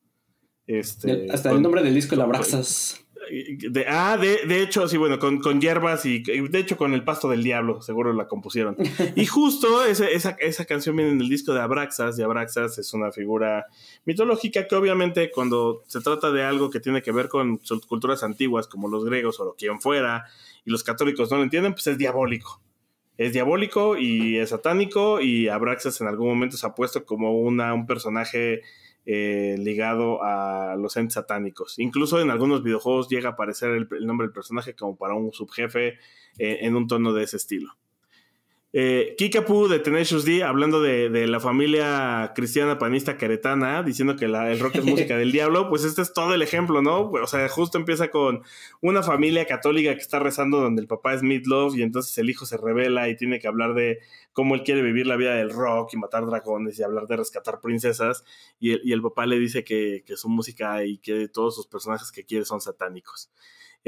Este, 0.67 1.27
hasta 1.31 1.51
el 1.51 1.61
nombre 1.61 1.83
del 1.83 1.95
disco, 1.95 2.17
La 2.17 2.25
Abrazas. 2.25 3.06
De, 3.29 3.87
ah, 3.89 4.17
de, 4.17 4.47
de, 4.47 4.63
hecho, 4.63 4.87
sí, 4.89 4.97
bueno, 4.97 5.19
con, 5.19 5.41
con, 5.41 5.61
hierbas 5.61 6.07
y 6.07 6.21
de 6.21 6.59
hecho 6.59 6.77
con 6.77 6.95
el 6.95 7.05
pasto 7.05 7.29
del 7.29 7.43
diablo, 7.43 7.83
seguro 7.83 8.13
la 8.13 8.29
compusieron. 8.29 8.77
y 9.17 9.27
justo 9.27 9.85
esa, 9.85 10.07
esa, 10.07 10.65
canción 10.65 10.97
viene 10.97 11.13
en 11.13 11.21
el 11.21 11.29
disco 11.29 11.53
de 11.53 11.61
Abraxas, 11.61 12.19
y 12.19 12.23
Abraxas 12.23 12.79
es 12.79 12.93
una 12.95 13.13
figura 13.13 13.67
mitológica 14.05 14.67
que 14.67 14.75
obviamente 14.75 15.31
cuando 15.31 15.83
se 15.87 16.01
trata 16.01 16.31
de 16.31 16.45
algo 16.45 16.71
que 16.71 16.81
tiene 16.81 17.03
que 17.03 17.13
ver 17.13 17.29
con 17.29 17.61
culturas 17.89 18.23
antiguas 18.23 18.67
como 18.69 18.89
los 18.89 19.05
griegos 19.05 19.41
o 19.41 19.45
lo 19.45 19.55
quien 19.55 19.81
fuera, 19.81 20.27
y 20.65 20.71
los 20.71 20.85
católicos 20.85 21.31
no 21.31 21.39
lo 21.39 21.43
entienden, 21.43 21.73
pues 21.73 21.87
es 21.87 21.99
diabólico. 21.99 22.61
Es 23.19 23.33
diabólico 23.33 23.97
y 23.97 24.37
es 24.37 24.51
satánico 24.51 25.21
y 25.21 25.49
Abraxas 25.49 26.01
en 26.01 26.07
algún 26.07 26.29
momento 26.29 26.57
se 26.57 26.67
ha 26.67 26.75
puesto 26.75 27.05
como 27.07 27.39
una, 27.39 27.73
un 27.73 27.87
personaje 27.87 28.63
eh, 29.07 29.55
ligado 29.59 30.23
a 30.23 30.77
los 30.77 30.97
entes 30.97 31.15
satánicos. 31.15 31.79
Incluso 31.79 32.21
en 32.21 32.31
algunos 32.31 32.65
videojuegos 32.65 33.09
llega 33.09 33.31
a 33.31 33.33
aparecer 33.33 33.71
el, 33.71 33.89
nombre 34.05 34.27
del 34.27 34.35
personaje 34.35 34.75
como 34.75 34.97
para 34.97 35.15
un 35.15 35.33
subjefe 35.33 35.99
eh, 36.39 36.59
en 36.63 36.75
un 36.75 36.89
tono 36.89 37.13
de 37.13 37.23
ese 37.23 37.37
estilo. 37.37 37.77
Eh, 38.73 39.15
Kikapu 39.17 39.69
de 39.69 39.79
Tenacious 39.79 40.25
D, 40.25 40.43
hablando 40.43 40.83
de, 40.83 41.27
la 41.27 41.41
familia 41.41 42.33
cristiana 42.35 42.79
panista 42.79 43.17
queretana, 43.17 43.83
diciendo 43.83 44.17
que 44.17 44.27
el 44.27 44.61
rock 44.61 44.77
es 44.77 44.85
música 44.85 45.17
del 45.17 45.33
diablo, 45.33 45.71
pues 45.71 45.85
este 45.85 46.03
es 46.03 46.13
todo 46.13 46.35
el 46.35 46.43
ejemplo, 46.43 46.83
¿no? 46.83 47.11
O 47.11 47.27
sea, 47.27 47.49
justo 47.49 47.79
empieza 47.79 48.11
con 48.11 48.43
una 48.83 49.03
familia 49.03 49.47
católica 49.47 49.95
que 49.95 50.01
está 50.01 50.19
rezando 50.19 50.61
donde 50.61 50.83
el 50.83 50.89
papá 50.89 51.15
es 51.15 51.23
Meatloaf 51.23 51.77
y 51.77 51.83
entonces 51.83 52.19
el 52.19 52.29
hijo 52.29 52.45
se 52.45 52.57
revela 52.57 53.09
y 53.09 53.17
tiene 53.17 53.39
que 53.39 53.49
hablar 53.49 53.73
de 53.75 54.01
cómo 54.33 54.55
él 54.55 54.63
quiere 54.63 54.83
vivir 54.83 55.07
la 55.07 55.17
vida 55.17 55.35
del 55.35 55.51
rock 55.51 55.95
y 55.95 55.97
matar 55.97 56.27
dragones 56.27 56.79
y 56.79 56.83
hablar 56.83 57.07
de 57.07 57.17
rescatar 57.17 57.61
princesas 57.61 58.25
y 58.61 58.93
el, 58.93 59.01
papá 59.01 59.27
le 59.27 59.39
dice 59.39 59.65
que, 59.65 60.03
que 60.05 60.17
su 60.17 60.29
música 60.29 60.85
y 60.85 60.99
que 60.99 61.29
todos 61.29 61.55
sus 61.55 61.67
personajes 61.67 62.13
que 62.13 62.25
quiere 62.25 62.45
son 62.45 62.61
satánicos. 62.61 63.31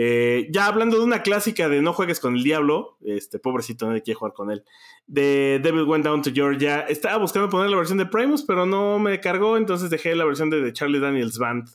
Eh, 0.00 0.46
ya 0.52 0.66
hablando 0.66 0.96
de 0.96 1.02
una 1.02 1.22
clásica 1.22 1.68
de 1.68 1.82
No 1.82 1.92
juegues 1.92 2.20
con 2.20 2.36
el 2.36 2.44
diablo, 2.44 2.98
este 3.04 3.40
pobrecito 3.40 3.88
nadie 3.88 4.02
quiere 4.02 4.16
jugar 4.16 4.32
con 4.32 4.52
él, 4.52 4.64
de 5.08 5.58
Devil 5.60 5.82
Went 5.82 6.04
Down 6.04 6.22
to 6.22 6.30
Georgia. 6.32 6.82
Estaba 6.82 7.16
buscando 7.16 7.48
poner 7.48 7.68
la 7.68 7.76
versión 7.76 7.98
de 7.98 8.06
Primus, 8.06 8.44
pero 8.44 8.64
no 8.64 9.00
me 9.00 9.18
cargó, 9.18 9.56
entonces 9.56 9.90
dejé 9.90 10.14
la 10.14 10.24
versión 10.24 10.50
de 10.50 10.72
Charlie 10.72 11.00
Daniels 11.00 11.38
Band. 11.38 11.68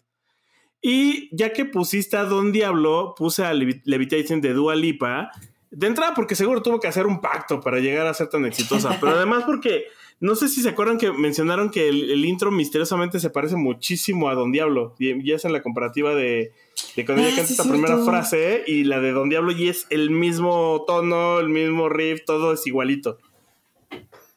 Y 0.81 1.35
ya 1.35 1.51
que 1.51 1.65
pusiste 1.65 2.15
a 2.15 2.23
Don 2.23 2.53
Diablo, 2.53 3.13
puse 3.17 3.43
a 3.43 3.53
Levitation 3.53 4.39
de 4.39 4.53
Dua 4.53 4.75
Lipa. 4.75 5.29
De 5.69 5.87
entrada, 5.87 6.13
porque 6.13 6.35
seguro 6.35 6.61
tuvo 6.61 6.79
que 6.79 6.87
hacer 6.87 7.05
un 7.05 7.19
pacto 7.19 7.59
para 7.59 7.79
llegar 7.79 8.07
a 8.07 8.13
ser 8.13 8.29
tan 8.29 8.45
exitosa, 8.45 8.97
pero 9.01 9.17
además 9.17 9.43
porque 9.43 9.87
no 10.19 10.35
sé 10.35 10.47
si 10.47 10.61
se 10.61 10.69
acuerdan 10.69 10.97
que 10.97 11.11
mencionaron 11.11 11.69
que 11.69 11.89
el, 11.89 12.25
intro 12.25 12.51
misteriosamente 12.51 13.19
se 13.19 13.29
parece 13.29 13.55
muchísimo 13.55 14.29
a 14.29 14.35
Don 14.35 14.51
Diablo. 14.51 14.95
Y, 14.99 15.25
ya 15.27 15.35
es 15.35 15.45
en 15.45 15.53
la 15.53 15.61
comparativa 15.61 16.15
de, 16.15 16.51
de 16.95 17.05
cuando 17.05 17.23
ella 17.23 17.33
ah, 17.33 17.37
canta 17.37 17.51
esta 17.51 17.69
primera 17.69 17.97
frase 17.99 18.63
y 18.65 18.83
la 18.83 18.99
de 18.99 19.11
Don 19.11 19.29
Diablo 19.29 19.51
y 19.51 19.69
es 19.69 19.87
el 19.89 20.09
mismo 20.11 20.83
tono, 20.87 21.39
el 21.39 21.49
mismo 21.49 21.89
riff, 21.89 22.23
todo 22.25 22.53
es 22.53 22.65
igualito. 22.67 23.17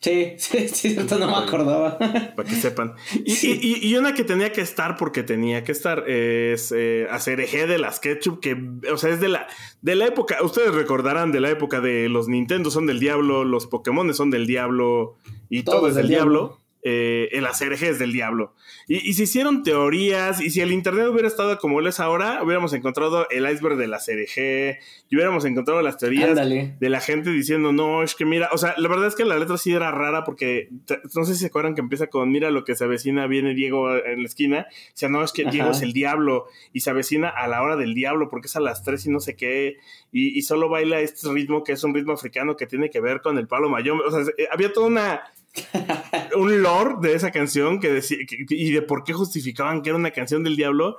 Sí, 0.36 0.36
sí, 0.38 0.68
sí, 0.68 0.96
no 0.96 1.26
me 1.26 1.34
acordaba. 1.34 1.98
Para 1.98 2.48
que 2.48 2.54
sepan. 2.54 2.94
Y, 3.24 3.94
una 3.96 4.14
que 4.14 4.24
tenía 4.24 4.52
que 4.52 4.60
estar 4.60 4.96
porque 4.96 5.22
tenía 5.22 5.64
que 5.64 5.72
estar 5.72 6.08
es 6.08 6.72
eh, 6.76 7.06
hacer 7.10 7.40
eje 7.40 7.66
de 7.66 7.78
las 7.78 7.98
ketchup, 7.98 8.40
que, 8.40 8.56
o 8.92 8.96
sea, 8.96 9.10
es 9.10 9.20
de 9.20 9.28
la, 9.28 9.48
de 9.82 9.96
la 9.96 10.06
época, 10.06 10.38
ustedes 10.42 10.74
recordarán 10.74 11.32
de 11.32 11.40
la 11.40 11.50
época 11.50 11.80
de 11.80 12.08
los 12.08 12.28
Nintendo 12.28 12.70
son 12.70 12.86
del 12.86 13.00
diablo, 13.00 13.44
los 13.44 13.66
Pokémon 13.66 14.12
son 14.14 14.30
del 14.30 14.46
diablo 14.46 15.16
y 15.48 15.62
todo, 15.62 15.88
es 15.88 15.94
del 15.94 16.08
diablo 16.08 16.60
eh, 16.88 17.30
el 17.32 17.44
ACRG 17.44 17.82
es 17.82 17.98
del 17.98 18.12
diablo. 18.12 18.54
Y, 18.86 19.14
se 19.14 19.24
hicieron 19.24 19.64
teorías, 19.64 20.40
y 20.40 20.50
si 20.50 20.60
el 20.60 20.70
Internet 20.70 21.08
hubiera 21.08 21.26
estado 21.26 21.58
como 21.58 21.80
él 21.80 21.88
es 21.88 21.98
ahora, 21.98 22.40
hubiéramos 22.44 22.72
encontrado 22.74 23.28
el 23.30 23.50
iceberg 23.50 23.76
de 23.76 23.88
la 23.88 23.98
CRG, 23.98 24.78
y 25.08 25.16
hubiéramos 25.16 25.44
encontrado 25.44 25.82
las 25.82 25.98
teorías 25.98 26.36
de 26.36 26.88
la 26.88 27.00
gente 27.00 27.30
diciendo, 27.30 27.72
no, 27.72 28.04
es 28.04 28.14
que 28.14 28.24
mira, 28.24 28.50
o 28.52 28.58
sea, 28.58 28.74
la 28.76 28.88
verdad 28.88 29.08
es 29.08 29.16
que 29.16 29.24
la 29.24 29.36
letra 29.36 29.58
sí 29.58 29.72
era 29.72 29.90
rara 29.90 30.22
porque, 30.22 30.68
no 31.16 31.24
sé 31.24 31.34
si 31.34 31.40
se 31.40 31.46
acuerdan 31.46 31.74
que 31.74 31.80
empieza 31.80 32.06
con, 32.06 32.30
mira 32.30 32.52
lo 32.52 32.62
que 32.62 32.76
se 32.76 32.84
avecina, 32.84 33.26
viene 33.26 33.54
Diego 33.54 33.96
en 33.96 34.20
la 34.20 34.28
esquina, 34.28 34.66
o 34.70 34.90
sea, 34.94 35.08
no, 35.08 35.24
es 35.24 35.32
que 35.32 35.44
Diego 35.44 35.72
es 35.72 35.82
el 35.82 35.92
diablo, 35.92 36.46
y 36.72 36.82
se 36.82 36.90
avecina 36.90 37.30
a 37.30 37.48
la 37.48 37.62
hora 37.62 37.74
del 37.74 37.94
diablo 37.94 38.28
porque 38.28 38.46
es 38.46 38.54
a 38.54 38.60
las 38.60 38.84
tres 38.84 39.04
y 39.06 39.10
no 39.10 39.18
sé 39.18 39.34
qué, 39.34 39.78
y, 40.12 40.38
y 40.38 40.42
solo 40.42 40.68
baila 40.68 41.00
este 41.00 41.32
ritmo 41.32 41.64
que 41.64 41.72
es 41.72 41.82
un 41.82 41.92
ritmo 41.92 42.12
africano 42.12 42.56
que 42.56 42.68
tiene 42.68 42.90
que 42.90 43.00
ver 43.00 43.22
con 43.22 43.38
el 43.38 43.48
palo 43.48 43.68
mayor, 43.68 44.00
o 44.06 44.10
sea, 44.12 44.32
había 44.52 44.72
toda 44.72 44.86
una 44.86 45.24
un 46.36 46.62
lore 46.62 46.96
de 47.00 47.14
esa 47.14 47.30
canción 47.30 47.80
que 47.80 47.90
decía, 47.90 48.18
y 48.20 48.70
de 48.70 48.82
por 48.82 49.04
qué 49.04 49.12
justificaban 49.12 49.82
que 49.82 49.90
era 49.90 49.98
una 49.98 50.10
canción 50.10 50.42
del 50.44 50.56
diablo. 50.56 50.98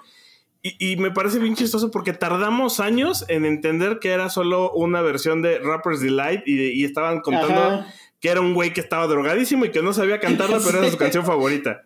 Y, 0.63 0.97
me 0.97 1.11
parece 1.11 1.39
bien 1.39 1.55
chistoso 1.55 1.91
porque 1.91 2.11
tardamos 2.11 2.81
años 2.81 3.23
en 3.29 3.45
entender 3.45 3.99
que 3.99 4.09
era 4.09 4.29
solo 4.29 4.71
una 4.71 5.01
versión 5.01 5.41
de 5.41 5.59
Rapper's 5.59 6.01
Delight 6.01 6.41
y, 6.45 6.83
estaban 6.83 7.21
contando 7.21 7.85
que 8.19 8.29
era 8.29 8.41
un 8.41 8.53
güey 8.53 8.73
que 8.73 8.81
estaba 8.81 9.07
drogadísimo 9.07 9.63
y 9.65 9.71
que 9.71 9.81
no 9.81 9.93
sabía 9.93 10.19
cantarla, 10.19 10.59
pero 10.65 10.79
era 10.79 10.89
su 10.89 10.97
canción 10.97 11.25
favorita. 11.25 11.83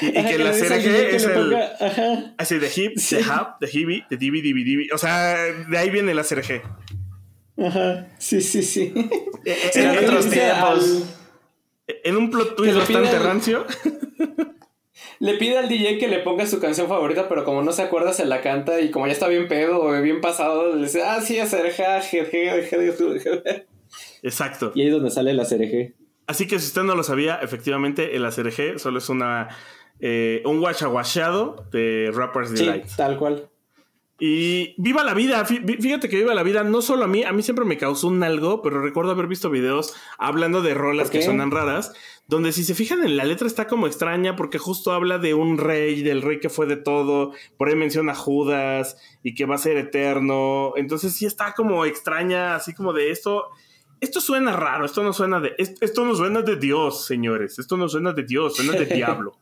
Y, 0.00 0.10
que 0.10 0.38
la 0.38 0.52
CRG 0.52 0.86
es 1.14 1.24
el. 1.24 1.56
Así, 2.38 2.58
de 2.58 2.70
hip, 2.74 2.96
de 2.96 3.24
hap, 3.24 3.60
de 3.60 3.68
hibi, 3.72 4.04
de 4.08 4.16
divi, 4.16 4.40
divi, 4.40 4.64
divi. 4.64 4.90
O 4.90 4.98
sea, 4.98 5.36
de 5.36 5.78
ahí 5.78 5.90
viene 5.90 6.14
la 6.14 6.24
CRG. 6.24 6.62
Ajá, 7.58 8.08
sí, 8.18 8.40
sí, 8.40 8.62
sí. 8.62 8.92
En 9.74 9.98
otros 9.98 10.30
tiempos. 10.30 11.21
En 11.86 12.16
un 12.16 12.30
plot 12.30 12.56
twist 12.56 12.76
bastante 12.76 13.18
rancio. 13.18 13.66
le 15.18 15.34
pide 15.34 15.58
al 15.58 15.68
DJ 15.68 15.98
que 15.98 16.08
le 16.08 16.20
ponga 16.20 16.46
su 16.46 16.60
canción 16.60 16.88
favorita, 16.88 17.28
pero 17.28 17.44
como 17.44 17.62
no 17.62 17.72
se 17.72 17.82
acuerda, 17.82 18.12
se 18.12 18.24
la 18.24 18.40
canta 18.40 18.80
y 18.80 18.90
como 18.90 19.06
ya 19.06 19.12
está 19.12 19.28
bien 19.28 19.48
pedo 19.48 19.82
o 19.82 20.00
bien 20.00 20.20
pasado, 20.20 20.74
le 20.74 20.82
dice, 20.82 21.02
ah, 21.02 21.20
sí, 21.20 21.38
es 21.38 21.52
Exacto. 24.22 24.72
Y 24.74 24.82
ahí 24.82 24.86
es 24.88 24.92
donde 24.92 25.10
sale 25.10 25.34
la 25.34 25.44
CRG. 25.44 25.94
Así 26.26 26.46
que 26.46 26.58
si 26.58 26.66
usted 26.66 26.82
no 26.82 26.94
lo 26.94 27.02
sabía, 27.02 27.36
efectivamente 27.42 28.16
el 28.16 28.24
ACRG 28.24 28.78
solo 28.78 28.98
es 28.98 29.08
una 29.08 29.48
eh, 30.00 30.42
un 30.44 30.60
guachaguachado 30.60 31.66
de 31.70 32.10
Rappers 32.12 32.52
Delight. 32.52 32.86
Sí, 32.86 32.96
tal 32.96 33.18
cual. 33.18 33.48
Y 34.18 34.80
viva 34.80 35.02
la 35.02 35.14
vida, 35.14 35.44
fíjate 35.44 36.08
que 36.08 36.16
viva 36.16 36.34
la 36.34 36.44
vida, 36.44 36.62
no 36.62 36.80
solo 36.80 37.04
a 37.04 37.08
mí, 37.08 37.24
a 37.24 37.32
mí 37.32 37.42
siempre 37.42 37.64
me 37.64 37.76
causó 37.76 38.06
un 38.06 38.22
algo, 38.22 38.62
pero 38.62 38.80
recuerdo 38.80 39.10
haber 39.10 39.26
visto 39.26 39.50
videos 39.50 39.94
hablando 40.16 40.62
de 40.62 40.74
rolas 40.74 41.10
que 41.10 41.22
suenan 41.22 41.50
raras, 41.50 41.92
donde 42.28 42.52
si 42.52 42.62
se 42.62 42.74
fijan 42.74 43.02
en 43.04 43.16
la 43.16 43.24
letra 43.24 43.48
está 43.48 43.66
como 43.66 43.88
extraña 43.88 44.36
porque 44.36 44.58
justo 44.58 44.92
habla 44.92 45.18
de 45.18 45.34
un 45.34 45.58
rey, 45.58 46.02
del 46.02 46.22
rey 46.22 46.38
que 46.38 46.50
fue 46.50 46.66
de 46.66 46.76
todo, 46.76 47.32
por 47.56 47.68
ahí 47.68 47.74
menciona 47.74 48.12
a 48.12 48.14
Judas 48.14 48.96
y 49.24 49.34
que 49.34 49.44
va 49.44 49.56
a 49.56 49.58
ser 49.58 49.76
eterno, 49.76 50.74
entonces 50.76 51.14
sí 51.14 51.26
está 51.26 51.52
como 51.54 51.84
extraña, 51.84 52.54
así 52.54 52.74
como 52.74 52.92
de 52.92 53.10
esto, 53.10 53.48
esto 54.00 54.20
suena 54.20 54.52
raro, 54.56 54.84
esto 54.84 55.02
no 55.02 55.12
suena 55.12 55.40
de, 55.40 55.54
esto 55.58 56.04
no 56.04 56.14
suena 56.14 56.42
de 56.42 56.56
Dios, 56.56 57.06
señores, 57.06 57.58
esto 57.58 57.76
no 57.76 57.88
suena 57.88 58.12
de 58.12 58.22
Dios, 58.24 58.56
suena 58.56 58.72
de 58.72 58.86
diablo. 58.94 59.36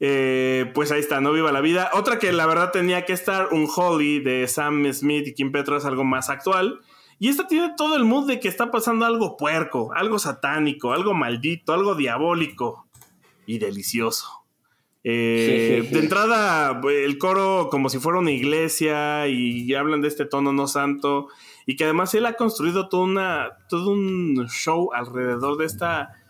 Eh, 0.00 0.70
pues 0.74 0.90
ahí 0.92 1.00
está, 1.00 1.20
no 1.20 1.32
viva 1.32 1.52
la 1.52 1.60
vida. 1.60 1.90
Otra 1.94 2.18
que 2.18 2.32
la 2.32 2.46
verdad 2.46 2.72
tenía 2.72 3.04
que 3.04 3.12
estar, 3.12 3.48
un 3.52 3.68
Holly 3.74 4.20
de 4.20 4.46
Sam 4.48 4.92
Smith 4.92 5.28
y 5.28 5.34
Kim 5.34 5.52
Petras, 5.52 5.84
algo 5.84 6.04
más 6.04 6.30
actual. 6.30 6.80
Y 7.18 7.28
esta 7.28 7.46
tiene 7.46 7.72
todo 7.76 7.96
el 7.96 8.04
mood 8.04 8.26
de 8.26 8.40
que 8.40 8.48
está 8.48 8.70
pasando 8.70 9.06
algo 9.06 9.36
puerco, 9.36 9.92
algo 9.94 10.18
satánico, 10.18 10.92
algo 10.92 11.14
maldito, 11.14 11.72
algo 11.72 11.94
diabólico 11.94 12.86
y 13.46 13.58
delicioso. 13.58 14.44
Eh, 15.04 15.88
de 15.92 15.98
entrada, 15.98 16.80
el 16.90 17.18
coro 17.18 17.68
como 17.70 17.88
si 17.88 17.98
fuera 17.98 18.18
una 18.18 18.32
iglesia 18.32 19.28
y 19.28 19.72
hablan 19.74 20.00
de 20.00 20.08
este 20.08 20.24
tono 20.24 20.52
no 20.52 20.66
santo 20.66 21.28
y 21.66 21.76
que 21.76 21.84
además 21.84 22.14
él 22.14 22.26
ha 22.26 22.34
construido 22.34 22.88
toda 22.88 23.04
una, 23.04 23.50
todo 23.68 23.90
un 23.90 24.48
show 24.48 24.90
alrededor 24.92 25.56
de 25.56 25.66
esta 25.66 26.23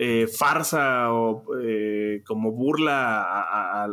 eh, 0.00 0.28
farsa 0.28 1.12
o 1.12 1.42
eh, 1.60 2.22
como 2.24 2.52
burla 2.52 3.42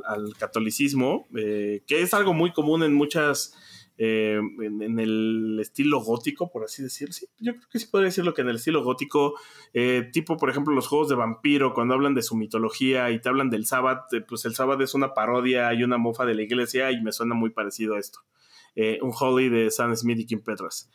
al 0.05 0.35
catolicismo, 0.37 1.27
eh, 1.35 1.81
que 1.87 2.03
es 2.03 2.13
algo 2.13 2.31
muy 2.31 2.53
común 2.53 2.83
en 2.83 2.93
muchas, 2.93 3.55
en, 3.97 4.99
el 4.99 5.57
estilo 5.59 6.01
gótico, 6.01 6.51
por 6.51 6.63
así 6.63 6.83
decirlo. 6.83 7.11
Sí, 7.11 7.25
yo 7.39 7.53
creo 7.53 7.67
que 7.71 7.79
sí 7.79 7.87
podría 7.87 8.09
decirlo 8.09 8.35
que 8.35 8.43
en 8.43 8.49
el 8.49 8.57
estilo 8.57 8.83
gótico, 8.83 9.33
tipo, 10.13 10.37
por 10.37 10.51
ejemplo, 10.51 10.75
los 10.75 10.87
juegos 10.87 11.09
de 11.09 11.15
vampiro, 11.15 11.73
cuando 11.73 11.95
hablan 11.95 12.13
de 12.13 12.21
su 12.21 12.35
mitología 12.35 13.09
y 13.09 13.19
te 13.19 13.29
hablan 13.29 13.49
del 13.49 13.65
sábado, 13.65 14.05
pues 14.27 14.45
el 14.45 14.53
sábado 14.53 14.83
es 14.83 14.93
una 14.93 15.15
parodia 15.15 15.73
y 15.73 15.83
una 15.83 15.97
mofa 15.97 16.25
de 16.25 16.35
la 16.35 16.43
iglesia 16.43 16.91
y 16.91 17.01
me 17.01 17.13
suena 17.13 17.33
muy 17.33 17.49
parecido 17.49 17.95
a 17.95 17.99
esto. 17.99 18.19
un 18.75 19.11
Holy 19.19 19.49
de 19.49 19.71
Sam 19.71 19.95
Smith 19.95 20.19
y 20.19 20.27
Kim 20.27 20.43
Petras. 20.43 20.91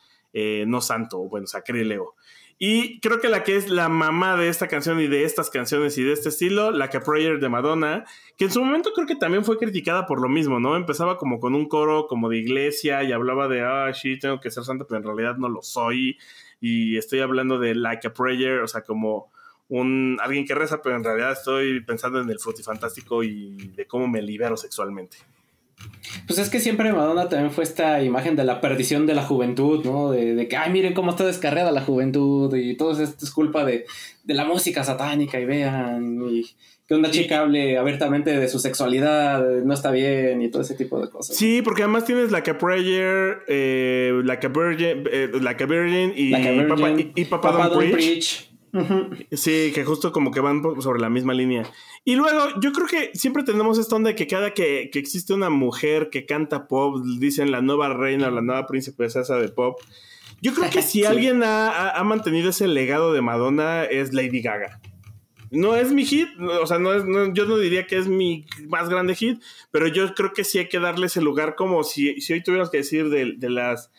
no 0.69 0.81
santo, 0.81 1.19
bueno, 1.29 1.49
sacrílego. 1.49 2.15
Y 2.63 3.01
creo 3.01 3.21
que 3.21 3.31
la 3.31 3.43
que 3.43 3.57
es 3.57 3.71
la 3.71 3.89
mamá 3.89 4.37
de 4.37 4.49
esta 4.49 4.69
canción 4.69 5.01
y 5.01 5.07
de 5.07 5.25
estas 5.25 5.49
canciones 5.49 5.97
y 5.97 6.03
de 6.03 6.13
este 6.13 6.29
estilo, 6.29 6.73
la 6.73 6.91
que 6.91 7.01
Prayer 7.01 7.41
de 7.41 7.49
Madonna, 7.49 8.05
que 8.37 8.45
en 8.45 8.51
su 8.51 8.63
momento 8.63 8.93
creo 8.95 9.07
que 9.07 9.17
también 9.17 9.47
fue 9.47 9.57
criticada 9.57 10.05
por 10.05 10.21
lo 10.21 10.29
mismo, 10.29 10.61
¿no? 10.61 10.77
Empezaba 10.77 11.17
como 11.17 11.41
con 11.41 11.55
un 11.55 11.67
coro 11.67 12.07
como 12.07 12.29
de 12.29 12.37
iglesia 12.37 13.03
y 13.03 13.13
hablaba 13.13 13.49
de, 13.49 13.63
ah, 13.63 13.91
sí, 13.95 14.19
tengo 14.19 14.41
que 14.41 14.51
ser 14.51 14.65
santa, 14.65 14.85
pero 14.87 14.99
en 14.99 15.07
realidad 15.07 15.39
no 15.39 15.49
lo 15.49 15.63
soy. 15.63 16.19
Y 16.61 16.99
estoy 16.99 17.21
hablando 17.21 17.59
de 17.59 17.75
Like 17.75 18.09
a 18.09 18.13
Prayer, 18.13 18.61
o 18.61 18.69
sea, 18.69 18.83
como 18.83 19.33
un 19.71 20.19
alguien 20.21 20.45
que 20.45 20.55
reza, 20.55 20.83
pero 20.83 20.97
en 20.97 21.05
realidad 21.05 21.33
estoy 21.33 21.81
pensando 21.81 22.21
en 22.21 22.29
el 22.29 22.39
frutifantástico 22.39 23.23
y 23.25 23.57
de 23.75 23.87
cómo 23.87 24.07
me 24.07 24.21
libero 24.21 24.59
sexualmente. 24.59 25.17
Pues 26.27 26.39
es 26.39 26.49
que 26.49 26.61
siempre 26.61 26.93
Madonna 26.93 27.29
también 27.29 27.51
fue 27.51 27.65
esta 27.65 28.03
imagen 28.03 28.37
de 28.37 28.45
la 28.45 28.61
perdición 28.61 29.07
de 29.07 29.15
la 29.15 29.23
juventud, 29.23 29.85
¿no? 29.85 30.11
De, 30.11 30.49
que, 30.49 30.57
ay, 30.57 30.71
miren 30.71 30.95
cómo 30.95 31.11
está 31.11 31.27
descarriada 31.27 31.73
la 31.73 31.83
juventud 31.83 32.55
y 32.57 32.77
todo 32.77 33.01
esto 33.01 33.25
es 33.25 33.31
culpa 33.31 33.65
de, 33.65 33.87
la 34.27 34.45
música 34.45 34.85
satánica 34.85 35.41
y 35.41 35.45
vean, 35.45 36.21
y 36.31 36.47
que 36.87 36.95
una 36.95 37.11
chica 37.11 37.41
hable 37.41 37.79
abiertamente 37.79 38.37
de 38.37 38.49
su 38.49 38.59
sexualidad, 38.59 39.45
no 39.63 39.73
está 39.73 39.91
bien 39.91 40.43
y 40.43 40.51
todo 40.51 40.63
ese 40.63 40.75
tipo 40.75 41.01
de 41.01 41.09
cosas. 41.09 41.37
Sí, 41.37 41.63
porque 41.63 41.83
además 41.83 42.05
tienes 42.05 42.33
la 42.33 42.43
que 42.43 42.55
Prayer, 42.55 43.43
eh, 43.49 44.21
la 44.25 44.41
que 44.41 44.49
Virgin, 44.49 45.05
eh, 45.11 45.31
la 45.41 45.57
que 45.57 45.67
Virgin 45.67 46.13
y, 46.17 47.25
Papa, 47.27 47.69
Don't, 47.69 47.93
Preach. 47.93 48.50
Sí, 49.33 49.73
que 49.75 49.85
justo 49.85 50.13
como 50.13 50.31
que 50.31 50.41
van 50.41 50.63
sobre 50.81 51.01
la 51.01 51.11
misma 51.11 51.35
línea. 51.35 51.65
Y 52.05 52.15
luego, 52.15 52.61
yo 52.61 52.73
creo 52.73 52.87
que 52.87 53.11
siempre 53.15 53.43
tenemos 53.43 53.79
esta 53.79 53.97
onda 53.97 54.11
de 54.11 54.17
que 54.17 54.27
cada 54.27 54.55
que, 54.55 54.91
existe 54.95 55.35
una 55.35 55.51
mujer 55.51 56.09
que 56.11 56.27
canta 56.27 56.69
pop, 56.69 57.03
dicen 57.19 57.51
la 57.51 57.63
nueva 57.63 57.93
reina 57.93 58.29
o 58.29 58.31
la 58.31 58.43
nueva 58.43 58.67
princesa 58.67 59.37
de 59.37 59.49
pop. 59.49 59.81
Yo 60.41 60.55
creo 60.55 60.71
que 60.71 60.83
si 60.83 61.05
alguien 61.05 61.43
ha, 61.45 62.01
mantenido 62.05 62.51
ese 62.51 62.69
legado 62.69 63.13
de 63.13 63.23
Madonna 63.23 63.85
es 63.85 64.13
Lady 64.13 64.41
Gaga. 64.41 64.81
No 65.51 65.75
es 65.75 65.91
mi 65.91 66.05
hit, 66.05 66.29
o 66.39 66.67
sea, 66.67 66.79
no 66.79 66.95
es, 66.95 67.03
yo 67.35 67.45
no 67.45 67.59
diría 67.59 67.85
que 67.89 67.99
es 67.99 68.07
mi 68.07 68.47
más 68.69 68.89
grande 68.89 69.17
hit, 69.17 69.43
pero 69.73 69.89
yo 69.89 70.15
creo 70.15 70.33
que 70.33 70.45
sí 70.45 70.59
hay 70.59 70.69
que 70.69 70.79
darle 70.79 71.07
ese 71.07 71.21
lugar 71.21 71.57
como 71.57 71.83
si, 71.83 72.21
si 72.21 72.35
hoy 72.35 72.43
tuviéramos 72.45 72.71
que 72.71 72.79
decir 72.79 73.09
de 73.09 73.51
las 73.51 73.91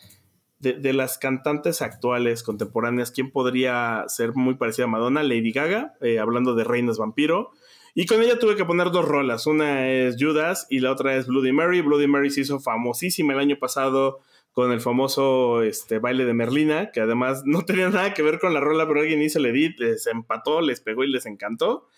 de, 0.62 0.92
las 0.92 1.18
cantantes 1.18 1.82
actuales, 1.82 2.44
contemporáneas, 2.44 3.10
¿quién 3.10 3.30
podría 3.30 4.04
ser 4.06 4.34
muy 4.34 4.54
parecida 4.54 4.84
a 4.84 4.88
Madonna? 4.88 5.24
Lady 5.24 5.50
Gaga, 5.50 5.94
eh, 6.00 6.20
hablando 6.20 6.54
de 6.54 6.62
Reinas 6.62 6.98
Vampiro. 6.98 7.50
Y 7.94 8.06
con 8.06 8.22
ella 8.22 8.38
tuve 8.38 8.56
que 8.56 8.64
poner 8.64 8.90
dos 8.90 9.04
rolas. 9.04 9.46
Una 9.46 9.90
es 9.90 10.16
Judas 10.18 10.66
y 10.70 10.78
la 10.78 10.92
otra 10.92 11.16
es 11.16 11.26
Bloody 11.26 11.52
Mary. 11.52 11.80
Bloody 11.80 12.06
Mary 12.06 12.30
se 12.30 12.42
hizo 12.42 12.60
famosísima 12.60 13.34
el 13.34 13.40
año 13.40 13.56
pasado 13.58 14.20
con 14.52 14.70
el 14.70 14.80
famoso 14.80 15.62
este, 15.62 15.98
baile 15.98 16.24
de 16.24 16.34
Merlina, 16.34 16.90
que 16.92 17.00
además 17.00 17.42
no 17.44 17.62
tenía 17.66 17.88
nada 17.90 18.14
que 18.14 18.22
ver 18.22 18.38
con 18.38 18.54
la 18.54 18.60
rola, 18.60 18.86
pero 18.86 19.00
alguien 19.00 19.20
hizo 19.20 19.40
el 19.40 19.46
edit, 19.46 19.78
les 19.78 20.06
empató, 20.06 20.60
les 20.60 20.80
pegó 20.80 21.04
y 21.04 21.10
les 21.10 21.26
encantó. 21.26 21.88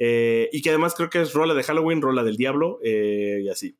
Eh, 0.00 0.48
y 0.52 0.62
que 0.62 0.70
además 0.70 0.94
creo 0.94 1.10
que 1.10 1.20
es 1.20 1.32
rola 1.32 1.54
de 1.54 1.62
Halloween, 1.62 2.02
rola 2.02 2.24
del 2.24 2.36
diablo 2.36 2.80
eh, 2.82 3.40
y 3.42 3.48
así. 3.48 3.76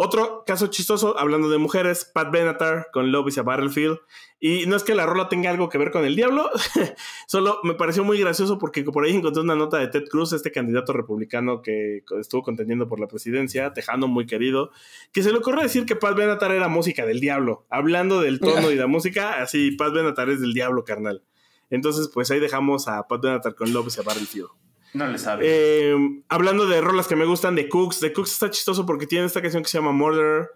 Otro 0.00 0.44
caso 0.46 0.68
chistoso, 0.68 1.18
hablando 1.18 1.50
de 1.50 1.58
mujeres, 1.58 2.04
Pat 2.04 2.30
Benatar 2.30 2.86
con 2.92 3.10
Love 3.10 3.30
is 3.30 3.38
a 3.38 3.42
Battlefield. 3.42 3.98
Y 4.38 4.64
no 4.66 4.76
es 4.76 4.84
que 4.84 4.94
la 4.94 5.06
rola 5.06 5.28
tenga 5.28 5.50
algo 5.50 5.68
que 5.68 5.76
ver 5.76 5.90
con 5.90 6.04
el 6.04 6.14
diablo, 6.14 6.48
solo 7.26 7.58
me 7.64 7.74
pareció 7.74 8.04
muy 8.04 8.16
gracioso 8.20 8.58
porque 8.58 8.84
por 8.84 9.04
ahí 9.04 9.16
encontré 9.16 9.42
una 9.42 9.56
nota 9.56 9.78
de 9.78 9.88
Ted 9.88 10.04
Cruz, 10.08 10.32
este 10.32 10.52
candidato 10.52 10.92
republicano 10.92 11.62
que 11.62 12.04
estuvo 12.20 12.44
contendiendo 12.44 12.86
por 12.86 13.00
la 13.00 13.08
presidencia, 13.08 13.72
tejano 13.72 14.06
muy 14.06 14.26
querido, 14.26 14.70
que 15.12 15.24
se 15.24 15.32
le 15.32 15.38
ocurre 15.38 15.64
decir 15.64 15.84
que 15.84 15.96
Pat 15.96 16.16
Benatar 16.16 16.52
era 16.52 16.68
música 16.68 17.04
del 17.04 17.18
diablo. 17.18 17.66
Hablando 17.68 18.20
del 18.20 18.38
tono 18.38 18.70
y 18.70 18.76
la 18.76 18.86
música, 18.86 19.42
así, 19.42 19.72
Pat 19.72 19.92
Benatar 19.92 20.30
es 20.30 20.40
del 20.40 20.54
diablo, 20.54 20.84
carnal. 20.84 21.24
Entonces, 21.70 22.08
pues 22.14 22.30
ahí 22.30 22.38
dejamos 22.38 22.86
a 22.86 23.08
Pat 23.08 23.20
Benatar 23.20 23.56
con 23.56 23.72
Love 23.72 23.88
is 23.88 23.98
a 23.98 24.02
Battlefield. 24.02 24.67
No 24.94 25.06
le 25.06 25.18
sabe. 25.18 25.44
Eh, 25.46 25.94
hablando 26.28 26.66
de 26.66 26.80
rolas 26.80 27.08
que 27.08 27.16
me 27.16 27.26
gustan 27.26 27.54
de 27.54 27.68
Cooks, 27.68 28.00
de 28.00 28.12
Cooks 28.12 28.32
está 28.32 28.50
chistoso 28.50 28.86
porque 28.86 29.06
tiene 29.06 29.26
esta 29.26 29.42
canción 29.42 29.62
que 29.62 29.68
se 29.68 29.78
llama 29.78 29.92
Murder, 29.92 30.48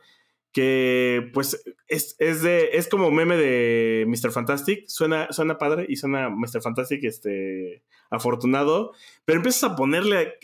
que 0.53 1.31
pues 1.33 1.63
es, 1.89 2.17
de, 2.19 2.71
es 2.73 2.89
como 2.89 3.11
meme 3.11 3.37
de 3.37 4.05
Mr. 4.07 4.33
Fantastic, 4.33 4.87
suena, 4.89 5.29
suena 5.31 5.59
padre 5.59 5.87
y 5.89 5.97
suena 5.97 6.29
Mr. 6.31 6.61
Fantastic 6.63 7.05
este, 7.05 7.83
afortunado, 8.11 8.93
pero 9.25 9.39
empiezas 9.39 9.71
a 9.71 9.77
ponerle 9.77 10.35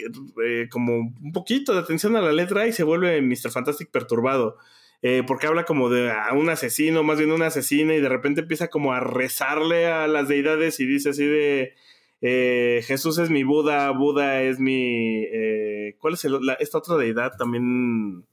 eh, 0.45 0.68
como 0.70 0.97
un 0.97 1.32
poquito 1.32 1.74
de 1.74 1.80
atención 1.80 2.16
a 2.16 2.22
la 2.22 2.32
letra 2.32 2.66
y 2.66 2.72
se 2.72 2.84
vuelve 2.84 3.20
Mr. 3.20 3.51
Fantastic 3.51 3.91
perturbado. 3.91 4.57
Eh, 5.01 5.22
porque 5.24 5.47
habla 5.47 5.64
como 5.64 5.91
de 5.91 6.12
un 6.34 6.51
asesino, 6.51 7.05
más 7.05 7.18
bien 7.18 7.30
una 7.30 7.47
asesina, 7.47 7.95
y 7.95 8.01
de 8.01 8.09
repente 8.09 8.41
empieza 8.41 8.66
como 8.66 8.93
a 8.93 8.99
rezarle 8.99 9.86
a 9.86 10.09
las 10.09 10.26
deidades 10.26 10.80
y 10.80 10.86
dice 10.86 11.11
así 11.11 11.24
de 11.24 11.74
eh, 12.20 12.82
Jesús 12.84 13.18
es 13.18 13.30
mi 13.30 13.44
Buda, 13.44 13.90
Buda 13.90 14.42
es 14.42 14.58
mi... 14.58 15.24
Eh, 15.24 15.96
¿Cuál 15.98 16.14
es 16.14 16.26
esta 16.58 16.78
otra 16.78 16.96
deidad 16.96 17.36
también 17.36 18.24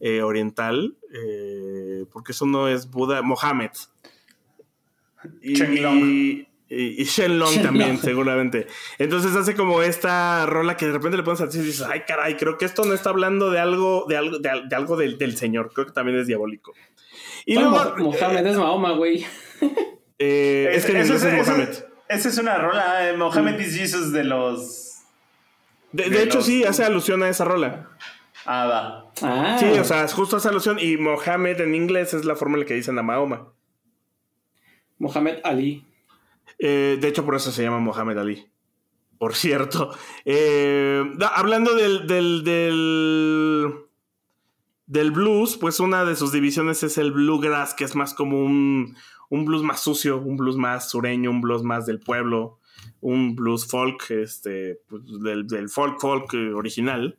eh, 0.00 0.22
oriental? 0.22 0.96
porque 2.12 2.32
eso 2.32 2.44
no 2.44 2.68
es 2.68 2.90
Buda, 2.90 3.22
Mohammed. 3.22 3.70
Y, 5.40 5.62
y, 5.62 6.48
y, 6.68 7.04
Shenlong 7.04 7.62
también, 7.62 7.98
seguramente. 7.98 8.66
Entonces 8.98 9.34
hace 9.36 9.54
como 9.54 9.80
esta 9.82 10.44
rola 10.46 10.76
que 10.76 10.86
de 10.86 10.92
repente 10.92 11.16
le 11.16 11.22
pones 11.22 11.40
a 11.40 11.44
y 11.44 11.62
dices, 11.62 11.82
ay 11.82 12.02
caray, 12.06 12.36
creo 12.36 12.58
que 12.58 12.64
esto 12.64 12.84
no 12.84 12.94
está 12.94 13.10
hablando 13.10 13.50
de 13.50 13.60
algo, 13.60 14.06
de 14.08 14.16
algo, 14.16 14.38
de, 14.38 14.74
algo 14.74 14.96
del, 14.96 15.36
Señor. 15.36 15.72
Creo 15.72 15.86
que 15.86 15.92
también 15.92 16.18
es 16.18 16.26
diabólico. 16.26 16.72
Y 17.46 17.54
luego, 17.54 17.94
Mohammed 17.98 18.46
es 18.46 18.56
Mahoma, 18.56 18.92
güey. 18.92 19.24
es 20.18 20.84
que 20.84 21.00
es 21.00 21.08
Mohammed. 21.10 21.93
Esa 22.08 22.28
es 22.28 22.38
una 22.38 22.58
rola, 22.58 23.08
eh, 23.08 23.16
Mohammed 23.16 23.58
is 23.58 23.76
Jesus 23.76 24.12
de 24.12 24.24
los. 24.24 25.02
De, 25.92 26.22
hecho, 26.22 26.42
sí, 26.42 26.64
hace 26.64 26.84
alusión 26.84 27.22
a 27.22 27.28
esa 27.28 27.44
rola. 27.44 27.88
Ah, 28.46 28.66
va. 28.66 29.12
Ah. 29.22 29.56
Sí, 29.58 29.66
o 29.66 29.84
sea, 29.84 30.06
justo 30.08 30.36
hace 30.36 30.48
alusión. 30.48 30.78
Y 30.80 30.96
Mohammed 30.96 31.60
en 31.60 31.74
inglés 31.74 32.14
es 32.14 32.24
la 32.24 32.34
forma 32.34 32.56
en 32.56 32.60
la 32.60 32.66
que 32.66 32.74
dicen 32.74 32.98
a 32.98 33.02
Mahoma. 33.02 33.48
Mohammed 34.98 35.38
Ali. 35.44 35.84
Eh, 36.58 36.98
de 37.00 37.08
hecho, 37.08 37.24
por 37.24 37.34
eso 37.36 37.52
se 37.52 37.62
llama 37.62 37.78
Mohammed 37.78 38.18
Ali. 38.18 38.46
por 39.18 39.34
cierto. 39.34 39.96
Eh, 40.24 41.02
hablando 41.34 41.74
del, 41.74 42.06
del, 42.06 42.44
del, 44.86 45.10
blues, 45.10 45.56
pues 45.56 45.80
una 45.80 46.04
de 46.04 46.16
sus 46.16 46.32
divisiones 46.32 46.82
es 46.82 46.98
el 46.98 47.12
bluegrass, 47.12 47.74
que 47.74 47.84
es 47.84 47.94
más 47.94 48.14
como 48.14 48.44
un, 48.44 48.96
un 49.30 49.44
blues 49.44 49.62
más 49.62 49.80
sucio, 49.80 50.18
un 50.18 50.36
blues 50.36 50.56
más 50.56 50.90
sureño, 50.90 51.30
un 51.30 51.40
blues 51.40 51.62
más 51.62 51.86
del 51.86 52.00
pueblo, 52.00 52.58
un 53.00 53.34
blues 53.34 53.66
folk, 53.66 54.10
este, 54.10 54.80
pues, 54.88 55.02
del, 55.22 55.46
del, 55.46 55.68
folk 55.68 56.00
folk 56.00 56.32
original. 56.54 57.18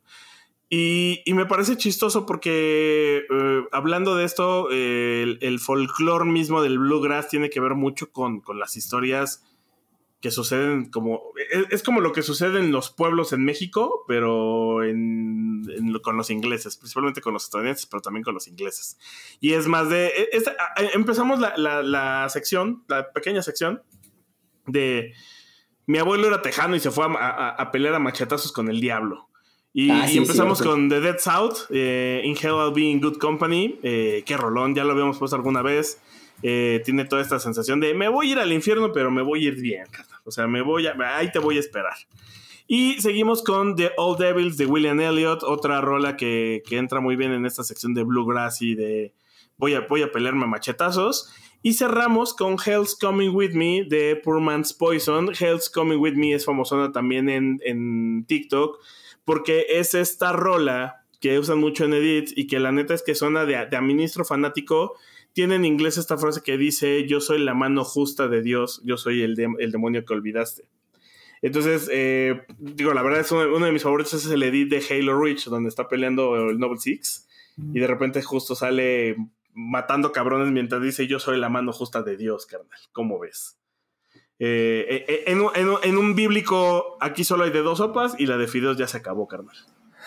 Y, 0.68 1.22
y, 1.24 1.34
me 1.34 1.46
parece 1.46 1.76
chistoso 1.76 2.26
porque 2.26 3.24
eh, 3.30 3.62
hablando 3.70 4.16
de 4.16 4.24
esto, 4.24 4.68
el, 4.70 5.38
el 5.40 5.60
folclore 5.60 6.24
mismo 6.24 6.60
del 6.60 6.80
bluegrass 6.80 7.28
tiene 7.28 7.50
que 7.50 7.60
ver 7.60 7.74
mucho 7.76 8.10
con, 8.10 8.40
con 8.40 8.58
las 8.58 8.76
historias 8.76 9.44
que 10.26 10.32
suceden 10.32 10.86
como. 10.90 11.22
Es, 11.70 11.84
como 11.84 12.00
lo 12.00 12.10
que 12.12 12.22
sucede 12.22 12.58
en 12.58 12.72
los 12.72 12.90
pueblos 12.90 13.32
en 13.32 13.44
México, 13.44 14.04
pero 14.08 14.82
en, 14.82 15.62
con 16.02 16.16
los 16.16 16.30
ingleses, 16.30 16.76
principalmente 16.76 17.20
con 17.20 17.32
los 17.32 17.44
estadounidenses, 17.44 17.86
pero 17.86 18.00
también 18.00 18.24
con 18.24 18.34
los 18.34 18.48
ingleses. 18.48 18.98
Y 19.38 19.52
es 19.52 19.68
más 19.68 19.88
de. 19.88 20.08
E, 20.08 20.28
empezamos 20.94 21.38
la, 21.38 21.56
la, 21.56 22.28
sección, 22.28 22.82
la 22.88 23.12
pequeña 23.12 23.40
sección 23.40 23.84
de. 24.66 25.12
Mi 25.86 25.98
abuelo 25.98 26.26
era 26.26 26.42
tejano 26.42 26.74
y 26.74 26.80
se 26.80 26.90
fue 26.90 27.06
a, 27.08 27.70
pelear 27.70 27.94
a 27.94 28.00
machetazos 28.00 28.50
con 28.50 28.68
el 28.68 28.80
diablo. 28.80 29.28
Y, 29.72 29.90
ah, 29.92 30.10
empezamos 30.10 30.60
con 30.60 30.88
The 30.88 30.98
Dead 30.98 31.18
South, 31.20 31.70
eh, 31.70 32.20
In 32.24 32.34
Hell 32.34 32.56
I'll 32.56 32.72
Be 32.74 32.82
in 32.82 33.00
Good 33.00 33.18
Company. 33.18 33.78
Eh, 33.84 34.24
qué 34.26 34.36
rolón, 34.36 34.74
ya 34.74 34.82
lo 34.82 34.90
habíamos 34.90 35.18
puesto 35.18 35.36
alguna 35.36 35.62
vez. 35.62 36.02
Eh, 36.42 36.82
tiene 36.84 37.04
toda 37.04 37.22
esta 37.22 37.38
sensación 37.38 37.80
de 37.80 37.94
me 37.94 38.08
voy 38.08 38.28
a 38.28 38.32
ir 38.32 38.38
al 38.38 38.52
infierno, 38.52 38.92
pero 38.92 39.10
me 39.10 39.22
voy 39.22 39.44
a 39.44 39.48
ir 39.48 39.60
bien, 39.60 39.86
O 40.24 40.30
sea, 40.30 40.46
me 40.46 40.62
voy 40.62 40.86
a, 40.86 40.94
ahí 41.16 41.32
te 41.32 41.38
voy 41.38 41.56
a 41.56 41.60
esperar. 41.60 41.94
Y 42.68 43.00
seguimos 43.00 43.42
con 43.42 43.76
The 43.76 43.92
Old 43.96 44.18
Devils 44.18 44.56
de 44.56 44.66
William 44.66 45.00
Elliott, 45.00 45.42
otra 45.44 45.80
rola 45.80 46.16
que, 46.16 46.62
entra 46.70 47.00
muy 47.00 47.16
bien 47.16 47.32
en 47.32 47.46
esta 47.46 47.62
sección 47.62 47.94
de 47.94 48.02
Bluegrass 48.02 48.60
y 48.60 48.74
de 48.74 49.14
voy 49.56 49.74
a, 49.74 49.80
voy 49.80 50.02
a 50.02 50.10
pelearme 50.10 50.44
a 50.44 50.48
machetazos. 50.48 51.32
Y 51.62 51.74
cerramos 51.74 52.34
con 52.34 52.56
Hell's 52.64 52.96
Coming 52.96 53.34
With 53.34 53.54
Me 53.54 53.84
de 53.88 54.16
Poor 54.16 54.40
Man's 54.40 54.72
Poison. 54.72 55.30
Hell's 55.38 55.70
Coming 55.70 55.98
With 55.98 56.14
Me 56.14 56.34
es 56.34 56.44
famosona 56.44 56.92
también 56.92 57.28
en, 57.28 57.60
en 57.64 58.24
TikTok 58.26 58.78
porque 59.26 59.66
es 59.68 59.94
esta 59.94 60.32
rola 60.32 61.04
que 61.20 61.38
usan 61.38 61.58
mucho 61.58 61.84
en 61.84 61.94
Edit 61.94 62.30
y 62.36 62.46
que 62.46 62.60
la 62.60 62.72
neta 62.72 62.94
es 62.94 63.02
que 63.02 63.14
suena 63.14 63.44
de, 63.44 63.66
de 63.66 63.76
administro 63.76 64.24
fanático 64.24 64.94
tiene 65.36 65.56
en 65.56 65.66
inglés 65.66 65.98
esta 65.98 66.16
frase 66.16 66.40
que 66.40 66.56
dice, 66.56 67.06
yo 67.06 67.20
soy 67.20 67.38
la 67.38 67.52
mano 67.52 67.84
justa 67.84 68.26
de 68.26 68.40
Dios, 68.40 68.80
yo 68.86 68.96
soy 68.96 69.20
el, 69.20 69.38
el 69.58 69.70
demonio 69.70 70.02
que 70.06 70.14
olvidaste. 70.14 70.66
Entonces, 71.42 71.90
eh, 71.92 72.46
digo, 72.56 72.94
la 72.94 73.02
verdad 73.02 73.20
es 73.20 73.30
uno, 73.30 73.66
de 73.66 73.70
mis 73.70 73.82
favoritos 73.82 74.14
es 74.14 74.30
el 74.30 74.42
edit 74.42 74.70
de 74.70 74.82
Halo 74.88 75.22
Reach, 75.22 75.44
donde 75.44 75.68
está 75.68 75.88
peleando 75.88 76.48
el 76.48 76.58
Noble 76.58 76.80
Six, 76.80 77.28
y 77.58 77.78
de 77.78 77.86
repente 77.86 78.22
justo 78.22 78.54
sale 78.54 79.16
matando 79.52 80.10
cabrones 80.10 80.50
mientras 80.52 80.80
dice, 80.80 81.06
yo 81.06 81.18
soy 81.18 81.36
la 81.36 81.50
mano 81.50 81.70
justa 81.70 82.02
de 82.02 82.16
Dios, 82.16 82.46
carnal. 82.46 82.80
¿Cómo 82.92 83.18
ves? 83.18 83.58
Eh, 84.38 85.04
eh, 85.06 85.24
en, 85.26 85.98
un 85.98 86.14
bíblico, 86.14 86.96
aquí 87.02 87.24
solo 87.24 87.44
hay 87.44 87.50
de 87.50 87.60
dos 87.60 87.76
sopas 87.76 88.14
y 88.18 88.24
la 88.24 88.38
de 88.38 88.48
fideos 88.48 88.78
ya 88.78 88.86
se 88.86 88.96
acabó, 88.96 89.28
carnal. 89.28 89.56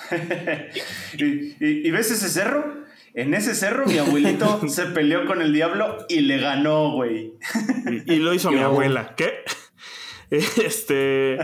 ¿Y, 1.20 1.92
ves 1.92 2.10
ese 2.10 2.30
cerro? 2.30 2.89
En 3.20 3.34
ese 3.34 3.54
cerro 3.54 3.86
mi 3.86 3.98
abuelito 3.98 4.62
se 4.70 4.86
peleó 4.86 5.26
con 5.26 5.42
el 5.42 5.52
diablo 5.52 5.98
y 6.08 6.22
le 6.22 6.38
ganó, 6.40 6.92
güey. 6.92 7.34
Y, 8.06 8.16
lo 8.16 8.34
hizo 8.34 8.50
mi 8.52 8.60
abuela. 8.60 9.14
¿Qué? 9.16 9.44
Este. 10.32 11.40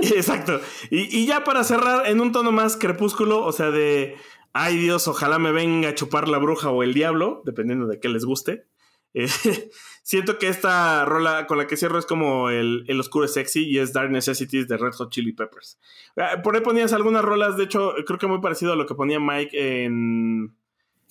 exacto. 0.00 0.60
Y, 0.90 1.24
ya 1.24 1.44
para 1.44 1.62
cerrar, 1.62 2.08
en 2.08 2.20
un 2.20 2.32
tono 2.32 2.50
más 2.50 2.76
crepúsculo, 2.76 3.44
o 3.44 3.52
sea, 3.52 3.70
de. 3.70 4.16
Ay 4.52 4.76
Dios, 4.76 5.06
ojalá 5.06 5.38
me 5.38 5.52
venga 5.52 5.90
a 5.90 5.94
chupar 5.94 6.26
la 6.26 6.38
bruja 6.38 6.70
o 6.70 6.82
el 6.82 6.94
diablo, 6.94 7.42
dependiendo 7.46 7.86
de 7.86 8.00
qué 8.00 8.08
les 8.08 8.24
guste. 8.24 8.66
Eh, 9.14 9.28
siento 10.02 10.38
que 10.38 10.48
esta 10.48 11.04
rola 11.04 11.46
con 11.46 11.58
la 11.58 11.66
que 11.66 11.76
cierro 11.76 11.98
es 11.98 12.06
como 12.06 12.50
el, 12.50 12.84
el, 12.88 13.00
oscuro 13.00 13.28
sexy 13.28 13.68
y 13.68 13.78
es 13.78 13.92
Dark 13.92 14.10
Necessities 14.10 14.68
de 14.68 14.76
Red 14.76 14.92
Hot 14.92 15.10
Chili 15.10 15.32
Peppers. 15.32 15.78
Ah, 16.16 16.42
por 16.42 16.54
ahí 16.54 16.62
ponías 16.62 16.92
algunas 16.92 17.24
rolas, 17.24 17.56
de 17.56 17.64
hecho, 17.64 17.94
creo 18.06 18.18
que 18.18 18.26
muy 18.26 18.40
parecido 18.40 18.72
a 18.72 18.76
lo 18.76 18.86
que 18.86 18.94
ponía 18.94 19.20
Mike 19.20 19.84
en, 19.84 20.54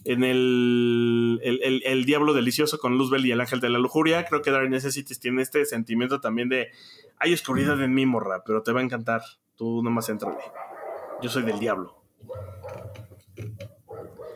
en 0.06 0.24
el, 0.24 1.40
el, 1.44 1.84
el, 1.86 2.06
Diablo 2.06 2.34
Delicioso 2.34 2.80
con 2.80 2.98
Luzbel 2.98 3.26
y 3.26 3.32
el 3.32 3.42
Ángel 3.42 3.60
de 3.60 3.70
la 3.70 3.80
Lujuria. 3.80 4.26
Creo 4.26 4.42
que 4.42 4.52
Dark 4.52 4.70
Necessities 4.70 5.20
tiene 5.20 5.42
este 5.42 5.66
sentimiento 5.66 6.20
también 6.20 6.50
de 6.50 6.70
hay 7.24 7.34
oscuridad 7.34 7.82
en 7.84 7.94
mí, 7.94 8.08
morra, 8.08 8.44
pero 8.44 8.64
te 8.64 8.72
va 8.72 8.80
a 8.80 8.84
encantar. 8.84 9.22
Tú 9.56 9.84
nomás 9.84 10.10
entra. 10.10 10.36
Yo 11.22 11.30
soy 11.30 11.44
del 11.44 11.60
diablo. 11.60 12.02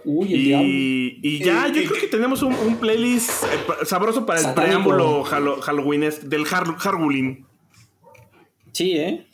Uy, 0.06 0.28
y, 0.34 1.20
y, 1.22 1.40
ya, 1.40 1.68
yo 1.68 1.84
creo 1.84 2.00
que 2.00 2.08
tenemos 2.08 2.44
un, 2.44 2.78
playlist 2.78 3.44
eh, 3.44 3.86
sabroso 3.86 4.26
para 4.26 4.40
el 4.40 4.54
preámbulo 4.54 5.24
Halloween 5.24 6.10
del 6.24 6.46
Halloween. 6.46 7.46
Sí, 8.72 8.98
¿eh? 8.98 9.26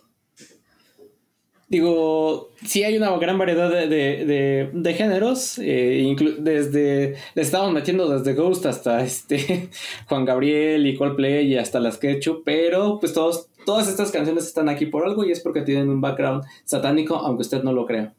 Digo, 1.71 2.49
sí 2.65 2.83
hay 2.83 2.97
una 2.97 3.15
gran 3.17 3.37
variedad 3.37 3.69
de, 3.69 4.95
géneros. 4.97 5.57
Eh, 5.57 6.15
desde. 6.39 7.15
Le 7.33 7.41
estamos 7.41 7.71
metiendo 7.71 8.09
desde 8.09 8.33
Ghost 8.33 8.65
hasta 8.65 9.01
este 9.05 9.69
Juan 10.07 10.25
Gabriel 10.25 10.85
y 10.85 10.97
Coldplay 10.97 11.47
y 11.47 11.57
hasta 11.57 11.79
las 11.79 11.97
Ketchup. 11.97 12.43
Pero 12.43 12.99
pues 12.99 13.13
todos, 13.13 13.47
todas 13.65 13.87
estas 13.87 14.11
canciones 14.11 14.47
están 14.47 14.67
aquí 14.67 14.85
por 14.85 15.05
algo 15.05 15.23
y 15.23 15.31
es 15.31 15.39
porque 15.39 15.61
tienen 15.61 15.89
un 15.89 16.01
background 16.01 16.43
satánico, 16.65 17.15
aunque 17.15 17.43
usted 17.43 17.63
no 17.63 17.71
lo 17.71 17.85
crea. 17.85 18.13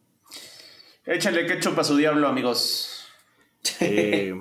Échale 1.04 1.46
ketchup 1.46 1.78
a 1.78 1.84
su 1.84 1.96
diablo, 1.96 2.28
amigos. 2.28 3.06
Eh, 3.80 4.34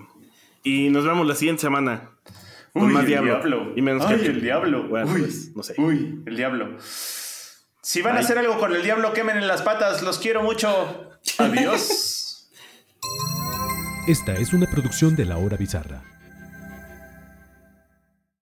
y 0.64 0.90
nos 0.90 1.06
vemos 1.06 1.26
la 1.28 1.36
siguiente 1.36 1.62
semana. 1.62 2.12
Con 2.74 2.92
más 2.94 3.06
diablo. 3.06 3.74
Y 3.76 3.82
menos 3.82 4.06
Ay, 4.06 4.26
el 4.26 4.42
diablo. 4.42 4.88
Bueno, 4.88 5.12
uy, 5.12 5.22
pues, 5.22 5.56
no 5.56 5.64
sé. 5.64 5.76
Uy, 5.78 6.24
el 6.26 6.36
diablo. 6.36 6.78
Si 6.80 8.02
van 8.02 8.16
a 8.16 8.20
hacer 8.20 8.38
algo 8.38 8.58
con 8.60 8.74
el 8.74 8.84
diablo, 8.84 9.12
quemen 9.14 9.38
en 9.38 9.48
las 9.48 9.62
patas. 9.62 10.04
Los 10.04 10.20
quiero 10.20 10.44
mucho. 10.44 11.10
Adiós. 11.40 12.50
Esta 14.08 14.34
es 14.36 14.54
una 14.54 14.68
producción 14.68 15.16
de 15.16 15.26
La 15.26 15.38
Hora 15.38 15.58
Bizarra. 15.58 16.04